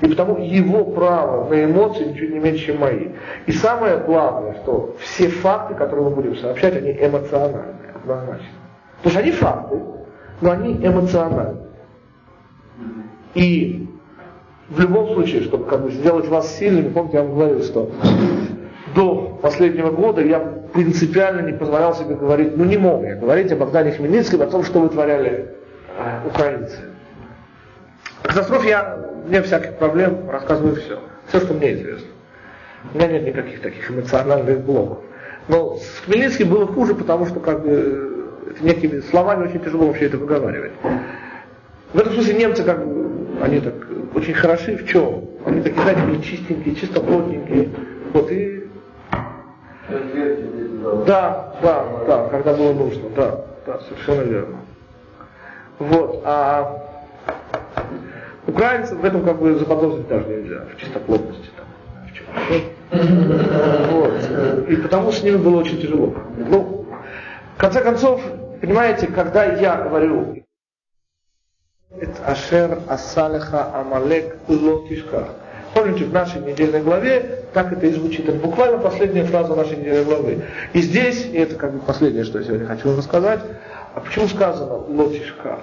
И 0.00 0.08
потому 0.08 0.38
его 0.38 0.84
право 0.84 1.48
на 1.48 1.64
эмоции 1.64 2.04
ничего 2.04 2.34
не 2.34 2.38
меньше, 2.38 2.66
чем 2.66 2.78
мои. 2.78 3.08
И 3.46 3.52
самое 3.52 3.98
главное, 3.98 4.54
что 4.62 4.96
все 5.00 5.28
факты, 5.28 5.74
которые 5.74 6.08
мы 6.08 6.14
будем 6.14 6.36
сообщать, 6.36 6.76
они 6.76 6.92
эмоциональные, 6.92 7.76
однозначно. 7.94 8.46
То 9.02 9.08
есть 9.08 9.16
они 9.16 9.32
факты, 9.32 9.78
но 10.40 10.50
они 10.50 10.74
эмоциональны. 10.74 11.60
И 13.34 13.88
в 14.70 14.80
любом 14.80 15.12
случае, 15.14 15.42
чтобы 15.42 15.66
как 15.66 15.82
бы 15.82 15.90
сделать 15.90 16.28
вас 16.28 16.56
сильными, 16.56 16.88
помните, 16.88 17.18
я 17.18 17.22
вам 17.24 17.34
говорил, 17.34 17.62
что 17.62 17.90
до 18.94 19.38
последнего 19.42 19.90
года 19.90 20.22
я 20.22 20.38
принципиально 20.72 21.40
не 21.42 21.52
позволял 21.52 21.94
себе 21.94 22.14
говорить, 22.14 22.56
ну 22.56 22.64
не 22.64 22.76
мог 22.76 23.02
я 23.02 23.16
говорить 23.16 23.52
о 23.52 23.56
Богдане 23.56 23.92
Хмельницком, 23.92 24.42
о 24.42 24.46
том, 24.46 24.64
что 24.64 24.80
вытворяли 24.80 25.54
э, 25.98 26.26
украинцы. 26.26 26.76
О 28.22 28.28
катастрофе 28.28 28.68
я, 28.68 29.09
нет 29.28 29.46
всяких 29.46 29.74
проблем, 29.74 30.28
рассказываю 30.30 30.76
все. 30.76 30.98
Все, 31.28 31.40
что 31.40 31.54
мне 31.54 31.74
известно. 31.74 32.08
У 32.92 32.96
меня 32.96 33.08
нет 33.08 33.24
никаких 33.24 33.60
таких 33.60 33.90
эмоциональных 33.90 34.60
блоков. 34.60 34.98
Но 35.48 35.76
с 35.76 36.04
Хмельницким 36.04 36.48
было 36.48 36.66
хуже, 36.66 36.94
потому 36.94 37.26
что 37.26 37.40
как 37.40 37.62
бы 37.62 38.30
некими 38.60 39.00
словами 39.00 39.48
очень 39.48 39.60
тяжело 39.60 39.86
вообще 39.86 40.06
это 40.06 40.16
выговаривать. 40.16 40.72
В 41.92 41.98
этом 41.98 42.12
смысле 42.14 42.34
немцы 42.34 42.62
как 42.62 42.86
бы, 42.86 43.42
они 43.42 43.60
так 43.60 43.74
очень 44.14 44.34
хороши 44.34 44.76
в 44.76 44.86
чем? 44.86 45.28
Они 45.44 45.60
такие, 45.60 45.82
знаете, 45.82 46.22
чистенькие, 46.22 46.74
чистоплотненькие. 46.76 47.70
Вот 48.12 48.30
и 48.30 48.68
да, 51.06 51.54
да, 51.62 51.84
да, 52.06 52.28
когда 52.28 52.54
было 52.54 52.72
нужно, 52.72 53.10
да, 53.10 53.44
да, 53.66 53.80
совершенно 53.80 54.22
верно. 54.22 54.56
Вот, 55.78 56.22
а 56.24 56.80
украинцев 58.46 58.98
в 58.98 59.04
этом 59.04 59.24
как 59.24 59.38
бы 59.38 59.54
заподозрить 59.54 60.08
даже 60.08 60.26
нельзя, 60.26 60.64
в 60.74 60.80
чистоплотности 60.80 61.50
там, 61.56 61.66
в 62.06 62.32
Вот. 63.92 64.68
И 64.68 64.76
потому 64.76 65.12
с 65.12 65.22
ними 65.22 65.36
было 65.36 65.60
очень 65.60 65.80
тяжело. 65.80 66.14
Ну, 66.36 66.86
в 67.56 67.60
конце 67.60 67.80
концов, 67.82 68.22
понимаете, 68.60 69.06
когда 69.06 69.44
я 69.44 69.76
говорю 69.76 70.42
это 71.98 72.24
Ашер 72.24 72.78
Асалеха 72.88 73.74
Амалек 73.74 74.36
Лотишка. 74.48 75.28
Помните, 75.74 76.04
в 76.04 76.12
нашей 76.12 76.40
недельной 76.40 76.82
главе 76.82 77.44
так 77.52 77.72
это 77.72 77.86
и 77.86 77.92
звучит. 77.92 78.28
Это 78.28 78.38
буквально 78.38 78.78
последняя 78.78 79.24
фраза 79.24 79.54
нашей 79.54 79.76
недельной 79.76 80.04
главы. 80.04 80.42
И 80.72 80.80
здесь, 80.80 81.26
и 81.26 81.36
это 81.36 81.56
как 81.56 81.72
бы 81.72 81.80
последнее, 81.80 82.24
что 82.24 82.38
я 82.38 82.44
сегодня 82.44 82.66
хочу 82.66 82.88
вам 82.88 82.98
рассказать, 82.98 83.40
а 83.94 84.00
почему 84.00 84.28
сказано 84.28 84.74
лотишка? 84.74 85.58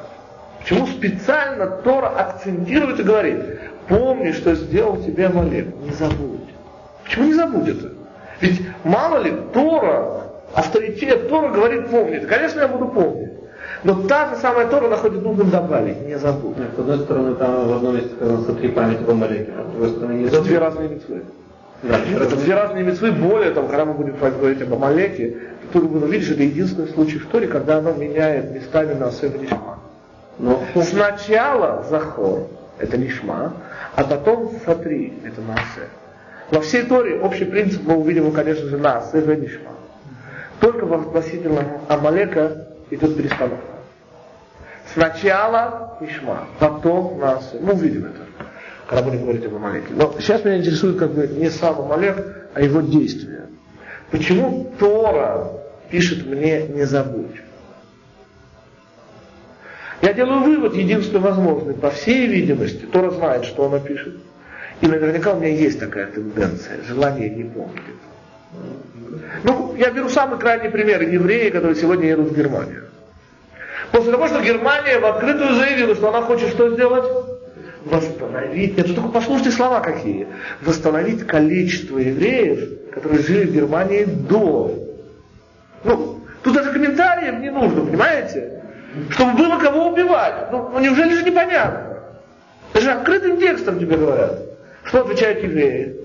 Почему 0.68 0.86
специально 0.88 1.66
Тора 1.68 2.10
акцентирует 2.10 3.00
и 3.00 3.04
говорит, 3.04 3.40
помни, 3.88 4.34
что 4.34 4.54
сделал 4.54 4.98
тебе 4.98 5.28
Амалек, 5.28 5.68
не 5.82 5.92
забудь. 5.92 6.42
Почему 7.06 7.26
не 7.28 7.34
забудь 7.36 7.70
это? 7.70 7.94
Ведь 8.42 8.62
мало 8.84 9.20
ли, 9.20 9.34
Тора, 9.54 10.24
авторитет 10.54 11.30
Тора 11.30 11.54
говорит 11.54 11.88
помнит. 11.88 12.26
Конечно, 12.26 12.60
я 12.60 12.68
буду 12.68 12.90
помнить. 12.90 13.32
Но 13.86 14.04
та 14.08 14.30
же 14.30 14.42
самая 14.42 14.68
Тора 14.68 14.90
находит 14.90 15.24
нужным 15.24 15.50
добавить, 15.52 16.06
не 16.06 16.20
забудь. 16.20 16.58
Нет, 16.58 16.68
с 16.76 16.80
одной 16.80 17.00
стороны, 17.00 17.36
там 17.36 17.70
в 17.70 17.74
одном 17.78 17.96
месте 17.96 18.10
сказано 18.18 18.42
«сотри 18.42 18.68
память 18.68 19.00
об 19.00 19.10
Амалеке», 19.10 19.54
а 19.58 19.64
с 19.64 19.72
другой 19.72 19.90
стороны, 19.92 20.14
не 20.18 20.26
Это 20.26 20.42
две 20.42 20.58
разные 20.58 20.90
митцвы. 20.90 21.22
Да, 21.84 21.98
Это 22.14 22.36
две 22.36 22.54
разные 22.54 22.84
митцвы. 22.84 23.12
Более 23.14 23.52
того, 23.52 23.70
когда 23.70 23.86
мы 23.86 23.94
будем 23.94 24.18
говорить 24.18 24.62
об 24.62 24.74
Амалеке, 24.74 25.38
то 25.72 25.80
вы 25.80 26.06
увидите, 26.06 26.34
это 26.34 26.44
единственный 26.44 26.90
случай 26.90 27.20
в 27.20 27.28
Торе, 27.28 27.48
когда 27.48 27.78
оно 27.78 27.94
меняет 27.94 28.54
местами 28.54 28.96
на 28.96 29.08
Асеф 29.08 29.34
Нишма. 29.40 29.78
Но 30.40 30.62
Сначала 30.84 31.84
Захор, 31.90 32.48
это 32.78 32.98
Нишма, 32.98 33.54
а 33.96 34.04
потом 34.04 34.52
Сатри, 34.66 35.14
это 35.26 35.42
Наасе. 35.42 35.90
Во 36.52 36.62
всей 36.62 36.84
Торе 36.84 37.20
общий 37.20 37.46
принцип 37.46 37.82
мы 37.84 37.96
увидим, 37.96 38.32
конечно 38.32 38.68
же, 38.68 38.78
Наасе 38.78 39.20
и 39.20 39.36
Нишма. 39.36 39.72
Только 40.60 40.86
в 40.86 40.94
относительно 40.94 41.82
Амалека 41.88 42.68
идет 42.92 43.18
перестановка. 43.18 43.58
Сначала 44.94 45.98
Нишма, 46.02 46.48
потом 46.60 47.20
Наасе. 47.20 47.60
Мы 47.60 47.74
увидим 47.74 48.06
это, 48.06 48.22
когда 48.88 49.04
будем 49.04 49.24
говорить 49.24 49.46
об 49.46 49.56
Амалеке. 49.56 49.88
Но 49.92 50.14
сейчас 50.20 50.46
меня 50.46 50.58
интересует 50.58 50.98
как 50.98 51.12
бы 51.12 51.28
не 51.28 51.50
сам 51.50 51.80
Амалек, 51.82 52.50
а 52.54 52.62
его 52.62 52.82
действия. 52.82 53.48
Почему 54.12 54.72
Тора 54.80 55.52
пишет 55.90 56.26
мне 56.26 56.68
не 56.68 56.86
забудь? 56.86 57.36
Я 60.08 60.14
делаю 60.14 60.40
вывод, 60.40 60.74
единственный 60.74 61.20
возможный, 61.20 61.74
по 61.74 61.90
всей 61.90 62.28
видимости, 62.28 62.86
Тора 62.86 63.12
знает, 63.12 63.44
что 63.44 63.66
она 63.66 63.80
пишет. 63.80 64.16
И 64.80 64.88
наверняка 64.88 65.34
у 65.34 65.36
меня 65.38 65.50
есть 65.50 65.82
такая 65.82 66.08
тенденция, 66.08 66.82
желание 66.88 67.30
не 67.30 67.44
помнить. 67.44 67.82
Ну, 69.44 69.76
я 69.76 69.92
беру 69.92 70.08
самый 70.08 70.40
крайний 70.40 70.70
пример, 70.70 71.02
евреи, 71.02 71.50
которые 71.50 71.76
сегодня 71.76 72.08
едут 72.08 72.30
в 72.30 72.38
Германию. 72.38 72.86
После 73.92 74.14
того, 74.14 74.30
что 74.30 74.42
Германия 74.42 74.98
в 74.98 75.06
открытую 75.06 75.56
заявила, 75.56 75.94
что 75.94 76.08
она 76.08 76.22
хочет 76.22 76.52
что 76.52 76.74
сделать? 76.74 77.04
Восстановить, 77.84 78.78
нет, 78.78 78.96
только 78.96 79.10
послушайте 79.10 79.52
слова 79.52 79.82
какие. 79.82 80.28
Восстановить 80.62 81.28
количество 81.28 81.98
евреев, 81.98 82.94
которые 82.94 83.24
жили 83.24 83.48
в 83.48 83.54
Германии 83.54 84.06
до. 84.06 84.74
Ну, 85.84 86.22
тут 86.44 86.54
даже 86.54 86.72
комментариев 86.72 87.42
не 87.42 87.52
нужно, 87.52 87.82
понимаете? 87.82 88.57
Чтобы 89.12 89.38
было 89.38 89.60
кого 89.60 89.90
убивать. 89.90 90.52
Ну, 90.52 90.70
ну 90.74 90.80
неужели 90.80 91.14
же 91.14 91.24
непонятно? 91.24 91.98
Это 92.74 92.82
же 92.82 92.92
открытым 92.92 93.40
текстом 93.40 93.80
тебе 93.80 93.98
говорят. 93.98 94.40
Что 94.84 95.02
отвечают 95.02 95.44
евреи? 95.44 95.98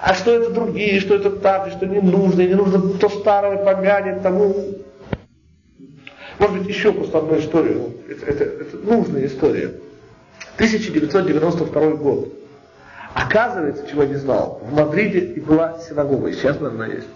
А 0.00 0.14
что 0.14 0.32
это 0.32 0.50
другие, 0.50 1.00
что 1.00 1.16
это 1.16 1.30
так, 1.30 1.68
и 1.68 1.70
что 1.70 1.86
не 1.86 2.00
нужно, 2.00 2.42
и 2.42 2.48
не 2.48 2.54
нужно 2.54 2.80
то 2.98 3.08
старое 3.08 3.64
помянет, 3.64 4.22
тому. 4.22 4.54
Может 6.38 6.58
быть, 6.58 6.68
еще 6.68 6.92
просто 6.92 7.18
одну 7.18 7.38
историю. 7.38 7.94
Это, 8.08 8.26
это, 8.26 8.44
это 8.44 8.76
нужная 8.78 9.26
история. 9.26 9.72
1992 10.56 11.90
год. 11.92 12.32
Оказывается, 13.14 13.86
чего 13.88 14.02
я 14.02 14.08
не 14.08 14.16
знал, 14.16 14.60
в 14.62 14.74
Мадриде 14.74 15.20
и 15.20 15.40
была 15.40 15.78
синагога, 15.78 16.28
и 16.28 16.32
сейчас, 16.32 16.60
наверное, 16.60 16.96
есть. 16.96 17.08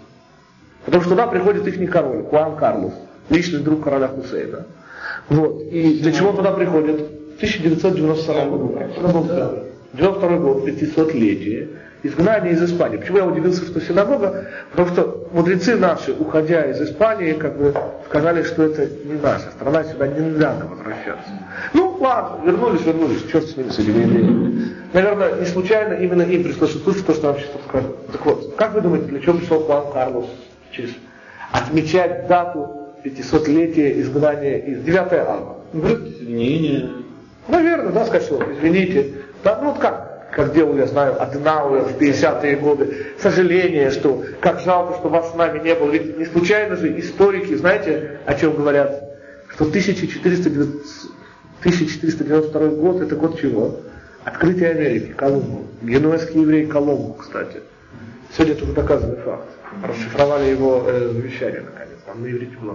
Потому 0.85 1.01
что 1.03 1.11
туда 1.11 1.27
приходит 1.27 1.67
их 1.67 1.91
король, 1.91 2.23
Хуан 2.23 2.55
Карлос, 2.55 2.93
личный 3.29 3.59
друг 3.59 3.83
короля 3.83 4.07
Хусейна. 4.07 4.65
Вот. 5.29 5.61
И 5.71 5.99
для 5.99 6.11
чего 6.11 6.29
он 6.29 6.37
туда 6.37 6.51
приходит? 6.51 7.01
1992 7.37 8.45
год. 8.45 8.77
92 9.93 10.37
год, 10.37 10.67
500-летие, 10.67 11.69
изгнание 12.03 12.53
из 12.53 12.63
Испании. 12.63 12.97
Почему 12.97 13.17
я 13.17 13.25
удивился, 13.25 13.65
что 13.65 13.79
синагога? 13.81 14.47
Потому 14.71 14.89
что 14.89 15.29
мудрецы 15.31 15.75
наши, 15.75 16.13
уходя 16.13 16.65
из 16.65 16.81
Испании, 16.81 17.33
как 17.33 17.57
бы 17.57 17.73
сказали, 18.07 18.43
что 18.43 18.63
это 18.63 18.87
не 19.05 19.19
наша 19.21 19.49
страна, 19.51 19.83
сюда 19.83 20.07
не 20.07 20.19
надо 20.19 20.65
возвращаться. 20.65 21.29
Ну, 21.73 21.97
ладно, 21.99 22.45
вернулись, 22.45 22.85
вернулись, 22.85 23.25
черт 23.31 23.45
с 23.45 23.57
ними, 23.57 23.69
с 23.69 23.79
этими 23.79 24.01
евреями. 24.01 24.71
Наверное, 24.93 25.39
не 25.39 25.45
случайно 25.45 25.93
именно 25.93 26.21
им 26.23 26.43
пришлось 26.43 26.75
услышать 26.75 27.05
то, 27.05 27.13
что 27.13 27.27
нам 27.27 27.37
сейчас 27.37 27.51
скажут. 27.67 28.07
Так 28.11 28.25
вот, 28.25 28.55
как 28.55 28.73
вы 28.73 28.81
думаете, 28.81 29.07
для 29.07 29.19
чего 29.19 29.37
пришел 29.37 29.59
Хуан 29.61 29.91
Карлос 29.91 30.25
через 30.71 30.91
отмечать 31.51 32.27
дату 32.27 32.76
500-летия 33.03 34.01
изгнания 34.01 34.57
из 34.57 34.81
9 34.81 34.97
августа? 35.13 35.57
извинения. 35.73 36.89
Наверное, 37.47 37.91
да, 37.91 38.05
что 38.05 38.43
извините. 38.51 39.13
Да, 39.43 39.59
ну 39.61 39.71
вот 39.71 39.79
как, 39.79 40.31
как 40.31 40.53
делал, 40.53 40.75
я 40.77 40.87
знаю, 40.87 41.21
Аденауэр 41.21 41.83
в 41.83 41.97
50-е 41.97 42.57
годы. 42.57 43.07
Сожаление, 43.19 43.91
что 43.91 44.23
как 44.41 44.59
жалко, 44.61 44.97
что 44.99 45.09
вас 45.09 45.31
с 45.31 45.35
нами 45.35 45.59
не 45.59 45.73
было. 45.75 45.91
Ведь 45.91 46.17
не 46.17 46.25
случайно 46.25 46.75
же 46.75 46.99
историки, 46.99 47.55
знаете, 47.55 48.19
о 48.25 48.33
чем 48.33 48.55
говорят? 48.55 49.03
Что 49.49 49.65
1490, 49.65 51.09
1492 51.59 52.67
год 52.69 53.01
это 53.01 53.15
год 53.15 53.39
чего? 53.39 53.79
Открытие 54.25 54.71
Америки, 54.71 55.13
Колумбу. 55.15 55.67
Генуэзский 55.81 56.41
еврей 56.41 56.65
Колумбу, 56.65 57.13
кстати. 57.13 57.61
Сегодня 58.33 58.55
это 58.55 58.63
уже 58.65 58.73
доказанный 58.73 59.17
факт. 59.17 59.47
Расшифровали 59.83 60.49
его 60.49 60.83
э, 60.85 61.11
завещание, 61.13 61.61
наконец. 61.61 61.86
Там 62.17 62.23
на 62.23 62.31
иврите 62.31 62.57
была 62.57 62.73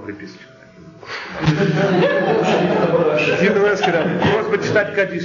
да. 3.91 4.07
Просьба 4.33 4.59
читать 4.59 4.95
Кадиш. 4.95 5.25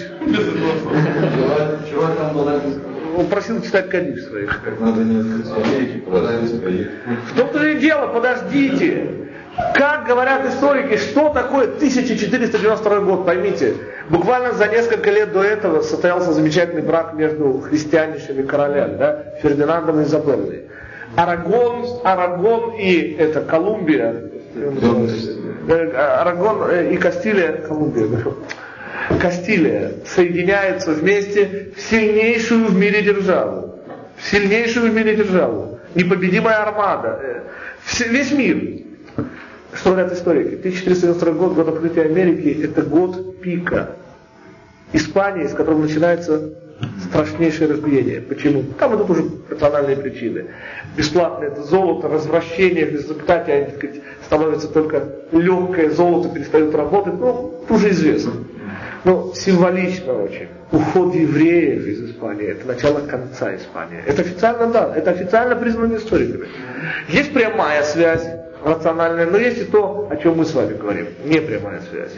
Чего 1.88 2.08
там 2.18 2.34
было? 2.34 2.60
Он 3.16 3.28
просил 3.28 3.62
читать 3.62 3.90
Кадиш 3.92 4.24
своих. 4.24 4.60
В 7.30 7.38
том-то 7.38 7.68
и 7.68 7.76
дело, 7.80 8.08
подождите. 8.08 9.08
Как 9.76 10.08
говорят 10.08 10.48
историки, 10.48 10.98
что 10.98 11.30
такое 11.30 11.66
1492 11.66 13.00
год, 13.02 13.26
поймите. 13.26 13.76
Буквально 14.10 14.54
за 14.54 14.68
несколько 14.68 15.12
лет 15.12 15.32
до 15.32 15.44
этого 15.44 15.82
состоялся 15.82 16.32
замечательный 16.34 16.82
брак 16.82 17.14
между 17.14 17.60
христианнейшими 17.60 18.42
королями, 18.44 18.98
да, 18.98 19.26
Фердинандом 19.42 20.00
и 20.00 20.04
Изабеллой. 20.04 20.68
Арагон, 21.16 22.02
Арагон 22.04 22.74
и 22.76 23.16
это 23.18 23.42
Колумбия, 23.42 24.30
э, 24.56 25.92
Арагон 25.96 26.70
э, 26.70 26.94
и 26.94 26.98
Кастилия, 26.98 27.54
Колумбия. 27.54 28.08
Кастилия 29.20 29.94
соединяются 30.06 30.92
вместе 30.92 31.72
в 31.76 31.82
сильнейшую 31.82 32.68
в 32.68 32.78
мире 32.78 33.02
державу. 33.02 33.80
В 34.18 34.26
сильнейшую 34.30 34.92
в 34.92 34.94
мире 34.94 35.16
державу. 35.16 35.80
Непобедимая 35.96 36.58
армада. 36.62 37.20
Э, 37.22 37.42
Весь 38.10 38.32
мир. 38.32 38.82
Что 39.74 39.92
говорят 39.92 40.14
историки? 40.14 40.56
1492 40.56 41.32
год, 41.34 41.54
год 41.54 41.68
открытия 41.70 42.04
Америки, 42.04 42.64
это 42.64 42.82
год 42.82 43.40
пика. 43.42 43.92
Испании, 44.94 45.46
с 45.46 45.54
которого 45.54 45.82
начинается 45.82 46.54
страшнейшее 47.10 47.70
разбиение. 47.70 48.22
Почему? 48.22 48.64
Там 48.80 48.96
идут 48.96 49.10
уже 49.10 49.24
рациональные 49.50 49.98
причины. 49.98 50.46
Бесплатное 50.96 51.50
это 51.50 51.64
золото, 51.64 52.08
развращение 52.08 52.86
в 52.86 52.92
результате 52.94 53.54
они, 53.54 53.66
так 53.66 53.76
сказать, 53.76 54.02
становится 54.26 54.68
только 54.68 55.04
легкое 55.32 55.90
золото, 55.90 56.30
перестает 56.30 56.76
работать. 56.76 57.14
Ну, 57.20 57.64
уже 57.70 57.90
известно. 57.90 58.34
Но 59.04 59.34
символично 59.34 60.14
очень. 60.14 60.48
Уход 60.72 61.16
евреев 61.16 61.86
из 61.86 62.10
Испании, 62.12 62.48
это 62.48 62.68
начало 62.68 63.00
конца 63.08 63.56
Испании. 63.56 64.00
Это 64.06 64.22
официально, 64.22 64.68
да, 64.68 64.94
это 64.96 65.12
официально 65.12 65.56
признано 65.56 65.96
историками. 65.96 66.48
Есть 67.08 67.34
прямая 67.34 67.84
связь 67.84 68.28
рациональная, 68.64 69.26
но 69.26 69.38
есть 69.38 69.62
и 69.62 69.66
то, 69.66 70.08
о 70.12 70.18
чем 70.18 70.38
мы 70.38 70.46
с 70.46 70.54
вами 70.54 70.74
говорим, 70.74 71.08
непрямая 71.24 71.82
связь. 71.90 72.12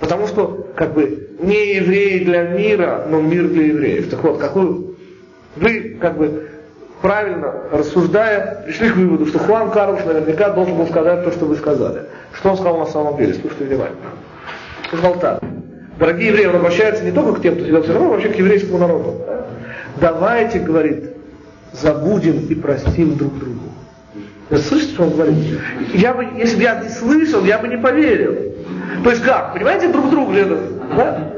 Потому 0.00 0.26
что, 0.26 0.68
как 0.76 0.94
бы, 0.94 1.30
не 1.40 1.74
евреи 1.74 2.24
для 2.24 2.42
мира, 2.42 3.06
но 3.08 3.20
мир 3.20 3.48
для 3.48 3.66
евреев. 3.66 4.10
Так 4.10 4.22
вот, 4.22 4.38
какую 4.38 4.96
вы, 5.56 5.96
как 6.00 6.16
бы, 6.16 6.48
правильно 7.02 7.52
рассуждая, 7.72 8.62
пришли 8.64 8.90
к 8.90 8.96
выводу, 8.96 9.26
что 9.26 9.38
Хуан 9.38 9.70
Карлос 9.70 10.04
наверняка 10.04 10.50
должен 10.50 10.76
был 10.76 10.86
сказать 10.86 11.24
то, 11.24 11.32
что 11.32 11.46
вы 11.46 11.56
сказали. 11.56 12.02
Что 12.32 12.50
он 12.50 12.56
сказал 12.56 12.78
на 12.78 12.86
самом 12.86 13.16
деле? 13.16 13.34
Слушайте 13.34 13.64
внимательно. 13.64 14.10
Он 14.92 14.98
сказал 14.98 15.18
так. 15.18 15.42
Дорогие 15.98 16.28
евреи, 16.28 16.46
он 16.46 16.56
обращается 16.56 17.04
не 17.04 17.10
только 17.10 17.40
к 17.40 17.42
тем, 17.42 17.56
кто 17.56 17.64
сидел 17.64 17.82
в 17.82 17.88
но 17.88 18.08
вообще 18.08 18.28
к 18.28 18.36
еврейскому 18.36 18.78
народу. 18.78 19.20
Давайте, 20.00 20.60
говорит, 20.60 21.10
забудем 21.72 22.46
и 22.48 22.54
простим 22.54 23.16
друг 23.16 23.36
другу. 23.36 23.68
Вы 24.48 24.58
слышите, 24.58 24.94
что 24.94 25.02
он 25.04 25.10
говорит? 25.10 25.60
Я 25.92 26.14
бы, 26.14 26.24
если 26.36 26.56
бы 26.56 26.62
я 26.62 26.80
не 26.80 26.88
слышал, 26.88 27.44
я 27.44 27.58
бы 27.58 27.68
не 27.68 27.76
поверил. 27.76 28.54
То 29.04 29.10
есть 29.10 29.22
как? 29.24 29.54
Понимаете, 29.54 29.88
друг 29.88 30.10
другу 30.10 30.32
это, 30.34 30.58
да? 30.96 31.32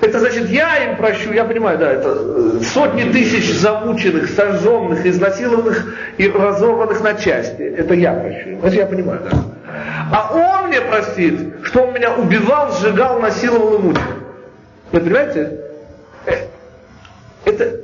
Это 0.00 0.18
значит, 0.18 0.50
я 0.50 0.84
им 0.84 0.96
прощу, 0.96 1.32
я 1.32 1.44
понимаю, 1.44 1.78
да, 1.78 1.90
это 1.90 2.14
э, 2.14 2.60
сотни 2.62 3.10
тысяч 3.10 3.50
замученных, 3.54 4.28
сожженных, 4.28 5.06
изнасилованных 5.06 5.94
и 6.18 6.28
разорванных 6.28 7.02
на 7.02 7.14
части. 7.14 7.62
Это 7.62 7.94
я 7.94 8.12
прощу. 8.12 8.58
Это 8.62 8.76
я 8.76 8.86
понимаю, 8.86 9.20
да. 9.30 9.38
А 10.12 10.60
он 10.62 10.68
мне 10.68 10.80
простит, 10.82 11.54
что 11.62 11.84
он 11.84 11.94
меня 11.94 12.14
убивал, 12.14 12.72
сжигал, 12.72 13.18
насиловал 13.20 13.76
и 13.76 13.78
мучил. 13.78 14.02
Вы 14.92 15.00
понимаете? 15.00 15.60
Э, 16.26 16.32
Это, 17.46 17.80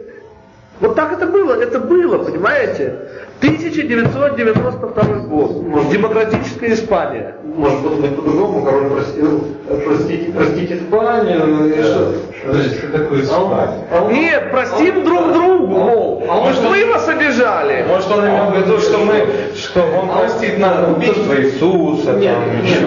Вот 0.80 0.94
так 0.96 1.12
это 1.12 1.26
было, 1.26 1.54
это 1.54 1.78
было, 1.78 2.18
понимаете? 2.18 2.96
1992 3.40 5.02
год. 5.28 5.62
Может, 5.62 5.90
Демократическая 5.90 6.72
Испания. 6.74 7.34
Может 7.56 7.80
подумать 7.82 8.14
по-другому, 8.16 8.64
король 8.64 8.90
простил, 8.90 9.44
простите, 9.66 10.30
простите 10.32 10.76
Испанию, 10.76 11.74
и 11.74 11.82
что? 11.82 12.14
Что 12.42 12.98
такое 12.98 13.22
Испания? 13.22 13.84
А 13.90 14.04
он- 14.04 14.12
Нет, 14.12 14.50
простим 14.50 15.04
друг 15.04 15.32
другу, 15.32 15.66
мол. 15.66 16.24
А 16.28 16.38
он 16.38 16.48
Может, 16.48 16.62
мы 16.64 16.86
вас 16.86 17.08
обижали. 17.08 17.84
Может 17.88 18.10
он 18.10 18.20
имел 18.28 18.50
в 18.50 18.56
виду, 18.56 18.78
что 18.78 18.98
мы, 18.98 19.26
что 19.56 19.80
он 19.98 20.08
простит 20.10 20.58
нам 20.58 20.92
убийство 20.92 21.34
Иисуса, 21.40 22.12
Нет, 22.12 22.34
там, 22.34 22.62
нет, 22.62 22.64
еще 22.64 22.84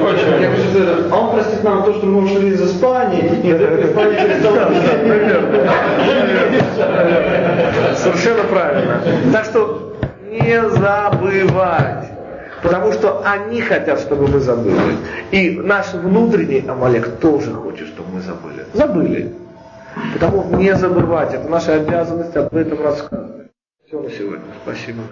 а 1.12 1.16
он 1.20 1.32
простит 1.32 1.64
нам 1.64 1.84
то, 1.84 1.94
что 1.94 2.06
мы 2.06 2.24
ушли 2.24 2.50
из 2.50 2.62
Испании, 2.62 3.42
и 3.44 3.54
вдруг 3.54 3.80
Испания 3.80 4.18
перестала 4.24 4.72
Совершенно 7.96 8.44
правильно. 8.44 9.02
Так 9.32 9.46
что 9.46 9.93
не 10.34 10.70
забывать. 10.70 12.10
Потому 12.62 12.94
что 12.94 13.22
они 13.26 13.62
хотят, 13.62 14.00
чтобы 14.00 14.28
мы 14.28 14.40
забыли. 14.40 14.98
И 15.32 15.52
наш 15.60 15.94
внутренний 15.94 16.66
Амалек 16.68 17.18
тоже 17.20 17.54
хочет, 17.54 17.88
чтобы 17.88 18.14
мы 18.14 18.22
забыли. 18.22 18.66
Забыли. 18.74 19.34
Потому 20.14 20.56
не 20.58 20.74
забывать. 20.76 21.34
Это 21.34 21.48
наша 21.50 21.76
обязанность 21.76 22.36
об 22.36 22.56
этом 22.56 22.82
рассказывать. 22.82 23.52
Все 23.86 24.02
на 24.02 24.10
сегодня. 24.10 24.46
Спасибо. 24.64 25.04